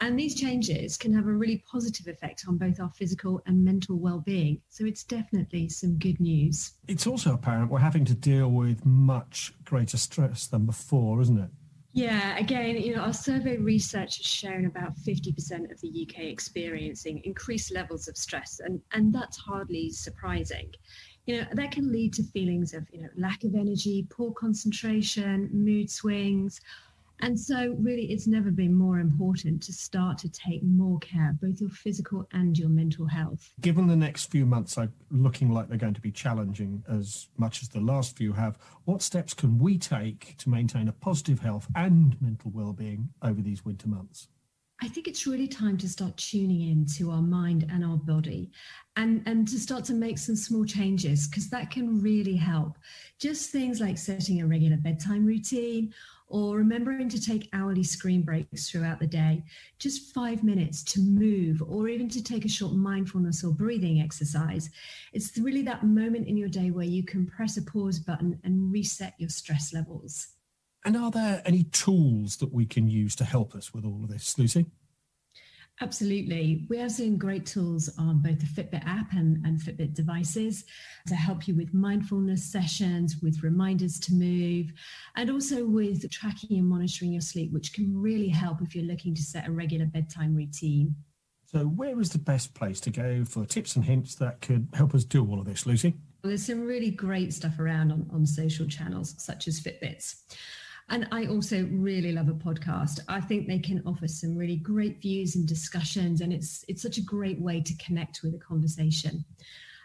And 0.00 0.18
these 0.18 0.36
changes 0.36 0.96
can 0.96 1.12
have 1.14 1.26
a 1.26 1.32
really 1.32 1.64
positive 1.70 2.06
effect 2.06 2.44
on 2.46 2.56
both 2.56 2.78
our 2.78 2.90
physical 2.90 3.42
and 3.46 3.64
mental 3.64 3.98
well-being. 3.98 4.60
So 4.68 4.84
it's 4.84 5.02
definitely 5.02 5.68
some 5.68 5.98
good 5.98 6.20
news. 6.20 6.72
It's 6.86 7.06
also 7.06 7.34
apparent 7.34 7.70
we're 7.70 7.80
having 7.80 8.04
to 8.04 8.14
deal 8.14 8.48
with 8.48 8.86
much 8.86 9.52
greater 9.64 9.96
stress 9.96 10.46
than 10.46 10.66
before, 10.66 11.20
isn't 11.20 11.38
it? 11.38 11.50
Yeah, 11.92 12.36
again, 12.38 12.76
you 12.76 12.94
know, 12.94 13.02
our 13.02 13.12
survey 13.12 13.56
research 13.56 14.18
has 14.18 14.26
shown 14.26 14.66
about 14.66 14.94
50% 14.98 15.72
of 15.72 15.80
the 15.80 16.06
UK 16.08 16.24
experiencing 16.24 17.22
increased 17.24 17.72
levels 17.72 18.06
of 18.06 18.16
stress, 18.16 18.60
and, 18.62 18.80
and 18.92 19.12
that's 19.12 19.36
hardly 19.36 19.90
surprising. 19.90 20.70
You 21.28 21.42
know, 21.42 21.46
that 21.52 21.72
can 21.72 21.92
lead 21.92 22.14
to 22.14 22.22
feelings 22.22 22.72
of, 22.72 22.86
you 22.90 23.02
know, 23.02 23.08
lack 23.14 23.44
of 23.44 23.54
energy, 23.54 24.06
poor 24.08 24.32
concentration, 24.32 25.50
mood 25.52 25.90
swings, 25.90 26.60
and 27.20 27.38
so, 27.38 27.74
really, 27.80 28.12
it's 28.12 28.28
never 28.28 28.50
been 28.50 28.74
more 28.74 29.00
important 29.00 29.62
to 29.64 29.72
start 29.72 30.18
to 30.18 30.28
take 30.28 30.62
more 30.62 30.98
care 31.00 31.36
both 31.40 31.60
your 31.60 31.70
physical 31.70 32.28
and 32.32 32.56
your 32.56 32.68
mental 32.68 33.06
health. 33.06 33.52
Given 33.60 33.88
the 33.88 33.96
next 33.96 34.30
few 34.30 34.46
months 34.46 34.78
are 34.78 34.88
looking 35.10 35.50
like 35.50 35.68
they're 35.68 35.78
going 35.78 35.94
to 35.94 36.00
be 36.00 36.12
challenging 36.12 36.84
as 36.88 37.26
much 37.36 37.62
as 37.62 37.70
the 37.70 37.80
last 37.80 38.16
few 38.16 38.34
have, 38.34 38.56
what 38.84 39.02
steps 39.02 39.34
can 39.34 39.58
we 39.58 39.78
take 39.78 40.36
to 40.38 40.48
maintain 40.48 40.86
a 40.86 40.92
positive 40.92 41.40
health 41.40 41.66
and 41.74 42.20
mental 42.22 42.52
well-being 42.54 43.08
over 43.20 43.42
these 43.42 43.64
winter 43.64 43.88
months? 43.88 44.28
I 44.80 44.86
think 44.86 45.08
it's 45.08 45.26
really 45.26 45.48
time 45.48 45.76
to 45.78 45.88
start 45.88 46.16
tuning 46.16 46.70
in 46.70 46.86
to 46.96 47.10
our 47.10 47.20
mind 47.20 47.66
and 47.68 47.84
our 47.84 47.96
body 47.96 48.52
and, 48.94 49.22
and 49.26 49.48
to 49.48 49.58
start 49.58 49.84
to 49.86 49.92
make 49.92 50.18
some 50.18 50.36
small 50.36 50.64
changes 50.64 51.26
because 51.26 51.50
that 51.50 51.72
can 51.72 52.00
really 52.00 52.36
help. 52.36 52.78
Just 53.18 53.50
things 53.50 53.80
like 53.80 53.98
setting 53.98 54.40
a 54.40 54.46
regular 54.46 54.76
bedtime 54.76 55.26
routine 55.26 55.92
or 56.28 56.58
remembering 56.58 57.08
to 57.08 57.20
take 57.20 57.48
hourly 57.52 57.82
screen 57.82 58.22
breaks 58.22 58.70
throughout 58.70 59.00
the 59.00 59.06
day, 59.06 59.42
just 59.80 60.14
five 60.14 60.44
minutes 60.44 60.84
to 60.84 61.00
move, 61.00 61.60
or 61.66 61.88
even 61.88 62.08
to 62.10 62.22
take 62.22 62.44
a 62.44 62.48
short 62.48 62.74
mindfulness 62.74 63.42
or 63.42 63.50
breathing 63.50 64.00
exercise. 64.00 64.70
It's 65.12 65.36
really 65.38 65.62
that 65.62 65.84
moment 65.84 66.28
in 66.28 66.36
your 66.36 66.50
day 66.50 66.70
where 66.70 66.84
you 66.84 67.02
can 67.02 67.26
press 67.26 67.56
a 67.56 67.62
pause 67.62 67.98
button 67.98 68.38
and 68.44 68.70
reset 68.72 69.14
your 69.18 69.30
stress 69.30 69.72
levels. 69.74 70.37
And 70.84 70.96
are 70.96 71.10
there 71.10 71.42
any 71.44 71.64
tools 71.64 72.36
that 72.36 72.52
we 72.52 72.66
can 72.66 72.88
use 72.88 73.16
to 73.16 73.24
help 73.24 73.54
us 73.54 73.74
with 73.74 73.84
all 73.84 74.04
of 74.04 74.10
this, 74.10 74.38
Lucy? 74.38 74.66
Absolutely. 75.80 76.66
We 76.68 76.78
have 76.78 76.90
some 76.90 77.18
great 77.18 77.46
tools 77.46 77.88
on 77.98 78.20
both 78.20 78.40
the 78.40 78.46
Fitbit 78.46 78.84
app 78.84 79.12
and, 79.12 79.44
and 79.46 79.60
Fitbit 79.60 79.94
devices 79.94 80.64
to 81.06 81.14
help 81.14 81.46
you 81.46 81.54
with 81.54 81.72
mindfulness 81.72 82.44
sessions, 82.50 83.18
with 83.22 83.42
reminders 83.44 84.00
to 84.00 84.12
move, 84.12 84.72
and 85.14 85.30
also 85.30 85.64
with 85.64 86.10
tracking 86.10 86.58
and 86.58 86.66
monitoring 86.66 87.12
your 87.12 87.20
sleep, 87.20 87.52
which 87.52 87.72
can 87.72 87.96
really 87.96 88.28
help 88.28 88.60
if 88.60 88.74
you're 88.74 88.84
looking 88.84 89.14
to 89.14 89.22
set 89.22 89.46
a 89.46 89.52
regular 89.52 89.86
bedtime 89.86 90.34
routine. 90.34 90.96
So, 91.46 91.60
where 91.60 91.98
is 92.00 92.10
the 92.10 92.18
best 92.18 92.54
place 92.54 92.80
to 92.80 92.90
go 92.90 93.24
for 93.24 93.46
tips 93.46 93.76
and 93.76 93.84
hints 93.84 94.16
that 94.16 94.40
could 94.40 94.68
help 94.74 94.94
us 94.94 95.04
do 95.04 95.24
all 95.26 95.38
of 95.38 95.46
this, 95.46 95.64
Lucy? 95.64 95.94
Well, 96.22 96.30
there's 96.30 96.44
some 96.44 96.66
really 96.66 96.90
great 96.90 97.32
stuff 97.32 97.58
around 97.60 97.92
on, 97.92 98.10
on 98.12 98.26
social 98.26 98.66
channels 98.66 99.14
such 99.18 99.46
as 99.46 99.60
Fitbits. 99.60 100.16
And 100.90 101.06
I 101.12 101.26
also 101.26 101.68
really 101.70 102.12
love 102.12 102.28
a 102.28 102.32
podcast. 102.32 103.00
I 103.08 103.20
think 103.20 103.46
they 103.46 103.58
can 103.58 103.82
offer 103.84 104.08
some 104.08 104.36
really 104.36 104.56
great 104.56 105.02
views 105.02 105.36
and 105.36 105.46
discussions, 105.46 106.20
and 106.22 106.32
it's 106.32 106.64
it's 106.68 106.82
such 106.82 106.98
a 106.98 107.02
great 107.02 107.40
way 107.40 107.60
to 107.60 107.74
connect 107.76 108.22
with 108.22 108.34
a 108.34 108.38
conversation. 108.38 109.24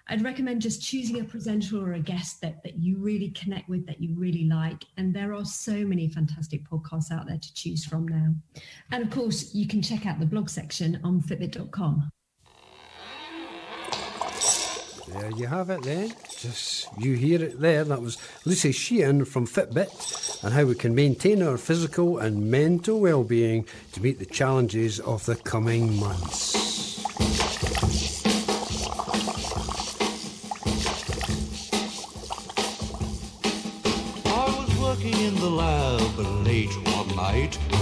I'd 0.08 0.24
recommend 0.24 0.62
just 0.62 0.82
choosing 0.82 1.22
a 1.22 1.24
presenter 1.24 1.78
or 1.78 1.94
a 1.94 2.00
guest 2.00 2.42
that, 2.42 2.62
that 2.64 2.78
you 2.78 2.98
really 2.98 3.30
connect 3.30 3.70
with, 3.70 3.86
that 3.88 4.02
you 4.02 4.14
really 4.16 4.46
like. 4.46 4.84
And 4.98 5.14
there 5.14 5.34
are 5.34 5.46
so 5.46 5.86
many 5.86 6.10
fantastic 6.10 6.70
podcasts 6.70 7.10
out 7.10 7.26
there 7.26 7.38
to 7.38 7.54
choose 7.54 7.86
from 7.86 8.08
now. 8.08 8.34
And 8.92 9.04
of 9.04 9.10
course, 9.12 9.56
you 9.56 9.66
can 9.66 9.82
check 9.82 10.06
out 10.06 10.20
the 10.20 10.26
blog 10.26 10.50
section 10.50 11.00
on 11.06 11.22
Fitbit.com. 11.22 12.10
There 15.14 15.32
you 15.32 15.46
have 15.46 15.70
it 15.70 15.84
then. 15.84 16.12
Just 16.40 16.88
you 16.98 17.14
hear 17.14 17.44
it 17.44 17.60
there. 17.60 17.84
That 17.84 18.02
was 18.02 18.18
Lucy 18.46 18.72
Sheehan 18.72 19.26
from 19.26 19.46
Fitbit 19.46 20.44
and 20.44 20.54
how 20.54 20.66
we 20.66 20.74
can 20.74 20.96
maintain 20.96 21.44
our 21.44 21.58
physical 21.58 22.18
and 22.18 22.50
mental 22.50 23.00
well-being 23.00 23.66
to 23.92 24.02
meet 24.02 24.18
the 24.18 24.26
challenges 24.26 25.00
of 25.00 25.26
the 25.26 25.36
coming 25.36 26.00
months. 26.00 26.83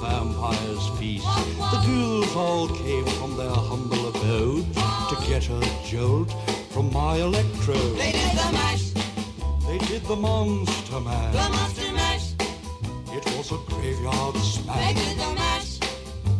vampires 0.00 0.88
feast. 0.98 1.26
The 1.72 1.80
ghouls 1.86 2.36
all 2.36 2.68
came 2.68 3.04
from 3.18 3.36
their 3.36 3.50
humble 3.50 4.08
abode 4.08 4.66
to 5.10 5.16
get 5.28 5.48
a 5.50 5.60
jolt 5.86 6.32
from 6.70 6.92
my 6.92 7.16
electrode. 7.16 7.96
They 7.96 8.12
did 8.12 8.32
the 8.32 8.50
mash, 8.52 8.84
They 9.66 9.78
did 9.86 10.02
the 10.04 10.16
monster 10.16 11.00
mash. 11.00 11.32
the 11.34 11.48
monster 11.56 11.92
mash. 11.92 12.26
It 13.16 13.24
was 13.36 13.50
a 13.52 13.58
graveyard 13.70 14.36
smash. 14.36 14.94
They 14.94 14.94
did 15.02 15.18
the 15.18 15.32
mash, 15.34 15.78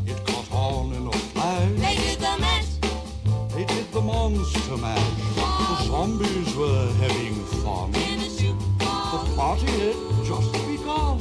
It 0.07 0.19
caught 0.27 0.53
on 0.53 0.93
in 0.93 1.07
a 1.07 1.13
flash. 1.13 1.71
they 1.85 1.97
did 1.97 2.19
the 2.21 2.37
mash. 2.39 2.71
They 3.55 3.65
did 3.65 3.91
the 3.93 4.01
monster 4.01 4.77
mash. 4.77 5.15
The 5.37 5.85
zombies 5.87 6.55
were 6.55 6.93
having 7.01 7.35
fun. 7.63 7.93
The 7.93 9.35
party 9.37 9.67
had 9.67 10.25
just 10.25 10.53
begun. 10.67 11.19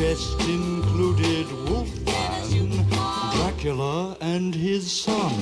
Guests 0.00 0.32
included 0.48 1.46
Wolfman, 1.68 2.86
Dracula, 3.34 4.16
and 4.22 4.54
his 4.54 4.90
son. 4.90 5.32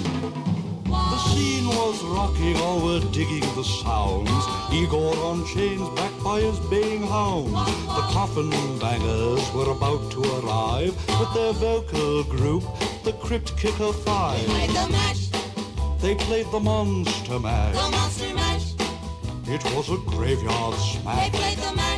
The 0.85 1.19
scene 1.31 1.69
was 1.69 2.03
rocking, 2.03 2.57
all 2.57 2.81
were 2.85 2.99
digging 3.13 3.47
the 3.55 3.63
sounds. 3.63 4.29
Igor 4.73 5.17
on 5.19 5.47
chains, 5.47 5.89
backed 5.95 6.23
by 6.25 6.41
his 6.41 6.59
baying 6.71 7.07
hounds. 7.07 7.53
The 7.53 8.05
coffin 8.17 8.51
bangers 8.81 9.49
were 9.55 9.71
about 9.71 10.11
to 10.13 10.23
arrive 10.41 10.95
with 11.21 11.33
their 11.35 11.53
vocal 11.53 12.25
group, 12.25 12.65
the 13.05 13.13
Crypt 13.13 13.57
Kicker 13.57 13.93
Five. 13.93 14.41
They 14.41 14.47
Played 14.47 14.71
the 14.71 14.89
mash, 14.91 15.29
They 16.03 16.15
played 16.17 16.47
the 16.51 16.61
Monster 16.61 17.39
Mash. 17.39 17.75
the 17.77 17.91
monster. 17.93 18.85
It 19.51 19.65
was 19.75 19.89
a 19.89 19.97
graveyard 20.11 20.75
They 20.75 21.01
smash. 21.01 21.31
played 21.31 21.59
the 21.59 21.75
mash, 21.77 21.98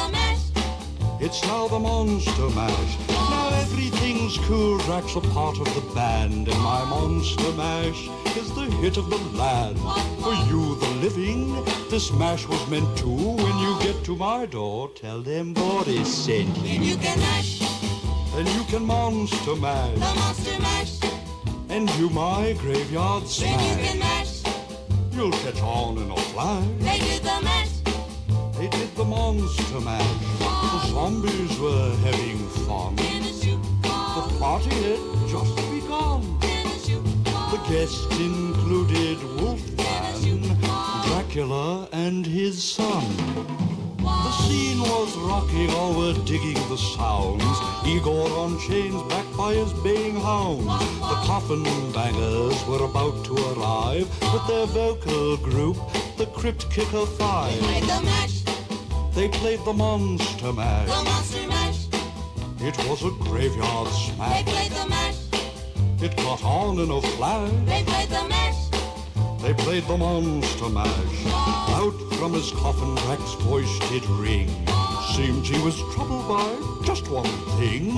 It's 1.23 1.41
now 1.43 1.67
the 1.67 1.79
mash. 1.79 2.25
It's 2.25 2.27
now 2.37 2.47
the 2.47 2.49
Monster 2.49 2.49
Mash. 2.49 3.09
Now 3.09 3.49
everything's 3.61 4.37
cool. 4.47 4.77
Drac's 4.79 5.15
a 5.15 5.21
part 5.21 5.57
of 5.59 5.65
the 5.75 5.81
band, 5.93 6.47
and 6.47 6.59
my 6.61 6.83
Monster 6.85 7.51
Mash 7.53 8.09
is 8.37 8.51
the 8.55 8.65
hit 8.81 8.97
of 8.97 9.09
the 9.09 9.17
land. 9.37 9.77
For 10.23 10.33
you, 10.49 10.75
the 10.75 10.89
living, 11.01 11.63
this 11.89 12.11
mash 12.11 12.47
was 12.47 12.67
meant 12.69 12.97
to. 12.99 13.09
When 13.09 13.57
you 13.59 13.79
get 13.81 14.03
to 14.05 14.15
my 14.15 14.45
door, 14.45 14.89
tell 14.95 15.21
them 15.21 15.53
Boris 15.53 16.25
sent 16.25 16.57
you. 16.57 16.63
Then 16.63 16.83
you 16.83 16.97
can 16.97 17.19
mash, 17.19 17.59
Then 18.33 18.47
you 18.57 18.63
can 18.65 18.83
Monster 18.85 19.55
Mash. 19.55 19.93
the 19.93 19.99
monster 19.99 20.59
mash. 20.59 20.93
and 21.69 21.89
you 21.99 22.09
my 22.09 22.53
graveyard 22.61 23.27
smash. 23.27 23.57
Then 23.57 23.69
you 23.79 23.85
can 23.87 23.99
mash, 23.99 24.43
You'll 25.13 25.31
catch 25.43 25.61
on 25.61 25.97
in 25.97 26.09
a 26.09 26.17
flash. 26.33 26.65
they 26.79 26.97
did 26.99 27.21
the 27.23 27.41
mash. 27.43 27.69
They 28.57 28.67
did 28.69 28.95
the 28.95 29.03
Monster 29.05 29.79
Mash. 29.81 30.50
The 30.71 30.87
zombies 30.87 31.59
were 31.59 31.93
having 31.97 32.37
fun. 32.65 32.95
The 32.95 34.35
party 34.39 34.69
had 34.69 35.27
just 35.27 35.55
begun. 35.69 36.39
The 37.51 37.59
guests 37.67 38.05
included 38.17 39.17
Wolfman, 39.41 40.57
Dracula, 41.07 41.89
and 41.91 42.25
his 42.25 42.63
son. 42.63 43.03
The 43.97 44.31
scene 44.43 44.79
was 44.79 45.13
rocking, 45.17 45.69
all 45.71 45.93
were 45.93 46.13
digging 46.23 46.61
the 46.69 46.77
sounds. 46.77 47.43
Igor 47.85 48.29
on 48.31 48.57
chains, 48.61 49.01
backed 49.09 49.35
by 49.35 49.53
his 49.53 49.73
baying 49.83 50.21
hounds. 50.21 50.65
The 50.65 51.17
coffin 51.27 51.63
bangers 51.91 52.65
were 52.65 52.85
about 52.85 53.25
to 53.25 53.35
arrive 53.51 54.07
with 54.33 54.47
their 54.47 54.67
vocal 54.67 55.35
group, 55.35 55.75
the 56.15 56.27
Crypt 56.27 56.71
Kicker 56.71 57.05
Five. 57.05 58.50
Played 59.13 59.33
the 59.33 59.33
mash, 59.33 59.33
They 59.33 59.37
played 59.39 59.59
the 59.65 59.73
Monster 59.73 60.53
Mash. 60.53 60.87
the 60.87 61.03
monster 61.03 61.47
mash. 61.47 61.79
It 62.61 62.77
was 62.89 63.03
a 63.03 63.11
graveyard 63.23 63.87
smash. 63.89 64.45
They 64.45 64.51
played 64.51 64.71
the 64.71 64.87
mash, 64.89 65.17
It 66.01 66.17
caught 66.17 66.43
on 66.43 66.79
in 66.79 66.89
a 66.91 67.01
flash. 67.01 67.51
they 67.65 67.83
played 67.83 68.09
the 68.09 68.23
mash. 68.29 69.41
They 69.41 69.53
played 69.53 69.83
the 69.87 69.97
Monster 69.97 70.69
Mash. 70.69 71.25
Out 71.81 71.95
from 72.17 72.33
his 72.33 72.51
coffin, 72.51 72.93
Drac's 73.03 73.33
voice 73.43 73.79
did 73.89 74.05
ring. 74.21 74.47
Seemed 75.15 75.45
he 75.45 75.59
was 75.63 75.75
troubled 75.93 76.27
by 76.29 76.45
just 76.85 77.09
one 77.09 77.25
thing. 77.59 77.91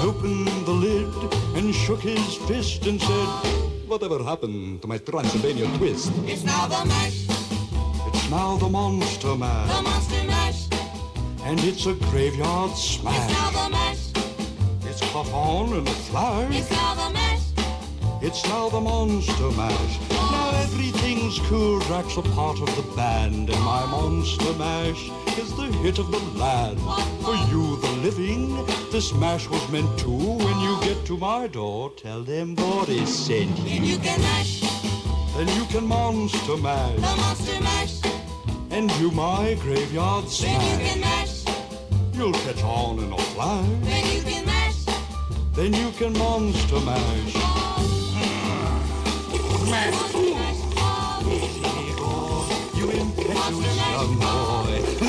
Opened 0.00 0.48
the 0.66 0.70
lid 0.86 1.08
and 1.56 1.74
shook 1.74 2.00
his 2.02 2.34
fist 2.46 2.86
and 2.86 3.00
said, 3.00 3.28
Whatever 3.88 4.22
happened 4.22 4.82
to 4.82 4.86
my 4.88 4.98
Transylvania 4.98 5.66
twist? 5.78 6.12
It's 6.26 6.44
now 6.44 6.66
the 6.66 6.84
mash, 6.84 7.24
It's 8.08 8.30
now 8.30 8.56
the 8.58 8.68
Monster 8.68 9.34
Mash. 9.34 9.68
the 9.76 9.82
monster 9.82 10.24
mash. 10.24 10.31
And 11.44 11.58
it's 11.60 11.86
a 11.86 11.94
graveyard 11.94 12.76
smash. 12.76 13.16
It's 13.30 13.32
now 13.32 13.50
the 13.50 13.70
mash, 13.70 14.90
It's 14.90 15.00
caught 15.12 15.30
on 15.32 15.72
in 15.76 15.86
a 15.86 15.90
flash. 15.90 16.54
it's 16.54 16.70
now 16.70 16.94
the 16.94 17.10
mash. 17.12 17.40
It's 18.22 18.44
now 18.44 18.68
the 18.68 18.80
Monster 18.80 19.50
Mash. 19.50 19.98
Now 20.10 20.50
everything's 20.62 21.40
cool. 21.48 21.80
Drac's 21.80 22.16
a 22.16 22.22
part 22.22 22.60
of 22.60 22.70
the 22.76 22.82
band, 22.94 23.50
and 23.50 23.60
my 23.64 23.84
Monster 23.86 24.52
Mash 24.54 25.10
is 25.36 25.52
the 25.56 25.66
hit 25.82 25.98
of 25.98 26.08
the 26.12 26.20
land. 26.38 26.78
For 27.24 27.34
you, 27.50 27.76
the 27.80 27.90
living, 28.06 28.64
this 28.92 29.12
mash 29.14 29.48
was 29.48 29.68
meant 29.72 29.98
to. 30.00 30.10
When 30.10 30.60
you 30.60 30.78
get 30.82 31.04
to 31.06 31.16
my 31.16 31.48
door, 31.48 31.90
tell 31.96 32.22
them 32.22 32.54
Boris 32.54 33.26
sent 33.26 33.56
Then 33.56 33.82
you 33.84 33.94
you. 33.94 33.98
can 33.98 34.20
mash, 34.20 34.60
Then 35.34 35.48
you 35.58 35.64
can 35.64 35.84
Monster 35.88 36.56
mash. 36.58 36.94
the 36.94 37.00
monster 37.00 37.60
mash. 37.60 37.94
and 38.70 38.88
you 39.00 39.10
my 39.10 39.54
graveyard 39.62 40.26
Then 40.26 40.60
you 40.60 40.78
can 40.86 40.98
smash. 40.98 41.21
You'll 42.14 42.32
catch 42.32 42.62
on 42.62 42.98
in 42.98 43.12
a 43.12 43.18
flash. 43.18 43.66
then 43.82 44.14
you 44.14 44.22
can 44.22 44.46
mash. 44.46 44.84
Then 45.54 45.72
you 45.72 45.90
can 45.92 46.12
Monster 46.18 46.80
mash. 46.80 47.34
Mash. 49.70 50.12
You 52.76 52.90
impetuous 52.90 53.76
young 53.76 54.18
boy. 54.18 55.01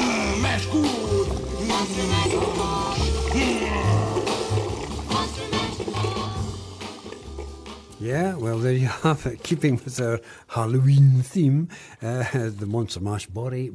Yeah, 8.04 8.36
well, 8.36 8.58
there 8.58 8.74
you 8.74 8.88
have 8.88 9.26
it. 9.26 9.44
Keeping 9.44 9.76
with 9.76 9.98
our 10.02 10.20
Halloween 10.48 11.22
theme, 11.22 11.70
uh, 12.02 12.26
the 12.34 12.66
Monster 12.66 13.00
Mash 13.00 13.28
Bori, 13.28 13.72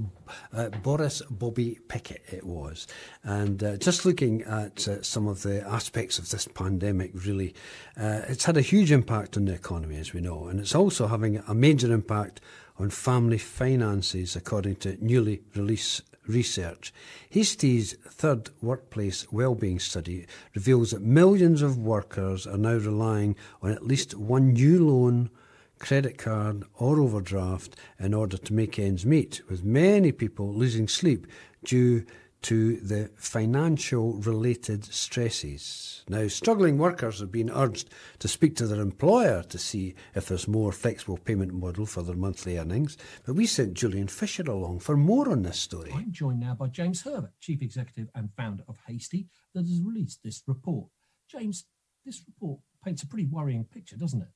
uh, 0.53 0.68
Boris 0.68 1.22
Bobby 1.31 1.79
Pickett 1.89 2.22
it 2.31 2.45
was. 2.45 2.87
And 3.24 3.64
uh, 3.64 3.79
just 3.79 4.05
looking 4.05 4.43
at 4.43 4.87
uh, 4.87 5.01
some 5.03 5.29
of 5.29 5.45
the 5.45 5.66
aspects 5.66 6.18
of 6.18 6.29
this 6.29 6.47
pandemic, 6.47 7.12
really, 7.14 7.55
uh, 7.97 8.20
it's 8.29 8.45
had 8.45 8.59
a 8.59 8.61
huge 8.61 8.93
impact 8.93 9.39
on 9.39 9.47
the 9.47 9.55
economy, 9.55 9.97
as 9.97 10.12
we 10.12 10.20
know. 10.20 10.49
And 10.49 10.61
it's 10.61 10.74
also 10.74 11.07
having 11.07 11.39
a 11.49 11.55
major 11.55 11.91
impact 11.91 12.43
on 12.79 12.91
family 12.91 13.39
finances, 13.39 14.37
according 14.37 14.76
to 14.76 14.97
newly 15.05 15.43
released 15.55 16.03
research. 16.26 16.93
Hastee's 17.31 17.95
third 18.09 18.51
workplace 18.62 19.31
wellbeing 19.33 19.79
study 19.79 20.26
reveals 20.55 20.91
that 20.91 21.03
millions 21.03 21.62
of 21.62 21.79
workers 21.79 22.47
are 22.47 22.59
now 22.59 22.74
relying 22.74 23.35
on 23.62 23.72
at 23.72 23.87
least 23.87 24.14
one 24.14 24.53
new 24.53 24.87
loan, 24.87 25.31
credit 25.79 26.18
card, 26.18 26.64
or 26.74 27.01
overdraft 27.01 27.76
in 27.99 28.14
order 28.14 28.37
to 28.37 28.53
make 28.53 28.79
ends 28.79 29.07
meet, 29.07 29.41
with 29.49 29.64
many 29.64 30.12
people 30.12 30.53
losing 30.53 30.87
sleep 30.87 31.26
due 31.64 32.05
to 32.43 32.76
the 32.76 33.11
financial 33.16 34.14
related 34.14 34.84
stresses. 34.84 36.05
Now, 36.09 36.28
struggling 36.28 36.78
workers 36.78 37.20
have 37.20 37.32
been 37.32 37.51
urged 37.51 37.91
to 38.20 38.28
speak 38.28 38.57
to 38.57 38.66
their 38.66 38.80
employer 38.80 39.43
to 39.43 39.59
see 39.59 39.95
if 40.14 40.26
there's 40.26 40.49
more 40.49 40.72
flexible 40.72 41.18
payment 41.18 41.53
model 41.53 41.84
for 41.84 42.03
their 42.03 42.16
monthly 42.16 42.59
earnings. 42.59 42.97
But 43.26 43.34
we 43.34 43.47
sent 43.47 43.74
Julian 43.74 44.09
Fisher 44.09 44.45
along 44.45 44.80
for 44.80 44.97
more 44.97 45.30
on 45.30 45.43
this 45.43 45.59
story. 45.59 45.93
I'm 45.95 46.12
joined 46.12 46.41
now 46.41 46.55
by 46.55 46.68
James 46.68 47.03
Herbert, 47.03 47.32
Chief 47.41 47.61
Executive 47.61 48.09
and 48.14 48.30
founder 48.36 48.64
of 48.68 48.78
Hastee, 48.89 49.26
that 49.55 49.66
has 49.66 49.80
released 49.82 50.20
this 50.22 50.43
report. 50.47 50.89
James, 51.30 51.64
this 52.07 52.22
report 52.26 52.61
paints 52.84 53.03
a 53.03 53.07
pretty 53.07 53.26
worrying 53.26 53.64
picture, 53.64 53.97
doesn't 53.97 54.22
it? 54.22 54.28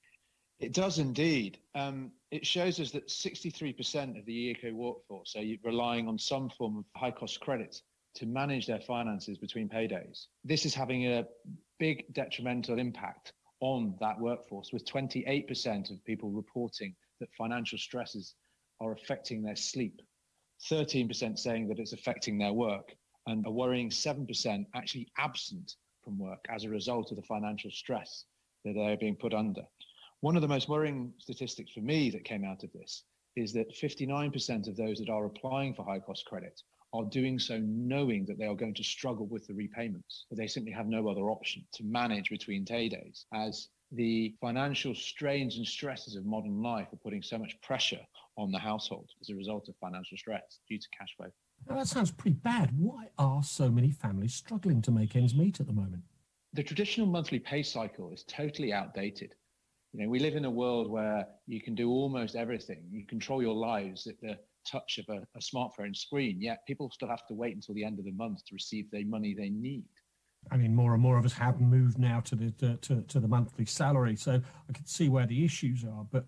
It 0.59 0.75
does 0.75 0.99
indeed. 0.99 1.59
Um, 1.75 2.13
it 2.31 2.47
shows 2.47 2.79
us 2.79 2.93
that 2.93 3.09
63% 3.09 4.19
of 4.19 4.25
the 4.27 4.55
UK 4.57 4.73
workforce 4.73 5.35
are 5.37 5.43
relying 5.65 6.07
on 6.07 6.19
some 6.19 6.51
form 6.51 6.79
of 6.79 6.85
high 6.95 7.11
cost 7.11 7.41
credit 7.41 7.81
to 8.15 8.27
manage 8.27 8.67
their 8.67 8.81
finances 8.81 9.39
between 9.39 9.69
paydays. 9.69 10.27
This 10.45 10.67
is 10.67 10.75
having 10.75 11.07
a 11.07 11.27
big 11.79 12.13
detrimental 12.13 12.79
impact 12.79 13.33
on 13.61 13.95
that 14.01 14.19
workforce, 14.19 14.73
with 14.73 14.85
28% 14.85 15.91
of 15.91 16.05
people 16.05 16.31
reporting 16.31 16.95
that 17.21 17.33
financial 17.39 17.79
stresses 17.79 18.35
are 18.81 18.93
affecting 18.93 19.43
their 19.43 19.57
sleep, 19.57 20.03
13% 20.71 21.39
saying 21.39 21.69
that 21.69 21.79
it's 21.79 21.93
affecting 21.93 22.39
their 22.39 22.53
work, 22.53 22.95
and 23.27 23.47
a 23.47 23.51
worrying 23.51 23.89
7% 23.89 24.67
actually 24.75 25.07
absent 25.19 25.77
from 26.03 26.19
work 26.19 26.45
as 26.49 26.65
a 26.65 26.69
result 26.69 27.13
of 27.13 27.17
the 27.17 27.23
financial 27.23 27.71
stress 27.71 28.25
that 28.65 28.75
they're 28.75 28.97
being 28.97 29.17
put 29.17 29.33
under. 29.33 29.63
One 30.21 30.37
of 30.37 30.43
the 30.43 30.49
most 30.49 30.69
worrying 30.69 31.13
statistics 31.19 31.73
for 31.73 31.81
me 31.81 32.11
that 32.11 32.25
came 32.25 32.45
out 32.45 32.65
of 32.65 32.73
this 32.73 33.05
is 33.37 33.53
that 33.53 33.75
59% 33.75 34.69
of 34.69 34.77
those 34.77 34.99
that 34.99 35.09
are 35.09 35.25
applying 35.25 35.75
for 35.75 35.85
high 35.85 36.01
cost 36.01 36.27
credit 36.27 36.61
are 36.93 37.05
doing 37.05 37.39
so 37.39 37.59
knowing 37.63 38.27
that 38.27 38.39
they 38.39 38.47
are 38.47 38.55
going 38.55 38.75
to 38.75 38.85
struggle 38.85 39.27
with 39.27 39.47
the 39.47 39.55
repayments, 39.55 40.27
but 40.29 40.39
they 40.39 40.47
simply 40.47 40.73
have 40.73 40.87
no 40.87 41.09
other 41.09 41.31
option 41.31 41.65
to 41.73 41.85
manage 41.85 42.29
between 42.29 42.65
paydays 42.65 43.25
as 43.33 43.69
the 43.93 44.35
financial 44.41 44.95
strains 44.95 45.57
and 45.57 45.67
stresses 45.67 46.17
of 46.17 46.25
modern 46.25 46.63
life 46.63 46.89
are 46.93 46.99
putting 47.03 47.23
so 47.23 47.39
much 47.39 47.61
pressure 47.61 48.01
on 48.37 48.51
the 48.51 48.59
household 48.59 49.11
as 49.21 49.29
a 49.31 49.35
result 49.35 49.69
of 49.69 49.77
financial 49.77 50.17
stress 50.17 50.61
due 50.69 50.79
to 50.79 50.87
cash 50.99 51.15
flow. 51.17 51.29
Now, 51.69 51.77
that 51.77 51.87
sounds 51.87 52.11
pretty 52.11 52.37
bad. 52.37 52.71
Why 52.77 53.09
are 53.19 53.43
so 53.43 53.71
many 53.71 53.91
families 53.91 54.35
struggling 54.35 54.83
to 54.83 54.91
make 54.91 55.15
ends 55.15 55.35
meet 55.35 55.61
at 55.61 55.67
the 55.67 55.73
moment? 55.73 56.03
The 56.55 56.63
traditional 56.63 57.07
monthly 57.07 57.39
pay 57.39 57.63
cycle 57.63 58.11
is 58.11 58.25
totally 58.25 58.73
outdated. 58.73 59.35
You 59.93 60.03
know, 60.03 60.09
we 60.09 60.19
live 60.19 60.37
in 60.37 60.47
a 60.47 60.51
world 60.51 60.91
where 60.91 61.27
you 61.47 61.61
can 61.61 61.75
do 61.75 61.91
almost 61.91 62.35
everything. 62.35 62.83
You 62.91 63.07
control 63.07 63.43
your 63.43 63.55
lives 63.55 64.07
at 64.07 64.21
the 64.21 64.39
touch 64.71 64.99
of 64.99 65.07
a, 65.09 65.23
a 65.37 65.41
smartphone 65.41 65.95
screen, 65.97 66.41
yet 66.41 66.67
people 66.67 66.91
still 66.91 67.09
have 67.09 67.27
to 67.27 67.35
wait 67.35 67.55
until 67.55 67.75
the 67.75 67.85
end 67.85 67.99
of 67.99 68.05
the 68.05 68.13
month 68.13 68.45
to 68.47 68.55
receive 68.55 68.91
the 68.91 69.05
money 69.05 69.35
they 69.35 69.51
need. 69.51 69.85
I 70.51 70.57
mean, 70.57 70.75
more 70.75 70.93
and 70.95 71.03
more 71.03 71.19
of 71.19 71.25
us 71.25 71.33
have 71.35 71.61
moved 71.61 71.99
now 71.99 72.21
to 72.21 72.35
the 72.35 72.51
to, 72.53 72.77
to, 72.77 73.03
to 73.03 73.21
the 73.21 73.29
monthly 73.29 73.65
salary, 73.65 74.17
so 74.17 74.41
I 74.69 74.73
can 74.73 74.87
see 74.87 75.09
where 75.09 75.27
the 75.27 75.45
issues 75.45 75.85
are. 75.85 76.05
But 76.11 76.27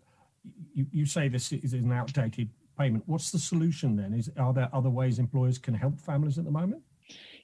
you, 0.73 0.87
you 0.93 1.07
say 1.07 1.29
this 1.29 1.53
is 1.53 1.73
an 1.73 1.91
outdated 1.93 2.49
payment. 2.79 3.05
What's 3.07 3.31
the 3.31 3.39
solution 3.39 3.97
then? 3.97 4.15
Is 4.15 4.31
are 4.39 4.53
there 4.53 4.69
other 4.73 4.91
ways 4.91 5.19
employers 5.19 5.59
can 5.59 5.75
help 5.75 6.01
families 6.01 6.39
at 6.39 6.45
the 6.45 6.51
moment? 6.51 6.83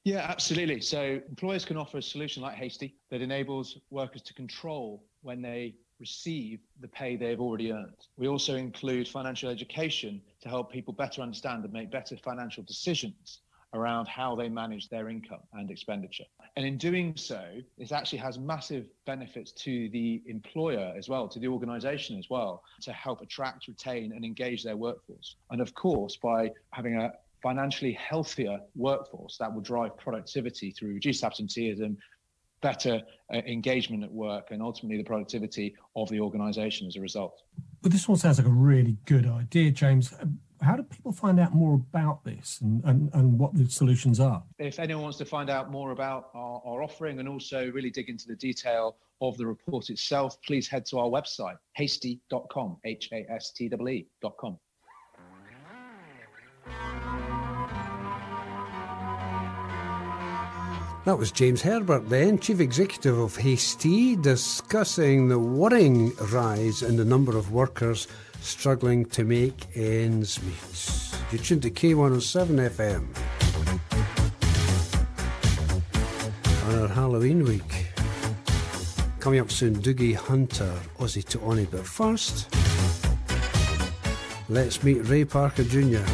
Yeah, 0.04 0.26
absolutely. 0.28 0.80
So 0.80 1.20
employers 1.28 1.64
can 1.64 1.76
offer 1.76 1.98
a 1.98 2.02
solution 2.02 2.42
like 2.42 2.56
Hastee 2.56 2.94
that 3.10 3.20
enables 3.20 3.78
workers 3.90 4.22
to 4.22 4.34
control 4.34 5.04
when 5.22 5.42
they 5.42 5.74
receive 5.98 6.60
the 6.80 6.88
pay 6.88 7.16
they've 7.16 7.40
already 7.40 7.72
earned. 7.72 8.06
We 8.16 8.26
also 8.26 8.56
include 8.56 9.06
financial 9.06 9.50
education 9.50 10.22
to 10.42 10.48
help 10.48 10.72
people 10.72 10.92
better 10.92 11.22
understand 11.22 11.64
and 11.64 11.72
make 11.72 11.90
better 11.90 12.16
financial 12.16 12.62
decisions 12.62 13.40
around 13.72 14.08
how 14.08 14.34
they 14.34 14.48
manage 14.48 14.88
their 14.88 15.08
income 15.08 15.40
and 15.52 15.70
expenditure. 15.70 16.24
And 16.56 16.66
in 16.66 16.76
doing 16.76 17.16
so, 17.16 17.42
this 17.78 17.92
actually 17.92 18.18
has 18.18 18.38
massive 18.38 18.86
benefits 19.06 19.52
to 19.52 19.88
the 19.90 20.22
employer 20.26 20.92
as 20.96 21.08
well, 21.08 21.28
to 21.28 21.38
the 21.38 21.46
organization 21.46 22.18
as 22.18 22.28
well, 22.28 22.64
to 22.82 22.92
help 22.92 23.20
attract, 23.20 23.68
retain, 23.68 24.12
and 24.12 24.24
engage 24.24 24.64
their 24.64 24.76
workforce. 24.76 25.36
And 25.50 25.60
of 25.60 25.72
course, 25.74 26.16
by 26.16 26.50
having 26.72 26.96
a 26.96 27.12
financially 27.42 27.92
healthier 27.92 28.58
workforce 28.74 29.38
that 29.38 29.52
will 29.54 29.62
drive 29.62 29.96
productivity 29.96 30.72
through 30.72 30.94
reduced 30.94 31.22
absenteeism, 31.22 31.96
better 32.60 33.00
uh, 33.32 33.36
engagement 33.46 34.02
at 34.02 34.12
work, 34.12 34.48
and 34.50 34.60
ultimately 34.60 34.98
the 34.98 35.04
productivity 35.04 35.74
of 35.96 36.08
the 36.10 36.20
organization 36.20 36.86
as 36.86 36.96
a 36.96 37.00
result. 37.00 37.40
But 37.82 37.92
this 37.92 38.08
one 38.08 38.18
sounds 38.18 38.38
like 38.38 38.46
a 38.46 38.50
really 38.50 38.96
good 39.06 39.26
idea, 39.26 39.70
James. 39.70 40.12
Uh, 40.12 40.26
how 40.62 40.76
do 40.76 40.82
people 40.82 41.12
find 41.12 41.40
out 41.40 41.54
more 41.54 41.74
about 41.74 42.22
this 42.22 42.58
and, 42.60 42.84
and, 42.84 43.10
and 43.14 43.38
what 43.38 43.54
the 43.54 43.68
solutions 43.70 44.20
are? 44.20 44.42
If 44.58 44.78
anyone 44.78 45.04
wants 45.04 45.18
to 45.18 45.24
find 45.24 45.48
out 45.48 45.70
more 45.70 45.92
about 45.92 46.28
our, 46.34 46.60
our 46.66 46.82
offering 46.82 47.18
and 47.18 47.28
also 47.28 47.70
really 47.70 47.90
dig 47.90 48.10
into 48.10 48.26
the 48.26 48.36
detail 48.36 48.96
of 49.22 49.38
the 49.38 49.46
report 49.46 49.88
itself, 49.88 50.36
please 50.42 50.68
head 50.68 50.84
to 50.86 50.98
our 50.98 51.08
website, 51.08 51.56
hastee.com, 51.78 52.76
H 52.84 53.08
A 53.12 53.24
S 53.30 53.52
T 53.52 53.64
E 53.64 53.68
E.com. 53.90 54.58
That 61.06 61.18
was 61.18 61.32
James 61.32 61.62
Herbert 61.62 62.10
then, 62.10 62.38
Chief 62.38 62.60
Executive 62.60 63.18
of 63.18 63.34
Hastee, 63.34 64.20
discussing 64.20 65.28
the 65.28 65.38
worrying 65.38 66.14
rise 66.30 66.82
in 66.82 66.96
the 66.96 67.06
number 67.06 67.38
of 67.38 67.52
workers 67.52 68.06
struggling 68.42 69.06
to 69.06 69.24
make 69.24 69.74
ends 69.74 70.38
meet. 70.42 71.16
You're 71.32 71.42
tuned 71.42 71.62
to 71.62 71.70
K107 71.70 72.68
FM. 72.70 73.06
On 76.68 76.82
our 76.82 76.88
Halloween 76.88 77.44
week. 77.44 77.86
Coming 79.20 79.40
up 79.40 79.50
soon, 79.50 79.76
Doogie 79.76 80.14
Hunter, 80.14 80.78
Aussie 80.98 81.24
to 81.24 81.40
Oni. 81.40 81.64
But 81.64 81.86
first, 81.86 82.54
let's 84.50 84.82
meet 84.82 85.08
Ray 85.08 85.24
Parker 85.24 85.64
Jr. 85.64 86.04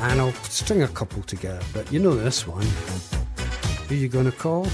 And 0.00 0.20
I'll 0.20 0.32
string 0.32 0.82
a 0.82 0.88
couple 0.88 1.22
together, 1.22 1.60
but 1.74 1.92
you 1.92 2.00
know 2.00 2.14
this 2.14 2.46
one. 2.46 2.66
Who 3.88 3.94
you 3.94 4.08
gonna 4.08 4.32
call? 4.32 4.66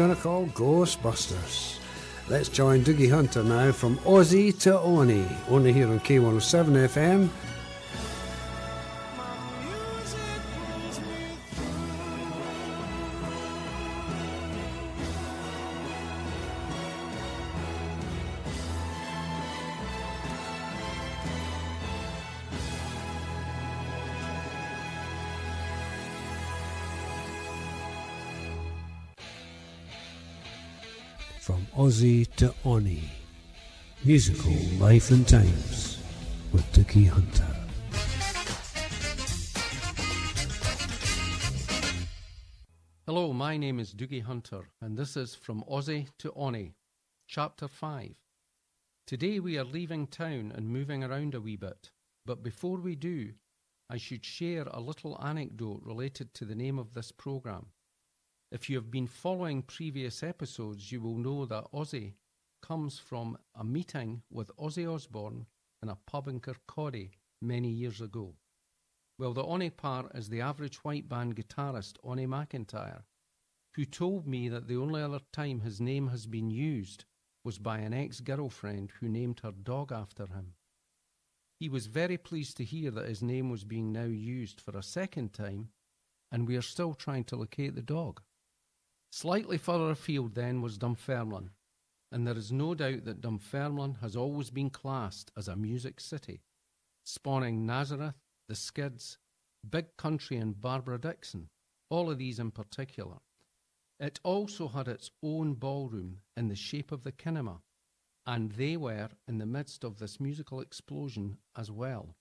You 0.00 0.06
gonna 0.06 0.18
call? 0.18 0.46
Ghostbusters. 0.46 1.78
Let's 2.30 2.48
join 2.48 2.82
Doogie 2.82 3.10
Hunter 3.10 3.44
now 3.44 3.70
from 3.70 3.98
Aussie 3.98 4.58
to 4.60 4.80
Oni, 4.80 5.26
only 5.50 5.74
here 5.74 5.88
on 5.88 6.00
K107 6.00 6.88
FM. 6.88 7.28
Musical 34.10 34.50
life 34.80 35.12
and 35.12 35.28
times 35.28 36.02
with 36.52 36.64
Doogie 36.72 37.08
Hunter. 37.08 37.46
Hello, 43.06 43.32
my 43.32 43.56
name 43.56 43.78
is 43.78 43.94
Doogie 43.94 44.24
Hunter, 44.24 44.62
and 44.80 44.98
this 44.98 45.16
is 45.16 45.36
From 45.36 45.62
Aussie 45.70 46.08
to 46.18 46.32
Oni, 46.34 46.74
Chapter 47.28 47.68
5. 47.68 48.16
Today 49.06 49.38
we 49.38 49.56
are 49.56 49.62
leaving 49.62 50.08
town 50.08 50.52
and 50.56 50.68
moving 50.68 51.04
around 51.04 51.36
a 51.36 51.40
wee 51.40 51.54
bit, 51.54 51.92
but 52.26 52.42
before 52.42 52.78
we 52.78 52.96
do, 52.96 53.34
I 53.88 53.96
should 53.96 54.24
share 54.24 54.66
a 54.72 54.80
little 54.80 55.22
anecdote 55.22 55.82
related 55.84 56.34
to 56.34 56.44
the 56.44 56.56
name 56.56 56.80
of 56.80 56.94
this 56.94 57.12
programme. 57.12 57.66
If 58.50 58.68
you 58.68 58.74
have 58.74 58.90
been 58.90 59.06
following 59.06 59.62
previous 59.62 60.24
episodes, 60.24 60.90
you 60.90 61.00
will 61.00 61.16
know 61.16 61.46
that 61.46 61.70
Aussie 61.72 62.14
comes 62.60 62.98
from 62.98 63.38
a 63.54 63.64
meeting 63.64 64.22
with 64.30 64.56
Ozzy 64.56 64.86
Osbourne 64.86 65.46
in 65.82 65.88
a 65.88 65.98
pub 66.06 66.28
in 66.28 66.40
Kirkcaldy 66.40 67.10
many 67.40 67.68
years 67.68 68.00
ago. 68.00 68.34
Well, 69.18 69.32
the 69.34 69.44
Oni 69.44 69.70
part 69.70 70.14
is 70.14 70.28
the 70.28 70.40
average 70.40 70.76
white 70.84 71.08
band 71.08 71.36
guitarist 71.36 71.94
Onnie 72.04 72.26
McIntyre, 72.26 73.02
who 73.74 73.84
told 73.84 74.26
me 74.26 74.48
that 74.48 74.66
the 74.66 74.76
only 74.76 75.02
other 75.02 75.20
time 75.32 75.60
his 75.60 75.80
name 75.80 76.08
has 76.08 76.26
been 76.26 76.50
used 76.50 77.04
was 77.44 77.58
by 77.58 77.78
an 77.78 77.92
ex 77.92 78.20
girlfriend 78.20 78.92
who 78.98 79.08
named 79.08 79.40
her 79.42 79.52
dog 79.52 79.92
after 79.92 80.26
him. 80.26 80.54
He 81.58 81.68
was 81.68 81.86
very 81.86 82.16
pleased 82.16 82.56
to 82.56 82.64
hear 82.64 82.90
that 82.90 83.08
his 83.08 83.22
name 83.22 83.50
was 83.50 83.64
being 83.64 83.92
now 83.92 84.04
used 84.04 84.60
for 84.60 84.76
a 84.76 84.82
second 84.82 85.32
time, 85.32 85.68
and 86.32 86.48
we 86.48 86.56
are 86.56 86.62
still 86.62 86.94
trying 86.94 87.24
to 87.24 87.36
locate 87.36 87.74
the 87.74 87.82
dog. 87.82 88.22
Slightly 89.12 89.58
further 89.58 89.90
afield 89.90 90.34
then 90.34 90.62
was 90.62 90.78
Dunfermline, 90.78 91.50
and 92.12 92.26
there 92.26 92.36
is 92.36 92.50
no 92.50 92.74
doubt 92.74 93.04
that 93.04 93.20
Dunfermline 93.20 93.98
has 94.00 94.16
always 94.16 94.50
been 94.50 94.70
classed 94.70 95.30
as 95.36 95.48
a 95.48 95.56
music 95.56 96.00
city, 96.00 96.42
spawning 97.04 97.64
Nazareth, 97.64 98.14
the 98.48 98.54
Skids, 98.54 99.18
Big 99.68 99.96
Country, 99.96 100.36
and 100.36 100.60
Barbara 100.60 100.98
Dickson, 100.98 101.48
all 101.88 102.10
of 102.10 102.18
these 102.18 102.38
in 102.38 102.50
particular. 102.50 103.18
It 104.00 104.18
also 104.24 104.68
had 104.68 104.88
its 104.88 105.10
own 105.22 105.54
ballroom 105.54 106.18
in 106.36 106.48
the 106.48 106.56
shape 106.56 106.90
of 106.90 107.04
the 107.04 107.12
kinema, 107.12 107.60
and 108.26 108.52
they 108.52 108.76
were 108.76 109.10
in 109.28 109.38
the 109.38 109.46
midst 109.46 109.84
of 109.84 109.98
this 109.98 110.18
musical 110.18 110.60
explosion 110.60 111.36
as 111.56 111.70
well. 111.70 112.16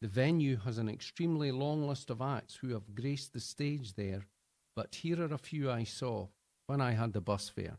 The 0.00 0.08
venue 0.08 0.56
has 0.58 0.78
an 0.78 0.88
extremely 0.88 1.52
long 1.52 1.86
list 1.86 2.10
of 2.10 2.20
acts 2.20 2.56
who 2.56 2.68
have 2.70 2.94
graced 2.94 3.32
the 3.32 3.40
stage 3.40 3.94
there, 3.94 4.26
but 4.74 4.94
here 4.94 5.20
are 5.20 5.34
a 5.34 5.38
few 5.38 5.70
I 5.70 5.84
saw 5.84 6.28
when 6.66 6.80
I 6.80 6.92
had 6.92 7.12
the 7.12 7.20
bus 7.20 7.48
fare. 7.48 7.78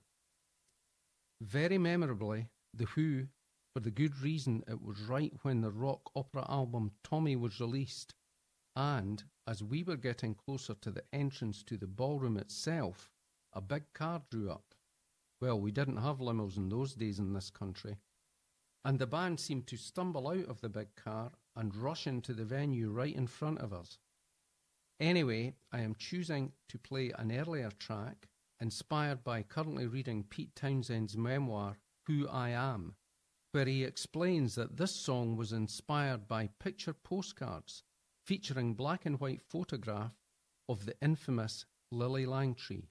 Very 1.43 1.77
memorably, 1.77 2.47
The 2.73 2.85
Who, 2.85 3.27
for 3.73 3.81
the 3.81 3.91
good 3.91 4.17
reason 4.19 4.63
it 4.65 4.81
was 4.81 5.01
right 5.01 5.33
when 5.41 5.59
the 5.59 5.71
rock 5.71 6.09
opera 6.15 6.45
album 6.47 6.93
Tommy 7.03 7.35
was 7.35 7.59
released, 7.59 8.15
and 8.77 9.21
as 9.45 9.61
we 9.61 9.83
were 9.83 9.97
getting 9.97 10.35
closer 10.35 10.73
to 10.75 10.89
the 10.89 11.03
entrance 11.11 11.61
to 11.63 11.75
the 11.75 11.85
ballroom 11.85 12.37
itself, 12.37 13.11
a 13.51 13.59
big 13.59 13.83
car 13.91 14.21
drew 14.31 14.49
up. 14.49 14.73
Well, 15.41 15.59
we 15.59 15.73
didn't 15.73 15.97
have 15.97 16.19
limos 16.19 16.55
in 16.55 16.69
those 16.69 16.95
days 16.95 17.19
in 17.19 17.33
this 17.33 17.49
country. 17.49 17.97
And 18.85 18.97
the 18.97 19.05
band 19.05 19.41
seemed 19.41 19.67
to 19.67 19.75
stumble 19.75 20.29
out 20.29 20.45
of 20.45 20.61
the 20.61 20.69
big 20.69 20.95
car 20.95 21.33
and 21.57 21.75
rush 21.75 22.07
into 22.07 22.33
the 22.33 22.45
venue 22.45 22.89
right 22.89 23.13
in 23.13 23.27
front 23.27 23.59
of 23.59 23.73
us. 23.73 23.97
Anyway, 24.97 25.55
I 25.73 25.81
am 25.81 25.95
choosing 25.95 26.53
to 26.69 26.77
play 26.77 27.11
an 27.11 27.33
earlier 27.33 27.69
track 27.69 28.29
inspired 28.63 29.25
by 29.25 29.43
currently 29.43 29.85
reading 29.85 30.23
Pete 30.23 30.55
Townshend's 30.55 31.17
memoir, 31.17 31.75
Who 32.07 32.29
I 32.29 32.51
Am, 32.51 32.95
where 33.51 33.65
he 33.65 33.83
explains 33.83 34.55
that 34.55 34.77
this 34.77 34.95
song 34.95 35.35
was 35.35 35.51
inspired 35.51 36.29
by 36.29 36.47
picture 36.61 36.93
postcards 36.93 37.83
featuring 38.25 38.73
black 38.73 39.05
and 39.05 39.19
white 39.19 39.41
photograph 39.41 40.13
of 40.69 40.85
the 40.85 40.95
infamous 41.01 41.65
Lillie 41.91 42.25
Langtry. 42.25 42.87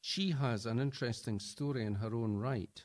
She 0.00 0.30
has 0.30 0.64
an 0.64 0.80
interesting 0.80 1.40
story 1.40 1.84
in 1.84 1.96
her 1.96 2.14
own 2.14 2.38
right, 2.38 2.82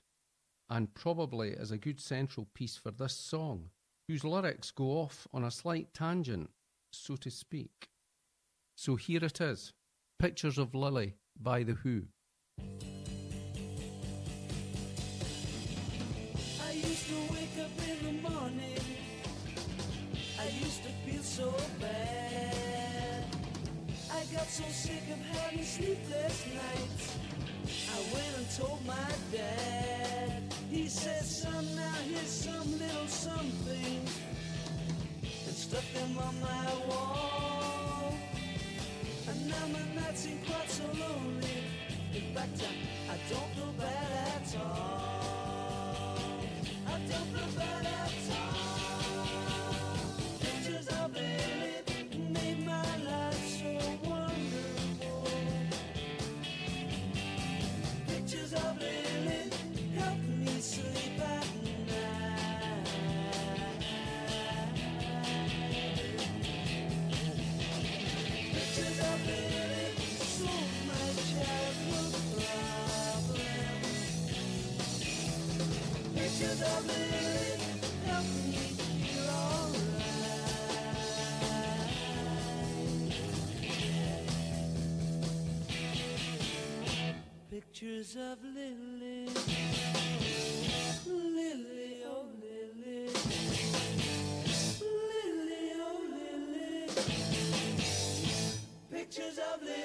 and 0.70 0.94
probably 0.96 1.52
is 1.52 1.72
a 1.72 1.78
good 1.78 2.02
central 2.02 2.46
piece 2.54 2.76
for 2.76 2.92
this 2.92 3.14
song, 3.14 3.70
whose 4.10 4.26
lyrics 4.26 4.70
go 4.70 5.00
off 5.00 5.30
on 5.34 5.46
a 5.46 5.50
slight 5.50 5.94
tangent, 5.94 6.50
so 6.92 7.16
to 7.16 7.32
speak. 7.32 7.88
So 8.76 8.98
here 8.98 9.24
it 9.24 9.40
is 9.40 9.72
Pictures 10.20 10.58
of 10.58 10.76
Lily 10.76 11.16
by 11.40 11.64
The 11.64 11.74
Who. 11.74 12.04
I 16.64 16.72
used 16.72 17.08
to 17.08 17.16
wake 17.34 17.58
up 17.60 17.72
in 17.88 17.98
the 18.06 18.30
morning. 18.30 18.80
I 20.40 20.48
used 20.48 20.84
to 20.84 20.90
feel 21.06 21.24
so 21.24 21.54
bad. 21.80 23.26
I 24.12 24.24
got 24.34 24.48
so 24.48 24.64
sick 24.70 25.04
of 25.12 25.20
having 25.38 25.64
sleepless 25.64 26.46
nights. 26.54 27.18
I 27.94 28.00
went 28.14 28.38
and 28.38 28.50
told 28.58 28.86
my 28.86 29.12
dad. 29.32 30.54
He 30.70 30.88
said, 30.88 31.24
son, 31.24 31.76
now 31.76 31.94
here's 32.10 32.30
some 32.30 32.72
little 32.80 33.08
something. 33.08 34.02
And 35.48 35.56
stuck 35.56 35.84
them 35.94 36.18
on 36.18 36.40
my 36.42 36.74
wall. 36.88 37.55
Now 39.48 39.68
my 39.72 40.02
nights 40.02 40.22
seem 40.22 40.40
quite 40.40 40.70
so 40.72 40.84
lonely. 40.86 41.64
In 42.16 42.34
fact, 42.34 42.64
I, 42.64 43.14
I 43.14 43.18
don't 43.30 43.52
feel 43.54 43.74
bad 43.78 44.42
at 44.42 44.56
all. 44.60 45.62
I 46.88 46.90
don't 47.08 47.28
feel 47.28 47.50
bad 47.60 47.86
at 47.86 48.38
all. 48.40 48.45
Pictures 87.86 88.16
of 88.16 88.44
Lily, 88.44 89.30
Lily, 91.06 92.02
oh 92.08 92.26
Lily, 92.42 93.10
Lily, 94.82 95.72
oh 95.78 96.02
Lily. 96.10 96.90
Pictures 98.92 99.38
of 99.38 99.62
Lily. 99.62 99.85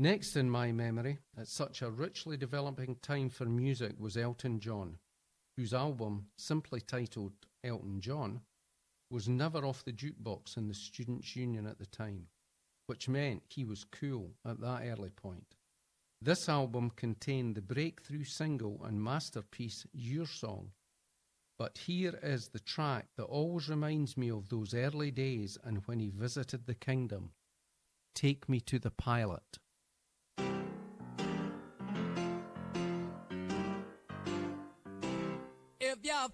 Next 0.00 0.36
in 0.36 0.48
my 0.48 0.70
memory, 0.70 1.18
at 1.38 1.48
such 1.48 1.82
a 1.82 1.90
richly 1.90 2.36
developing 2.36 2.96
time 3.02 3.30
for 3.30 3.44
music, 3.44 3.92
was 3.98 4.16
Elton 4.16 4.58
John, 4.58 4.98
whose 5.56 5.72
album, 5.72 6.26
simply 6.36 6.80
titled 6.80 7.32
Elton 7.62 8.00
John, 8.00 8.40
was 9.10 9.28
never 9.28 9.64
off 9.64 9.84
the 9.84 9.92
jukebox 9.92 10.56
in 10.56 10.68
the 10.68 10.74
Students' 10.74 11.36
Union 11.36 11.66
at 11.66 11.78
the 11.78 11.86
time, 11.86 12.26
which 12.86 13.08
meant 13.08 13.42
he 13.48 13.64
was 13.64 13.84
cool 13.84 14.32
at 14.44 14.60
that 14.60 14.82
early 14.84 15.10
point. 15.10 15.56
This 16.20 16.48
album 16.48 16.90
contained 16.90 17.54
the 17.54 17.62
breakthrough 17.62 18.24
single 18.24 18.80
and 18.84 19.02
masterpiece 19.02 19.86
Your 19.92 20.26
Song. 20.26 20.72
But 21.58 21.78
here 21.78 22.18
is 22.22 22.48
the 22.48 22.60
track 22.60 23.06
that 23.16 23.24
always 23.24 23.68
reminds 23.68 24.16
me 24.16 24.30
of 24.30 24.48
those 24.48 24.74
early 24.74 25.10
days 25.10 25.56
and 25.64 25.82
when 25.86 26.00
he 26.00 26.10
visited 26.10 26.66
the 26.66 26.74
kingdom. 26.74 27.30
Take 28.14 28.48
me 28.48 28.60
to 28.60 28.78
the 28.78 28.90
pilot. 28.90 29.58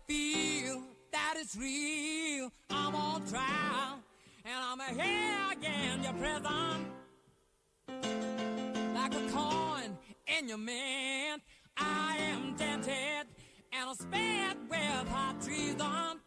Feel 0.07 0.83
that 1.12 1.35
it's 1.39 1.57
real, 1.57 2.51
I'm 2.69 2.95
on 2.95 3.27
trial, 3.27 4.01
and 4.45 4.55
I'm 4.55 4.81
here 4.95 5.53
again, 5.53 6.03
your 6.03 6.12
prison. 6.12 6.87
Like 8.95 9.15
a 9.15 9.31
coin 9.31 9.97
in 10.27 10.49
your 10.49 10.59
mint, 10.59 11.43
I 11.77 12.16
am 12.19 12.55
dented 12.57 13.27
and 13.73 13.89
I'm 13.89 13.95
spared 13.95 14.57
with 14.69 15.09
hot 15.09 15.41
treason. 15.43 16.21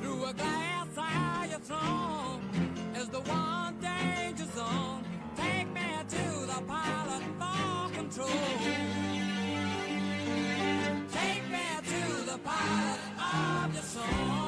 Through 0.00 0.24
a 0.24 0.32
glass 0.32 0.88
eye, 0.96 1.48
your 1.50 1.60
throne 1.60 2.40
is 2.96 3.08
the 3.08 3.20
one 3.20 3.78
danger 3.80 4.46
zone. 4.56 5.04
Take 5.36 5.68
me 5.72 5.82
to 6.08 6.46
the 6.46 6.62
pilot 6.66 7.22
for 7.38 7.94
control. 7.94 9.07
Of 13.38 13.74
your 13.74 13.82
soul. 13.82 14.47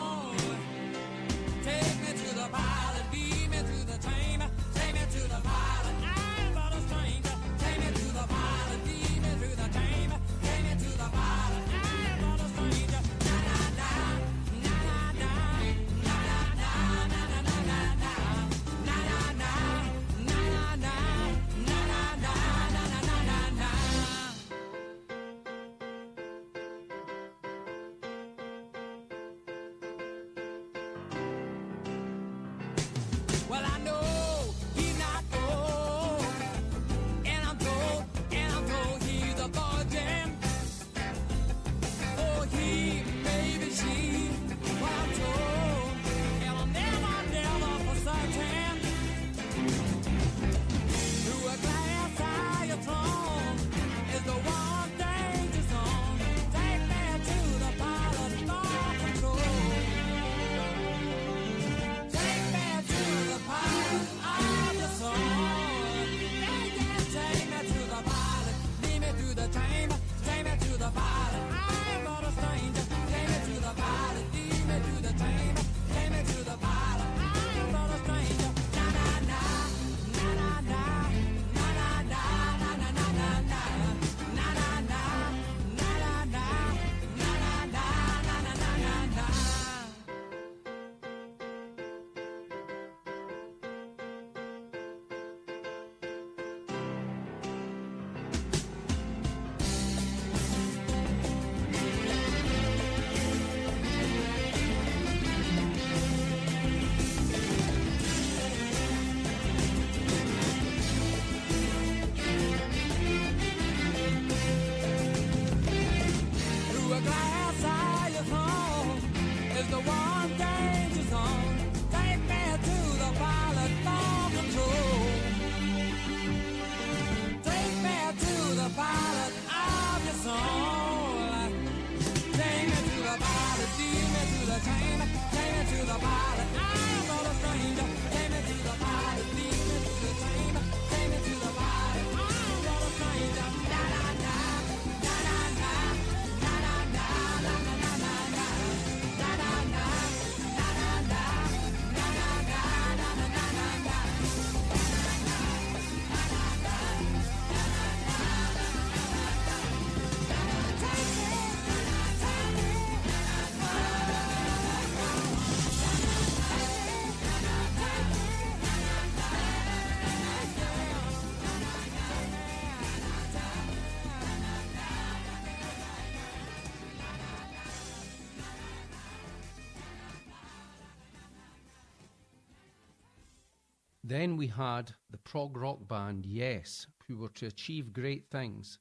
Then 184.11 184.37
we 184.37 184.49
had 184.49 184.95
the 185.09 185.19
prog 185.19 185.57
rock 185.57 185.87
band 185.87 186.27
Yes, 186.27 186.89
who 187.07 187.19
were 187.19 187.29
to 187.29 187.47
achieve 187.47 187.93
great 187.93 188.29
things. 188.29 188.81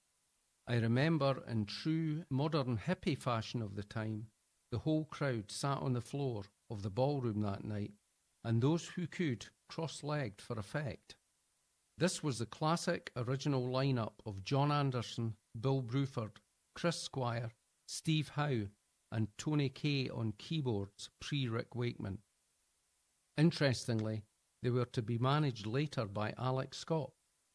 I 0.68 0.78
remember, 0.78 1.44
in 1.48 1.68
true 1.68 2.24
modern 2.32 2.80
hippie 2.80 3.16
fashion 3.16 3.62
of 3.62 3.76
the 3.76 3.84
time, 3.84 4.26
the 4.72 4.80
whole 4.80 5.06
crowd 5.06 5.52
sat 5.52 5.78
on 5.78 5.94
the 5.94 6.02
floor 6.02 6.46
of 6.72 6.82
the 6.82 6.90
ballroom 6.90 7.42
that 7.42 7.64
night, 7.64 7.92
and 8.44 8.60
those 8.60 8.88
who 8.88 9.06
could 9.06 9.46
cross 9.70 10.02
legged 10.02 10.42
for 10.42 10.58
effect. 10.58 11.16
This 11.96 12.24
was 12.24 12.40
the 12.40 12.48
classic 12.48 13.12
original 13.16 13.68
lineup 13.68 14.14
of 14.26 14.44
Jon 14.44 14.72
Anderson, 14.72 15.36
Bill 15.62 15.84
Bruford, 15.84 16.38
Chris 16.74 17.00
Squire, 17.00 17.52
Steve 17.88 18.30
Howe, 18.30 18.70
and 19.12 19.28
Tony 19.38 19.70
Kaye 19.70 20.10
on 20.10 20.34
keyboards 20.40 21.12
pre 21.20 21.48
Rick 21.48 21.76
Wakeman. 21.76 22.18
Interestingly, 23.38 24.24
they 24.62 24.70
were 24.70 24.86
to 24.86 25.02
be 25.02 25.18
managed 25.18 25.66
later 25.66 26.06
by 26.06 26.34
Alex 26.38 26.78
Scott, 26.78 27.12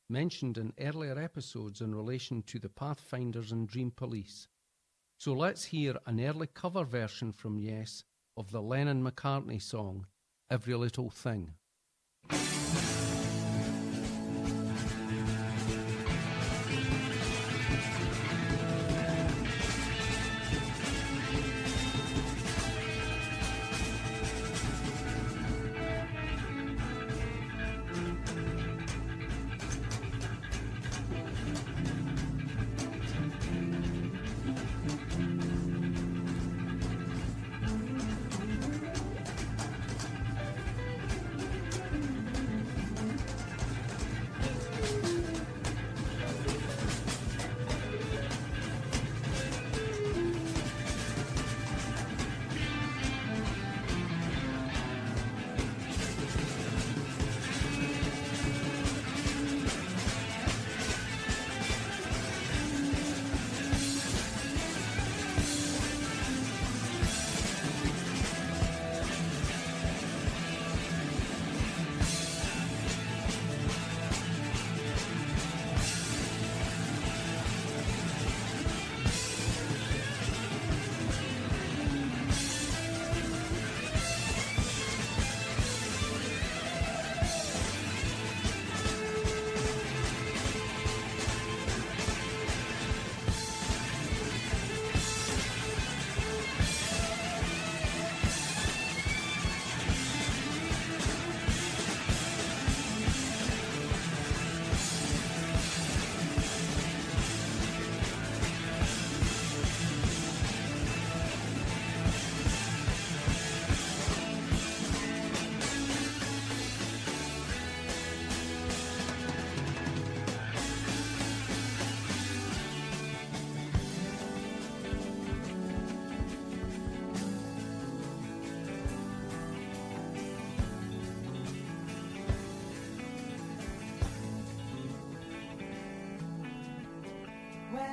mentioned 0.09 0.59
in 0.59 0.73
earlier 0.81 1.19
episodes 1.19 1.81
in 1.81 1.95
relation 1.95 2.43
to 2.43 2.59
the 2.59 2.69
Pathfinders 2.69 3.53
and 3.53 3.69
Dream 3.69 3.91
Police. 3.91 4.49
So 5.19 5.33
let's 5.33 5.65
hear 5.65 5.97
an 6.07 6.21
early 6.21 6.49
cover 6.49 6.85
version 6.85 7.33
from 7.33 7.59
Yes 7.59 8.05
of 8.37 8.51
the 8.51 8.63
Lennon 8.63 9.03
McCartney 9.03 9.63
song 9.63 10.07
Every 10.51 10.75
Little 10.75 11.11
Thing. 11.11 11.55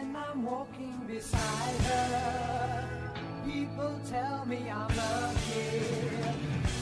When 0.02 0.16
I'm 0.16 0.44
walking 0.44 1.00
beside 1.06 1.82
her, 1.82 2.90
people 3.46 4.00
tell 4.10 4.46
me 4.48 4.68
I'm 4.68 4.88
lucky. 4.98 5.86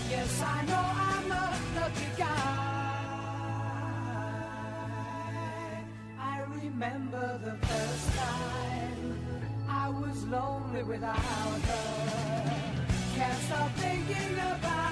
Yes, 0.10 0.42
I 0.42 0.66
know 0.66 0.86
I'm 1.10 1.30
a 1.30 1.60
lucky 1.76 2.10
guy. 2.18 2.60
I 6.18 6.44
remember 6.64 7.40
the 7.44 7.68
first 7.68 8.08
time 8.16 9.20
I 9.68 9.90
was 9.90 10.24
lonely 10.24 10.84
without 10.84 11.18
her. 11.18 12.72
Can't 13.16 13.42
stop 13.44 13.72
thinking 13.76 14.34
about 14.38 14.89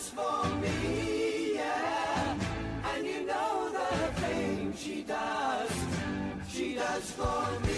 does 0.00 0.08
for 0.08 0.48
me, 0.56 1.54
yeah. 1.56 2.34
And 2.94 3.06
you 3.06 3.26
know 3.26 3.68
the 3.70 4.20
thing 4.20 4.72
she 4.74 5.02
does, 5.02 5.70
she 6.48 6.74
does 6.74 7.10
for 7.10 7.60
me. 7.66 7.69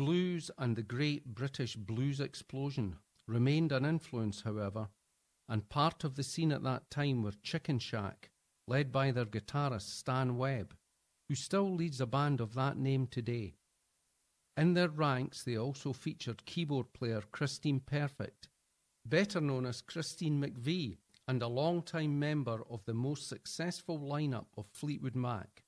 Blues 0.00 0.50
and 0.56 0.76
the 0.76 0.82
great 0.82 1.26
British 1.34 1.76
blues 1.76 2.20
explosion 2.20 2.96
remained 3.28 3.70
an 3.70 3.84
influence, 3.84 4.40
however, 4.40 4.88
and 5.46 5.68
part 5.68 6.04
of 6.04 6.14
the 6.14 6.22
scene 6.22 6.52
at 6.52 6.62
that 6.62 6.90
time 6.90 7.22
were 7.22 7.34
Chicken 7.42 7.78
Shack, 7.78 8.30
led 8.66 8.90
by 8.90 9.10
their 9.10 9.26
guitarist 9.26 9.90
Stan 9.90 10.38
Webb, 10.38 10.74
who 11.28 11.34
still 11.34 11.74
leads 11.74 12.00
a 12.00 12.06
band 12.06 12.40
of 12.40 12.54
that 12.54 12.78
name 12.78 13.08
today. 13.08 13.56
In 14.56 14.72
their 14.72 14.88
ranks, 14.88 15.42
they 15.42 15.58
also 15.58 15.92
featured 15.92 16.46
keyboard 16.46 16.94
player 16.94 17.20
Christine 17.30 17.80
Perfect, 17.80 18.48
better 19.04 19.38
known 19.38 19.66
as 19.66 19.82
Christine 19.82 20.40
McVie, 20.40 20.96
and 21.28 21.42
a 21.42 21.46
long-time 21.46 22.18
member 22.18 22.62
of 22.70 22.82
the 22.86 22.94
most 22.94 23.28
successful 23.28 23.98
lineup 23.98 24.46
of 24.56 24.64
Fleetwood 24.72 25.14
Mac. 25.14 25.62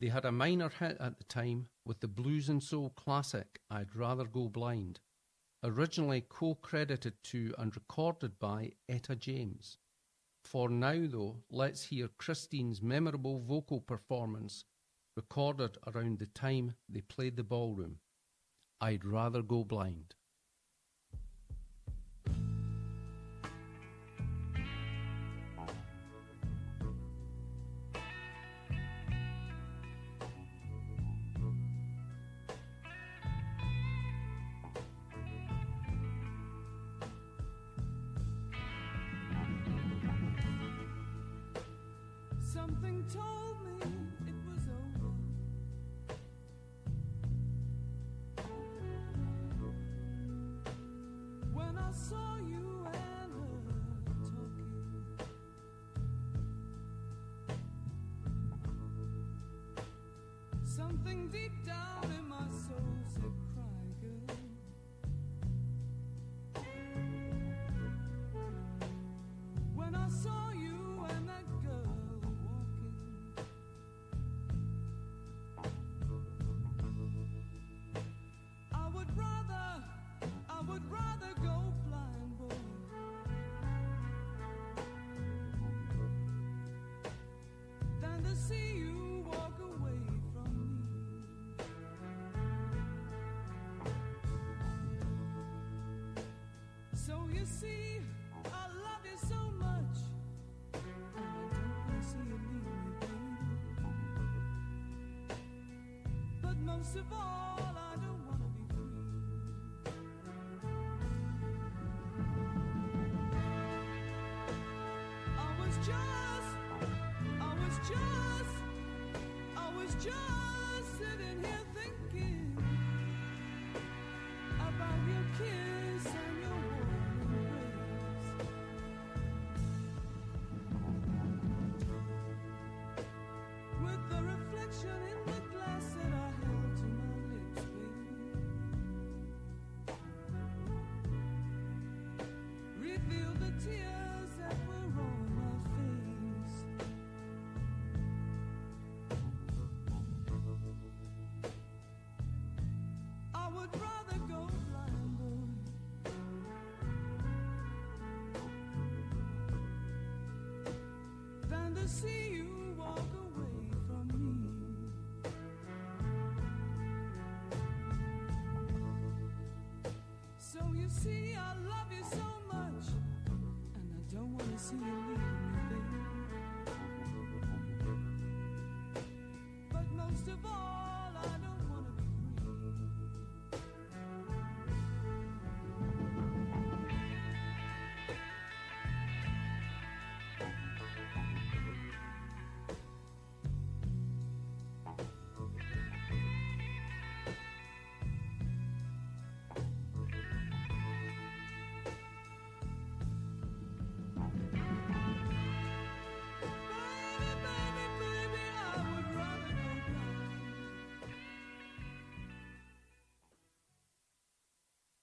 They 0.00 0.08
had 0.08 0.24
a 0.24 0.32
minor 0.32 0.68
hit 0.68 0.96
at 1.00 1.18
the 1.18 1.24
time 1.24 1.68
with 1.84 2.00
the 2.00 2.08
blues 2.08 2.48
and 2.48 2.62
soul 2.62 2.90
classic 2.90 3.60
I'd 3.68 3.96
Rather 3.96 4.26
Go 4.26 4.48
Blind, 4.48 5.00
originally 5.64 6.20
co 6.28 6.54
credited 6.54 7.22
to 7.24 7.52
and 7.58 7.74
recorded 7.74 8.38
by 8.38 8.74
Etta 8.88 9.16
James. 9.16 9.78
For 10.44 10.68
now, 10.68 11.06
though, 11.08 11.42
let's 11.50 11.84
hear 11.84 12.08
Christine's 12.08 12.80
memorable 12.80 13.40
vocal 13.40 13.80
performance 13.80 14.64
recorded 15.16 15.76
around 15.86 16.20
the 16.20 16.26
time 16.26 16.74
they 16.88 17.00
played 17.00 17.36
the 17.36 17.42
ballroom. 17.42 17.98
I'd 18.80 19.04
Rather 19.04 19.42
Go 19.42 19.64
Blind. 19.64 20.14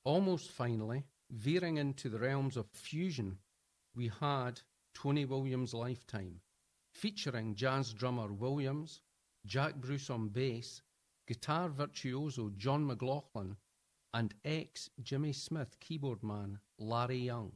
Almost 0.05 0.51
finally, 0.51 1.03
veering 1.31 1.77
into 1.77 2.09
the 2.09 2.19
realms 2.19 2.57
of 2.57 2.67
fusion, 2.69 3.39
we 3.95 4.11
had 4.19 4.61
Tony 4.93 5.25
Williams' 5.25 5.73
Lifetime, 5.73 6.41
featuring 6.93 7.55
jazz 7.55 7.91
drummer 7.91 8.31
Williams, 8.31 9.01
Jack 9.47 9.75
Bruce 9.75 10.11
on 10.11 10.29
bass, 10.29 10.83
guitar 11.27 11.69
virtuoso 11.69 12.51
John 12.55 12.85
McLaughlin, 12.85 13.57
and 14.13 14.35
ex 14.45 14.91
Jimmy 15.01 15.33
Smith 15.33 15.75
keyboard 15.79 16.21
man 16.21 16.59
Larry 16.77 17.17
Young. 17.17 17.53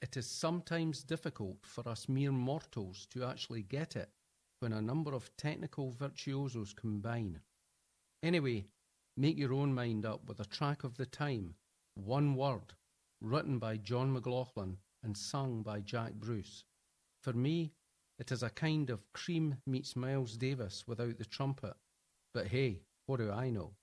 It 0.00 0.16
is 0.16 0.28
sometimes 0.28 1.04
difficult 1.04 1.64
for 1.64 1.88
us 1.88 2.08
mere 2.08 2.32
mortals 2.32 3.06
to 3.10 3.24
actually 3.24 3.62
get 3.62 3.94
it 3.94 4.10
when 4.58 4.72
a 4.72 4.82
number 4.82 5.14
of 5.14 5.30
technical 5.36 5.92
virtuosos 5.92 6.72
combine. 6.72 7.40
Anyway, 8.20 8.66
make 9.16 9.38
your 9.38 9.52
own 9.52 9.74
mind 9.74 10.06
up 10.06 10.26
with 10.26 10.40
a 10.40 10.44
track 10.44 10.84
of 10.84 10.96
the 10.96 11.06
time, 11.06 11.54
one 11.94 12.34
word, 12.34 12.74
written 13.20 13.58
by 13.58 13.76
John 13.76 14.12
McLaughlin 14.12 14.78
and 15.02 15.16
sung 15.16 15.62
by 15.62 15.80
Jack 15.80 16.14
Bruce. 16.14 16.64
For 17.22 17.32
me, 17.32 17.72
it 18.18 18.32
is 18.32 18.42
a 18.42 18.50
kind 18.50 18.90
of 18.90 19.12
cream 19.12 19.56
meets 19.66 19.96
Miles 19.96 20.36
Davis 20.36 20.84
without 20.86 21.18
the 21.18 21.24
trumpet. 21.24 21.74
But 22.32 22.48
hey, 22.48 22.80
what 23.06 23.18
do 23.18 23.30
I 23.30 23.50
know? 23.50 23.74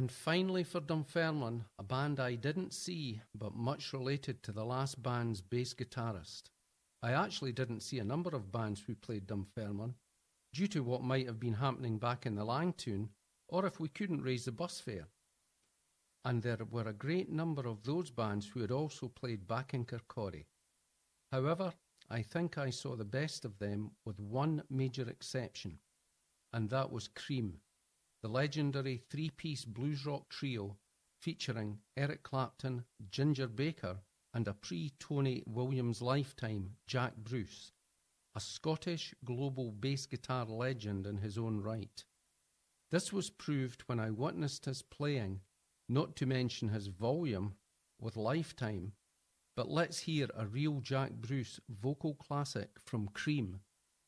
And 0.00 0.10
finally 0.10 0.64
for 0.64 0.80
Dunfermline, 0.80 1.66
a 1.78 1.82
band 1.82 2.20
I 2.20 2.34
didn't 2.34 2.72
see, 2.72 3.20
but 3.34 3.54
much 3.54 3.92
related 3.92 4.42
to 4.44 4.50
the 4.50 4.64
last 4.64 5.02
band's 5.02 5.42
bass 5.42 5.74
guitarist. 5.74 6.44
I 7.02 7.12
actually 7.12 7.52
didn't 7.52 7.82
see 7.82 7.98
a 7.98 8.04
number 8.04 8.34
of 8.34 8.50
bands 8.50 8.80
who 8.80 8.94
played 8.94 9.26
Dunfermline, 9.26 9.96
due 10.54 10.68
to 10.68 10.82
what 10.82 11.02
might 11.02 11.26
have 11.26 11.38
been 11.38 11.52
happening 11.52 11.98
back 11.98 12.24
in 12.24 12.34
the 12.34 12.46
Langtoon, 12.46 13.10
or 13.50 13.66
if 13.66 13.78
we 13.78 13.90
couldn't 13.90 14.22
raise 14.22 14.46
the 14.46 14.52
bus 14.52 14.80
fare. 14.80 15.08
And 16.24 16.42
there 16.42 16.56
were 16.70 16.88
a 16.88 16.94
great 16.94 17.30
number 17.30 17.68
of 17.68 17.82
those 17.82 18.10
bands 18.10 18.46
who 18.46 18.60
had 18.60 18.70
also 18.70 19.08
played 19.08 19.46
back 19.46 19.74
in 19.74 19.84
Kirkcaldy. 19.84 20.46
However, 21.30 21.74
I 22.08 22.22
think 22.22 22.56
I 22.56 22.70
saw 22.70 22.96
the 22.96 23.04
best 23.04 23.44
of 23.44 23.58
them 23.58 23.90
with 24.06 24.18
one 24.18 24.62
major 24.70 25.06
exception, 25.10 25.78
and 26.54 26.70
that 26.70 26.90
was 26.90 27.06
Cream, 27.08 27.60
the 28.22 28.28
legendary 28.28 29.02
three 29.10 29.30
piece 29.30 29.64
blues 29.64 30.04
rock 30.04 30.28
trio 30.28 30.76
featuring 31.20 31.78
Eric 31.96 32.22
Clapton, 32.22 32.84
Ginger 33.10 33.46
Baker, 33.46 33.98
and 34.32 34.46
a 34.46 34.54
pre 34.54 34.92
Tony 34.98 35.42
Williams 35.46 36.00
lifetime 36.00 36.76
Jack 36.86 37.16
Bruce, 37.16 37.72
a 38.34 38.40
Scottish 38.40 39.14
global 39.24 39.72
bass 39.72 40.06
guitar 40.06 40.44
legend 40.44 41.06
in 41.06 41.18
his 41.18 41.36
own 41.36 41.60
right. 41.60 42.04
This 42.90 43.12
was 43.12 43.30
proved 43.30 43.82
when 43.86 44.00
I 44.00 44.10
witnessed 44.10 44.64
his 44.64 44.82
playing, 44.82 45.40
not 45.88 46.16
to 46.16 46.26
mention 46.26 46.68
his 46.68 46.88
volume, 46.88 47.54
with 48.00 48.16
Lifetime. 48.16 48.92
But 49.56 49.70
let's 49.70 50.00
hear 50.00 50.28
a 50.34 50.46
real 50.46 50.80
Jack 50.80 51.12
Bruce 51.12 51.60
vocal 51.68 52.14
classic 52.14 52.70
from 52.84 53.08
Cream 53.08 53.60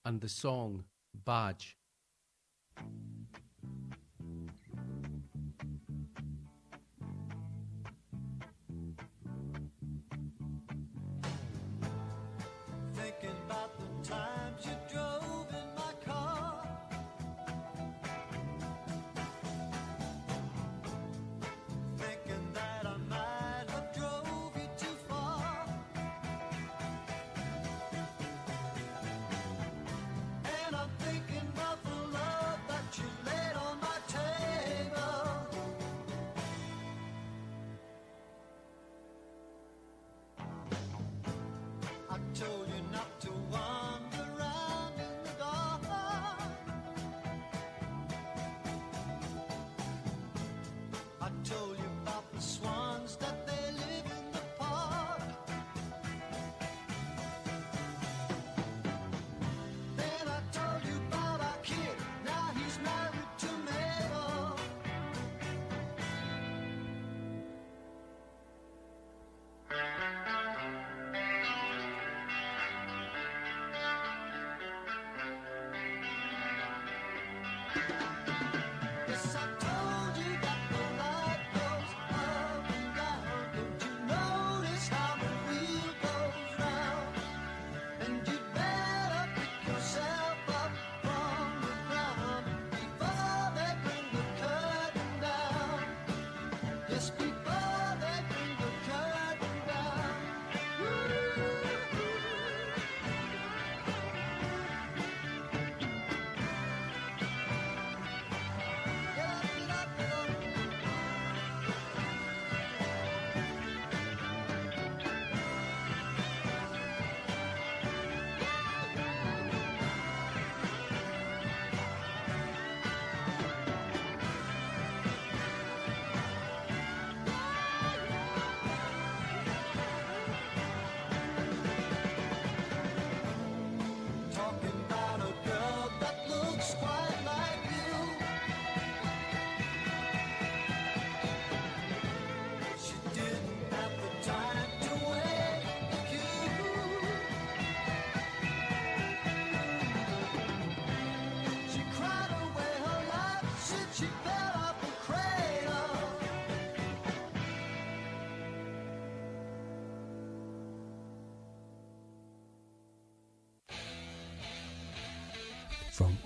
and 0.05 0.21
the 0.21 0.29
song 0.29 0.85
Badge. 1.15 1.77
Times 14.13 14.67
you 14.67 14.77
drove 14.91 15.32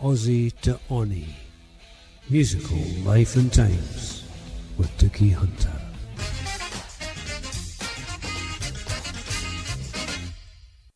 Aussie 0.03 0.53
to 0.61 0.79
Oni. 0.91 1.35
Musical 2.29 2.77
Life 3.03 3.37
and 3.37 3.51
Times 3.51 4.25
with 4.77 4.91
Doogie 4.99 5.33
Hunter. 5.33 5.73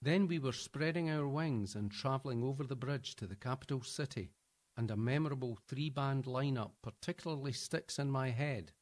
Then 0.02 0.26
we 0.26 0.38
were 0.38 0.52
spreading 0.52 1.08
our 1.08 1.26
wings 1.26 1.74
and 1.74 1.90
travelling 1.90 2.42
over 2.44 2.62
the 2.62 2.76
bridge 2.76 3.16
to 3.16 3.26
the 3.26 3.36
capital 3.36 3.80
city, 3.82 4.32
and 4.76 4.90
a 4.90 4.96
memorable 4.98 5.56
three 5.66 5.88
band 5.88 6.26
lineup 6.26 6.72
particularly 6.82 7.52
sticks 7.52 7.98
in 7.98 8.10
my 8.10 8.28
head. 8.28 8.72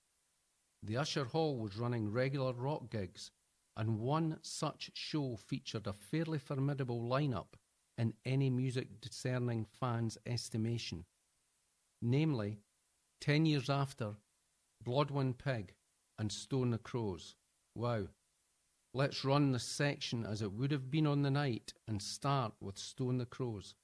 The 0.83 0.97
Usher 0.97 1.27
Hall 1.27 1.59
was 1.59 1.79
running 1.79 2.11
regular 2.11 2.53
rock 2.55 2.91
gigs, 2.91 3.31
and 3.77 4.01
one 4.01 4.39
such 4.43 4.91
show 4.95 5.37
featured 5.37 5.87
a 5.87 5.93
fairly 5.93 6.41
formidable 6.41 7.01
lineup 7.01 7.55
in 7.99 8.15
any 8.25 8.49
music 8.49 9.01
discerning 9.01 9.67
fan's 9.81 10.17
estimation. 10.25 11.05
Namely, 12.01 12.61
ten 13.21 13.45
years 13.45 13.69
after, 13.69 14.15
Blodwyn 14.83 15.37
Pig 15.37 15.75
and 16.19 16.33
Stone 16.33 16.71
the 16.71 16.79
Crows. 16.79 17.35
Wow. 17.75 18.05
Let's 18.95 19.25
run 19.25 19.53
the 19.53 19.59
section 19.59 20.25
as 20.25 20.41
it 20.41 20.53
would 20.53 20.71
have 20.71 20.91
been 20.91 21.07
on 21.07 21.23
the 21.23 21.31
night 21.31 21.75
and 21.87 22.01
start 22.01 22.55
with 22.61 22.79
Stone 22.79 23.19
the 23.19 23.27
Crows. 23.27 23.75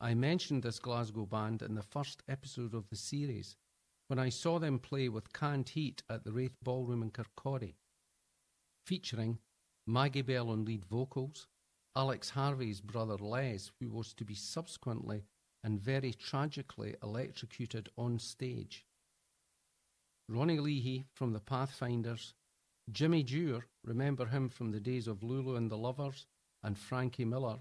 I 0.00 0.14
mentioned 0.14 0.62
this 0.62 0.78
Glasgow 0.78 1.26
band 1.26 1.62
in 1.62 1.74
the 1.74 1.82
first 1.82 2.22
episode 2.28 2.74
of 2.74 2.88
the 2.90 2.96
series 2.96 3.56
when 4.08 4.18
I 4.18 4.28
saw 4.28 4.58
them 4.58 4.78
play 4.78 5.08
with 5.08 5.32
Canned 5.32 5.70
Heat 5.70 6.02
at 6.08 6.22
the 6.22 6.32
Raith 6.32 6.56
Ballroom 6.62 7.02
in 7.02 7.10
Kirkcaldy, 7.10 7.74
featuring 8.84 9.38
Maggie 9.86 10.22
Bell 10.22 10.50
on 10.50 10.64
lead 10.64 10.84
vocals, 10.84 11.48
Alex 11.96 12.28
Harvey's 12.28 12.82
brother 12.82 13.16
Les, 13.16 13.72
who 13.80 13.88
was 13.88 14.12
to 14.12 14.24
be 14.24 14.34
subsequently 14.34 15.24
and 15.64 15.80
very 15.80 16.12
tragically 16.12 16.94
electrocuted 17.02 17.88
on 17.96 18.18
stage, 18.18 18.84
Ronnie 20.28 20.58
Leahy 20.58 21.06
from 21.14 21.32
the 21.32 21.40
Pathfinders, 21.40 22.34
Jimmy 22.90 23.22
Dewar, 23.22 23.64
remember 23.82 24.26
him 24.26 24.48
from 24.48 24.72
the 24.72 24.80
days 24.80 25.08
of 25.08 25.22
Lulu 25.22 25.56
and 25.56 25.70
the 25.70 25.78
Luvvers, 25.78 26.26
and 26.62 26.76
Frankie 26.76 27.24
Miller, 27.24 27.60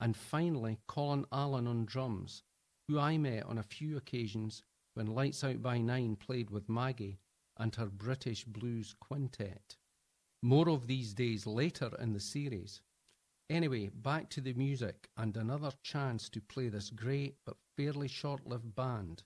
and 0.00 0.16
finally 0.16 0.78
Colin 0.86 1.26
Allen 1.30 1.66
on 1.66 1.84
drums, 1.84 2.42
who 2.88 2.98
I 2.98 3.16
met 3.16 3.44
on 3.44 3.58
a 3.58 3.62
few 3.62 3.96
occasions 3.96 4.62
when 4.94 5.06
Lights 5.06 5.44
Out 5.44 5.62
by 5.62 5.78
Nine 5.78 6.16
played 6.16 6.50
with 6.50 6.68
Maggie 6.68 7.20
and 7.58 7.74
her 7.76 7.86
British 7.86 8.44
Blues 8.44 8.94
Quintet. 8.98 9.76
More 10.42 10.68
of 10.68 10.86
these 10.86 11.14
days 11.14 11.46
later 11.46 11.90
in 12.00 12.12
the 12.12 12.20
series. 12.20 12.80
Anyway, 13.50 13.88
back 13.88 14.28
to 14.28 14.42
the 14.42 14.52
music 14.52 15.08
and 15.16 15.34
another 15.34 15.72
chance 15.82 16.28
to 16.28 16.38
play 16.38 16.68
this 16.68 16.90
great 16.90 17.36
but 17.46 17.56
fairly 17.78 18.06
short 18.06 18.46
lived 18.46 18.74
band. 18.74 19.22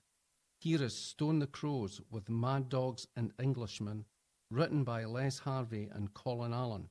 Here 0.61 0.81
is 0.81 0.95
Stone 0.95 1.39
the 1.39 1.47
Crows 1.47 1.99
with 2.09 2.29
Mad 2.29 2.69
Dogs 2.69 3.05
and 3.17 3.33
Englishmen, 3.37 4.05
written 4.49 4.85
by 4.85 5.03
Les 5.03 5.39
Harvey 5.39 5.89
and 5.91 6.13
Colin 6.13 6.53
Allen, 6.53 6.89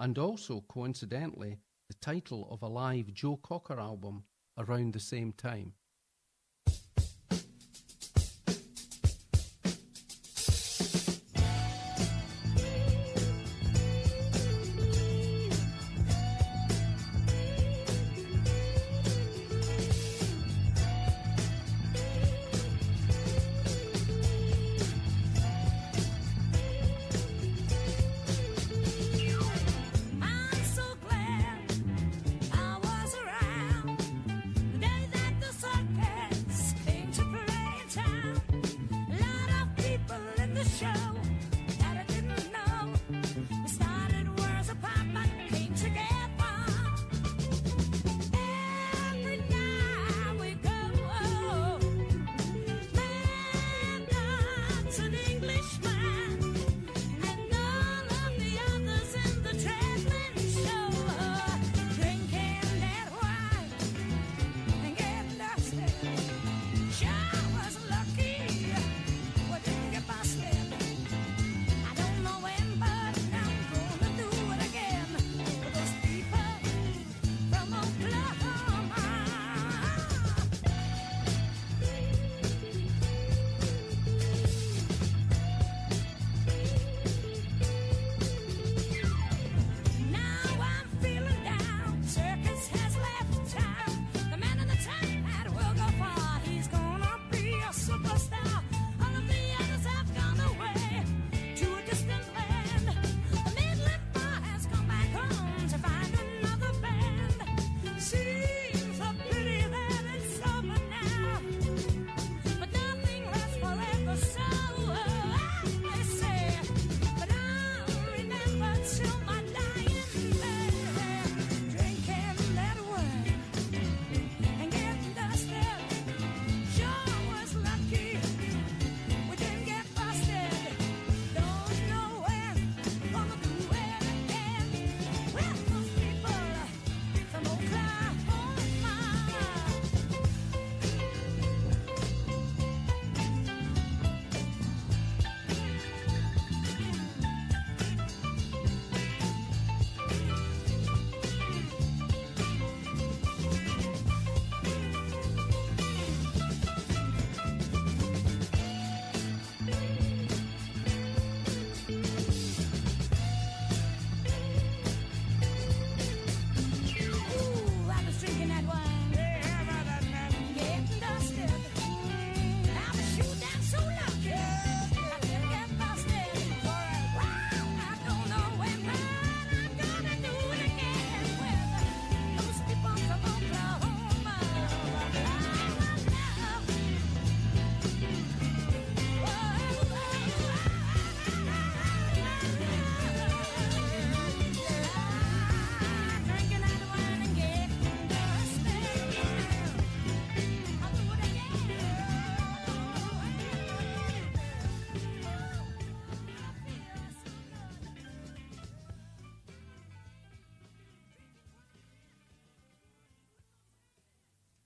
and 0.00 0.18
also, 0.18 0.62
coincidentally, 0.62 1.58
the 1.88 1.94
title 1.94 2.48
of 2.50 2.60
a 2.60 2.66
live 2.66 3.14
Joe 3.14 3.36
Cocker 3.36 3.78
album 3.78 4.24
around 4.58 4.94
the 4.94 5.00
same 5.00 5.32
time. 5.32 5.74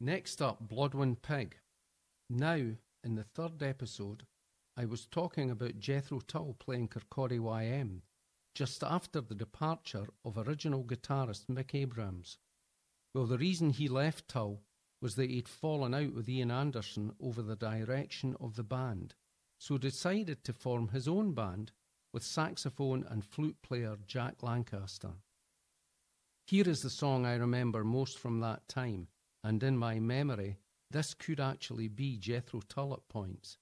Next 0.08 0.40
up, 0.40 0.66
Blodwyn 0.66 1.20
Pig. 1.20 1.58
Now, 2.30 2.54
in 2.54 3.14
the 3.14 3.24
third 3.24 3.62
episode, 3.62 4.22
I 4.74 4.86
was 4.86 5.04
talking 5.04 5.50
about 5.50 5.80
Jethro 5.80 6.20
Tull 6.20 6.56
playing 6.58 6.88
Kirkcaldy 6.88 7.38
YM 7.38 8.00
just 8.54 8.82
after 8.82 9.20
the 9.20 9.34
departure 9.34 10.06
of 10.24 10.38
original 10.38 10.82
guitarist 10.82 11.44
Mick 11.48 11.74
Abrahams. 11.74 12.38
Well, 13.14 13.26
the 13.26 13.36
reason 13.36 13.68
he 13.68 13.86
left 13.86 14.28
Tull 14.28 14.62
was 15.02 15.14
that 15.16 15.28
he'd 15.28 15.46
fallen 15.46 15.92
out 15.92 16.14
with 16.14 16.26
Ian 16.26 16.52
Anderson 16.52 17.12
over 17.20 17.42
the 17.42 17.54
direction 17.54 18.34
of 18.40 18.56
the 18.56 18.64
band, 18.64 19.14
so 19.58 19.76
decided 19.76 20.42
to 20.44 20.54
form 20.54 20.88
his 20.88 21.06
own 21.06 21.34
band 21.34 21.72
with 22.14 22.22
saxophone 22.22 23.04
and 23.10 23.26
flute 23.26 23.60
player 23.60 23.98
Jack 24.06 24.42
Lancaster. 24.42 25.12
Here 26.46 26.66
is 26.66 26.80
the 26.80 26.88
song 26.88 27.26
I 27.26 27.34
remember 27.34 27.84
most 27.84 28.18
from 28.18 28.40
that 28.40 28.66
time, 28.68 29.08
and 29.48 29.62
in 29.62 29.78
my 29.78 29.98
memory, 29.98 30.58
this 30.90 31.14
could 31.14 31.40
actually 31.40 31.88
be 31.88 32.18
Jethro 32.18 32.60
Tull 32.68 32.92
at 32.92 33.08
points. 33.08 33.56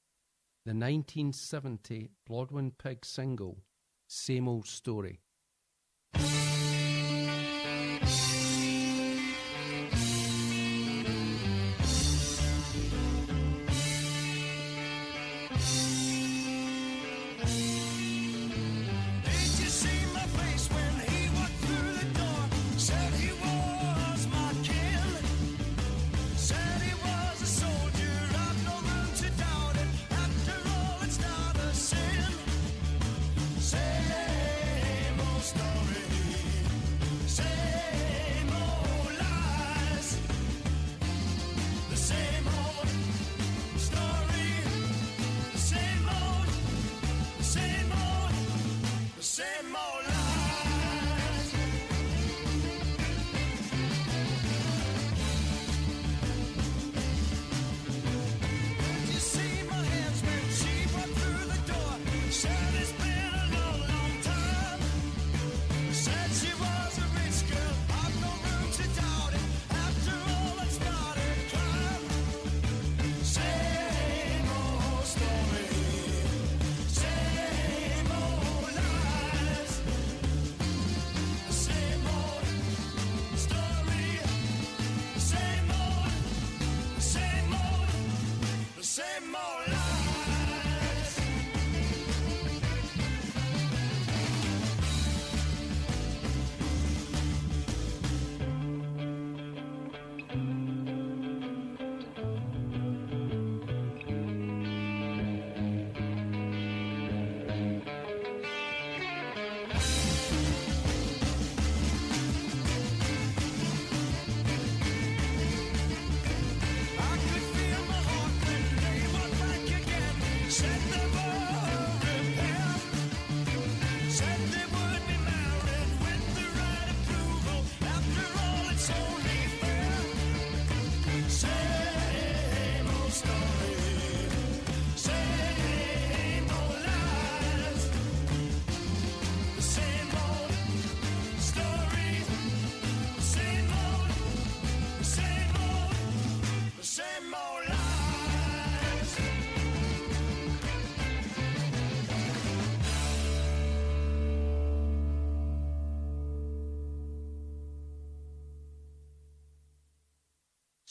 The 0.64 0.70
1970 0.70 2.10
Blodwyn 2.28 2.72
Pig 2.76 3.04
single, 3.04 3.62
Same 4.08 4.48
Old 4.48 4.66
Story. 4.66 5.20
Say 49.36 49.44
more. 49.70 49.95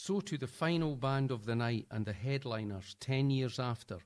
So 0.06 0.20
to 0.20 0.38
the 0.38 0.46
final 0.46 0.94
band 0.94 1.32
of 1.32 1.46
the 1.46 1.56
night 1.56 1.88
and 1.90 2.06
the 2.06 2.12
headliners 2.12 2.94
ten 3.00 3.28
years 3.28 3.58
after, 3.58 3.98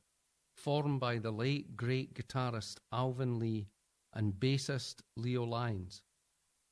formed 0.56 0.98
by 0.98 1.18
the 1.18 1.30
late 1.30 1.76
great 1.76 2.14
guitarist 2.14 2.78
Alvin 2.90 3.38
Lee 3.38 3.68
and 4.14 4.32
bassist 4.32 5.02
Leo 5.14 5.44
Lyons. 5.44 6.00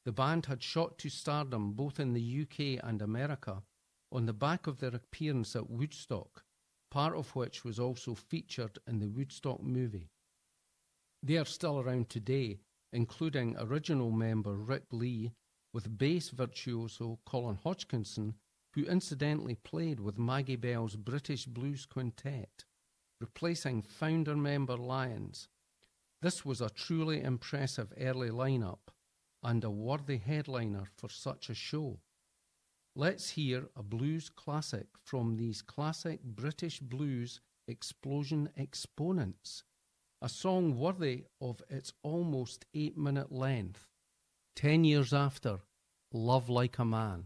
The 0.06 0.12
band 0.12 0.46
had 0.46 0.62
shot 0.62 0.96
to 1.00 1.10
stardom 1.10 1.74
both 1.74 2.00
in 2.00 2.14
the 2.14 2.40
UK 2.40 2.82
and 2.82 3.02
America 3.02 3.62
on 4.10 4.24
the 4.24 4.32
back 4.32 4.66
of 4.66 4.78
their 4.78 4.96
appearance 4.96 5.54
at 5.54 5.68
Woodstock, 5.68 6.42
part 6.90 7.14
of 7.14 7.36
which 7.36 7.64
was 7.64 7.78
also 7.78 8.14
featured 8.14 8.78
in 8.86 8.98
the 8.98 9.10
Woodstock 9.10 9.62
movie. 9.62 10.08
They 11.22 11.36
are 11.36 11.44
still 11.44 11.78
around 11.78 12.08
today, 12.08 12.60
including 12.94 13.58
original 13.58 14.10
member 14.10 14.54
Ric 14.54 14.84
Lee, 14.90 15.34
with 15.74 15.98
bass 15.98 16.30
virtuoso 16.30 17.18
Colin 17.26 17.58
Hodgkinson, 17.62 18.32
who 18.78 18.84
incidentally 18.84 19.56
played 19.56 19.98
with 19.98 20.20
Maggie 20.20 20.54
Bell's 20.54 20.94
British 20.94 21.46
Blues 21.46 21.84
Quintet, 21.84 22.64
replacing 23.20 23.82
founder 23.82 24.36
member 24.36 24.76
Lyons. 24.76 25.48
This 26.22 26.44
was 26.44 26.60
a 26.60 26.70
truly 26.70 27.20
impressive 27.20 27.92
early 28.00 28.30
lineup 28.30 28.92
and 29.42 29.64
a 29.64 29.70
worthy 29.70 30.18
headliner 30.18 30.84
for 30.96 31.08
such 31.08 31.50
a 31.50 31.54
show. 31.54 31.98
Let's 32.94 33.30
hear 33.30 33.68
a 33.74 33.82
blues 33.82 34.28
classic 34.28 34.86
from 35.04 35.36
these 35.36 35.60
classic 35.60 36.22
British 36.22 36.78
blues 36.78 37.40
explosion 37.66 38.48
exponents, 38.56 39.64
a 40.22 40.28
song 40.28 40.78
worthy 40.78 41.24
of 41.40 41.62
its 41.68 41.92
almost 42.04 42.64
eight 42.74 42.96
minute 42.96 43.32
length. 43.32 43.88
Ten 44.54 44.84
years 44.84 45.12
after, 45.12 45.58
Love 46.12 46.48
Like 46.48 46.78
a 46.78 46.84
Man. 46.84 47.24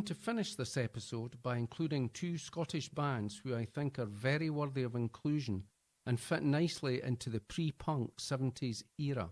Going 0.00 0.06
to 0.06 0.14
finish 0.14 0.54
this 0.54 0.78
episode 0.78 1.42
by 1.42 1.58
including 1.58 2.08
two 2.08 2.38
Scottish 2.38 2.88
bands 2.88 3.38
who 3.44 3.54
I 3.54 3.66
think 3.66 3.98
are 3.98 4.06
very 4.06 4.48
worthy 4.48 4.82
of 4.82 4.94
inclusion 4.94 5.64
and 6.06 6.18
fit 6.18 6.42
nicely 6.42 7.02
into 7.02 7.28
the 7.28 7.40
pre 7.40 7.70
punk 7.70 8.16
70s 8.16 8.82
era. 8.98 9.28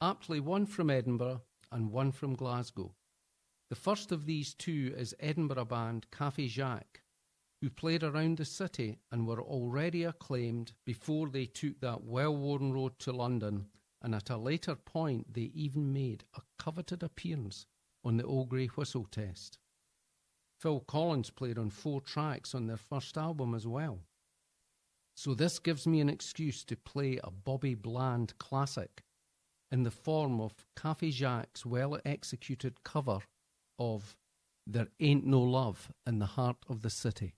Aptly 0.00 0.40
one 0.40 0.66
from 0.66 0.90
Edinburgh 0.90 1.42
and 1.70 1.92
one 1.92 2.10
from 2.10 2.34
Glasgow. 2.34 2.96
The 3.70 3.76
first 3.76 4.10
of 4.10 4.26
these 4.26 4.54
two 4.54 4.92
is 4.96 5.14
Edinburgh 5.20 5.66
band 5.66 6.08
Café 6.10 6.48
Jacques, 6.48 7.02
who 7.60 7.70
played 7.70 8.02
around 8.02 8.38
the 8.38 8.44
city 8.44 8.98
and 9.12 9.24
were 9.24 9.40
already 9.40 10.02
acclaimed 10.02 10.72
before 10.84 11.28
they 11.28 11.46
took 11.46 11.78
that 11.78 12.02
well 12.02 12.36
worn 12.36 12.72
road 12.72 12.98
to 12.98 13.12
London, 13.12 13.66
and 14.02 14.16
at 14.16 14.30
a 14.30 14.36
later 14.36 14.74
point 14.74 15.32
they 15.32 15.52
even 15.54 15.92
made 15.92 16.24
a 16.34 16.40
coveted 16.58 17.04
appearance 17.04 17.66
on 18.04 18.16
the 18.16 18.24
Old 18.24 18.48
Grey 18.48 18.66
Whistle 18.66 19.06
test. 19.08 19.60
Phil 20.62 20.78
Collins 20.78 21.30
played 21.30 21.58
on 21.58 21.70
four 21.70 22.00
tracks 22.00 22.54
on 22.54 22.68
their 22.68 22.76
first 22.76 23.18
album 23.18 23.52
as 23.52 23.66
well. 23.66 23.98
So 25.16 25.34
this 25.34 25.58
gives 25.58 25.88
me 25.88 26.00
an 26.00 26.08
excuse 26.08 26.62
to 26.66 26.76
play 26.76 27.18
a 27.24 27.32
Bobby 27.32 27.74
Bland 27.74 28.38
classic 28.38 29.02
in 29.72 29.82
the 29.82 29.90
form 29.90 30.40
of 30.40 30.64
Café 30.78 31.10
Jacques' 31.10 31.66
well 31.66 31.98
executed 32.04 32.84
cover 32.84 33.18
of 33.76 34.16
There 34.64 34.86
Ain't 35.00 35.26
No 35.26 35.40
Love 35.40 35.90
in 36.06 36.20
the 36.20 36.26
Heart 36.26 36.58
of 36.68 36.82
the 36.82 36.90
City. 36.90 37.34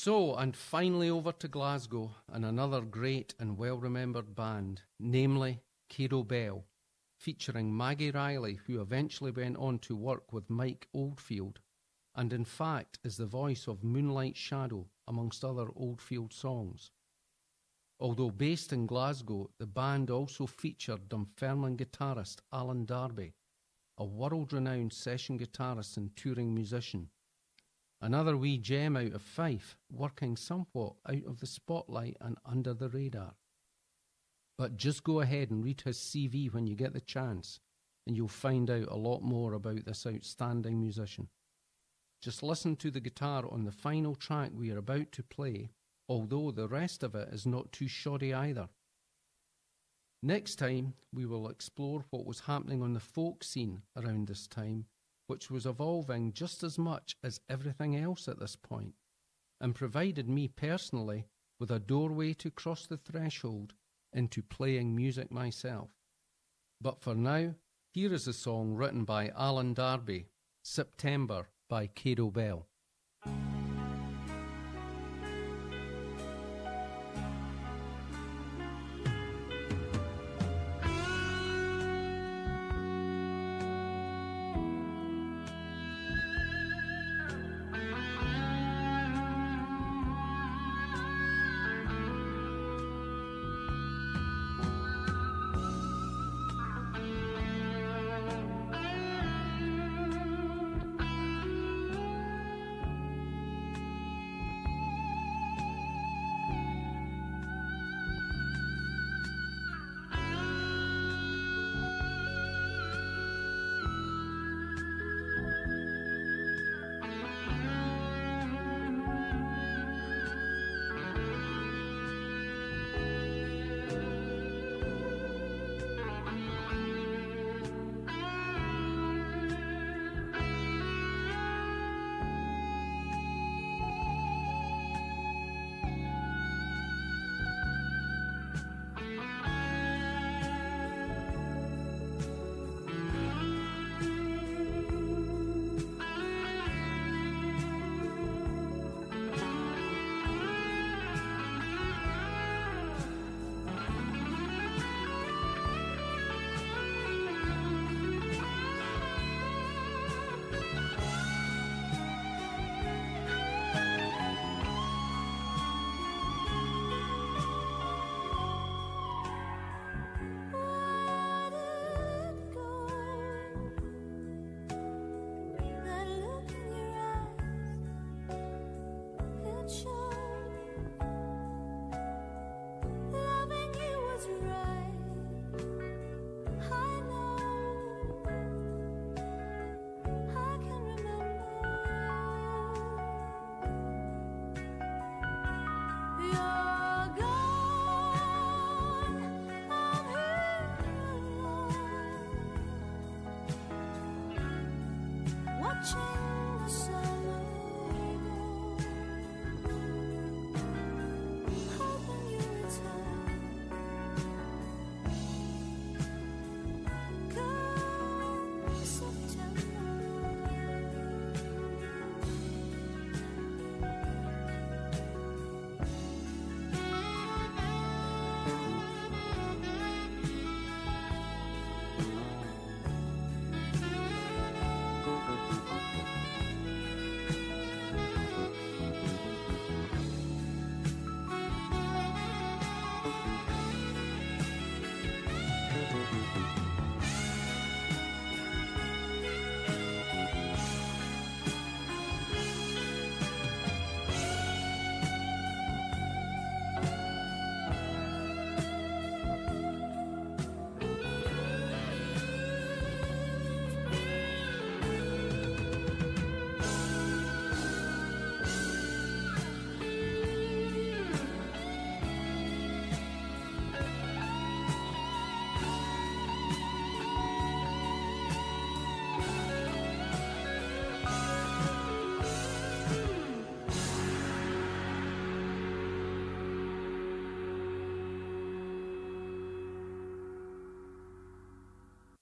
So, 0.00 0.36
and 0.36 0.56
finally 0.56 1.10
over 1.10 1.32
to 1.32 1.48
Glasgow 1.48 2.14
and 2.32 2.44
another 2.44 2.82
great 2.82 3.34
and 3.40 3.58
well 3.58 3.78
remembered 3.78 4.36
band, 4.36 4.82
namely 5.00 5.58
Cado 5.90 6.22
Bell, 6.22 6.66
featuring 7.18 7.76
Maggie 7.76 8.12
Reilly, 8.12 8.60
who 8.64 8.80
eventually 8.80 9.32
went 9.32 9.56
on 9.56 9.80
to 9.80 9.96
work 9.96 10.32
with 10.32 10.48
Mike 10.48 10.86
Oldfield, 10.94 11.58
and 12.14 12.32
in 12.32 12.44
fact 12.44 13.00
is 13.02 13.16
the 13.16 13.26
voice 13.26 13.66
of 13.66 13.82
Moonlight 13.82 14.36
Shadow, 14.36 14.86
amongst 15.08 15.44
other 15.44 15.66
Oldfield 15.74 16.32
songs. 16.32 16.92
Although 17.98 18.30
based 18.30 18.72
in 18.72 18.86
Glasgow, 18.86 19.50
the 19.58 19.66
band 19.66 20.10
also 20.10 20.46
featured 20.46 21.08
Dunfermline 21.08 21.76
guitarist 21.76 22.36
Alan 22.52 22.84
Darby, 22.84 23.34
a 23.96 24.04
world 24.04 24.52
renowned 24.52 24.92
session 24.92 25.40
guitarist 25.40 25.96
and 25.96 26.14
touring 26.14 26.54
musician. 26.54 27.10
Another 28.00 28.36
wee 28.36 28.58
gem 28.58 28.96
out 28.96 29.12
of 29.12 29.22
Fife, 29.22 29.76
working 29.90 30.36
somewhat 30.36 30.94
out 31.08 31.24
of 31.26 31.40
the 31.40 31.46
spotlight 31.46 32.16
and 32.20 32.36
under 32.46 32.72
the 32.72 32.88
radar. 32.88 33.34
But 34.56 34.76
just 34.76 35.04
go 35.04 35.20
ahead 35.20 35.50
and 35.50 35.64
read 35.64 35.80
his 35.80 35.98
CV 35.98 36.52
when 36.52 36.66
you 36.66 36.76
get 36.76 36.92
the 36.92 37.00
chance, 37.00 37.60
and 38.06 38.16
you'll 38.16 38.28
find 38.28 38.70
out 38.70 38.88
a 38.88 38.96
lot 38.96 39.22
more 39.22 39.52
about 39.52 39.84
this 39.84 40.06
outstanding 40.06 40.80
musician. 40.80 41.28
Just 42.22 42.42
listen 42.42 42.76
to 42.76 42.90
the 42.90 43.00
guitar 43.00 43.44
on 43.50 43.64
the 43.64 43.72
final 43.72 44.14
track 44.14 44.50
we 44.54 44.70
are 44.70 44.78
about 44.78 45.12
to 45.12 45.22
play, 45.22 45.70
although 46.08 46.50
the 46.50 46.68
rest 46.68 47.02
of 47.02 47.14
it 47.14 47.28
is 47.32 47.46
not 47.46 47.72
too 47.72 47.88
shoddy 47.88 48.32
either. 48.32 48.68
Next 50.22 50.56
time, 50.56 50.94
we 51.12 51.26
will 51.26 51.48
explore 51.48 52.04
what 52.10 52.26
was 52.26 52.40
happening 52.40 52.82
on 52.82 52.92
the 52.92 53.00
folk 53.00 53.44
scene 53.44 53.82
around 53.96 54.26
this 54.26 54.48
time, 54.48 54.86
which 55.28 55.50
was 55.50 55.64
evolving 55.64 56.32
just 56.32 56.64
as 56.64 56.76
much 56.76 57.16
as 57.22 57.40
everything 57.48 57.96
else 57.96 58.26
at 58.26 58.40
this 58.40 58.56
point, 58.56 58.94
and 59.60 59.74
provided 59.74 60.28
me 60.28 60.48
personally 60.48 61.26
with 61.60 61.70
a 61.70 61.78
doorway 61.78 62.32
to 62.32 62.50
cross 62.50 62.86
the 62.86 62.96
threshold 62.96 63.74
into 64.12 64.42
playing 64.42 64.96
music 64.96 65.30
myself. 65.30 65.90
But 66.80 67.00
for 67.00 67.14
now, 67.14 67.54
here 67.92 68.12
is 68.12 68.26
a 68.26 68.32
song 68.32 68.74
written 68.74 69.04
by 69.04 69.30
Alan 69.36 69.74
Darby, 69.74 70.26
September 70.62 71.48
by 71.68 71.86
Cado 71.88 72.32
Bell. 72.32 72.66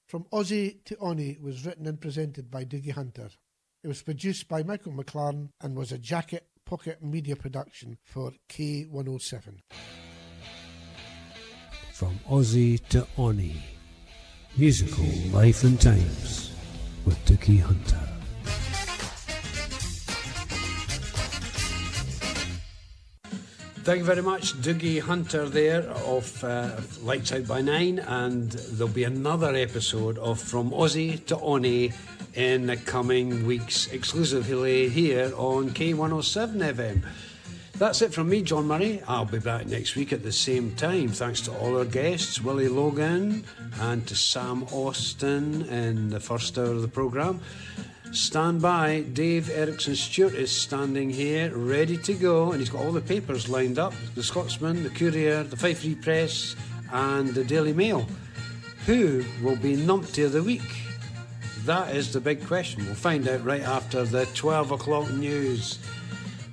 From 0.07 0.25
Aussie 0.33 0.85
to 0.85 0.97
Oni 0.99 1.37
was 1.43 1.67
written 1.67 1.87
and 1.87 2.01
presented 2.01 2.49
by 2.49 2.65
Doogie 2.65 2.93
Hunter. 2.93 3.29
It 3.83 3.89
was 3.89 4.03
produced 4.03 4.47
by 4.47 4.63
Michael 4.63 4.93
McLaren 4.93 5.49
and 5.61 5.77
was 5.77 5.91
a 5.91 5.99
jacket 5.99 6.47
pocket 6.65 7.03
media 7.03 7.35
production 7.35 7.99
for 8.05 8.33
K107. 8.49 9.59
From 11.93 12.21
Aussie 12.31 12.87
to 12.91 13.05
Oni. 13.19 13.61
Musical 14.57 15.05
Life 15.33 15.65
and 15.65 15.81
Times 15.81 16.53
with 17.05 17.19
Doogie 17.27 17.61
Hunter. 17.61 18.06
Thank 23.87 24.01
you 24.01 24.05
very 24.05 24.23
much, 24.23 24.55
Doogie 24.55 25.01
Hunter 25.01 25.49
there 25.49 25.83
of 25.83 26.43
uh, 26.43 26.73
Lights 27.05 27.31
Out 27.31 27.47
by 27.47 27.61
Nine, 27.61 28.01
and 28.01 28.51
there'll 28.51 28.93
be 28.93 29.05
another 29.05 29.55
episode 29.55 30.19
of 30.19 30.41
From 30.41 30.73
Aussie 30.73 31.25
to 31.27 31.39
Oni 31.39 31.93
in 32.35 32.67
the 32.67 32.77
coming 32.79 33.47
weeks, 33.47 33.87
exclusively 33.93 34.89
here 34.89 35.33
on 35.37 35.71
K107 35.71 36.75
FM. 36.75 37.05
That's 37.75 38.03
it 38.03 38.13
from 38.13 38.29
me, 38.29 38.43
John 38.43 38.67
Murray. 38.67 39.03
I'll 39.07 39.25
be 39.25 39.39
back 39.39 39.67
next 39.67 39.95
week 39.95 40.13
at 40.13 40.25
the 40.25 40.33
same 40.33 40.75
time. 40.75 41.11
Thanks 41.11 41.41
to 41.43 41.57
all 41.57 41.79
our 41.79 41.85
guests, 41.85 42.41
Willie 42.41 42.67
Logan, 42.67 43.45
and 43.79 44.05
to 44.09 44.17
Sam 44.17 44.65
Austin 44.73 45.63
in 45.69 46.11
the 46.11 46.19
first 46.19 46.59
hour 46.59 46.65
of 46.65 46.83
the 46.83 46.89
programme. 46.89 47.41
Stand 48.13 48.63
by. 48.63 49.05
Dave 49.13 49.51
Erickson 49.51 49.95
Stewart 49.95 50.35
is 50.35 50.51
standing 50.51 51.11
here, 51.11 51.51
ready 51.57 51.97
to 51.99 52.15
go, 52.15 52.53
and 52.53 52.61
he's 52.61 52.71
got 52.71 52.85
all 52.85 52.93
the 52.93 53.01
papers 53.01 53.49
lined 53.49 53.79
up 53.79 53.93
the 54.15 54.23
Scotsman, 54.23 54.83
the 54.83 54.91
Courier, 54.91 55.43
the 55.43 55.57
Fife 55.57 55.81
Free 55.81 55.95
Press, 55.95 56.57
and 56.93 57.29
the 57.35 57.45
Daily 57.45 57.73
Mail. 57.73 58.07
Who 58.87 59.25
will 59.43 59.57
be 59.57 59.77
numpty 59.77 60.25
of 60.25 60.33
the 60.33 60.43
week? 60.43 60.63
That 61.65 61.95
is 61.95 62.13
the 62.13 62.21
big 62.21 62.47
question. 62.47 62.85
We'll 62.87 62.95
find 62.95 63.27
out 63.29 63.45
right 63.45 63.63
after 63.63 64.05
the 64.05 64.27
12 64.35 64.71
o'clock 64.71 65.11
news. 65.11 65.79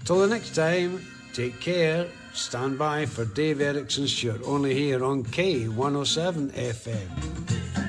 Till 0.06 0.20
the 0.20 0.28
next 0.28 0.56
time, 0.56 1.06
take 1.34 1.60
care. 1.62 2.08
Stand 2.34 2.80
by 2.80 3.06
for 3.06 3.26
Dave 3.26 3.62
Erickson 3.62 4.08
Stewart, 4.08 4.42
only 4.44 4.74
here 4.74 5.04
on 5.04 5.24
K107 5.24 6.52
FM. 6.52 7.83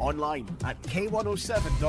Online 0.00 0.46
at 0.64 0.80
K107.com. 0.82 1.76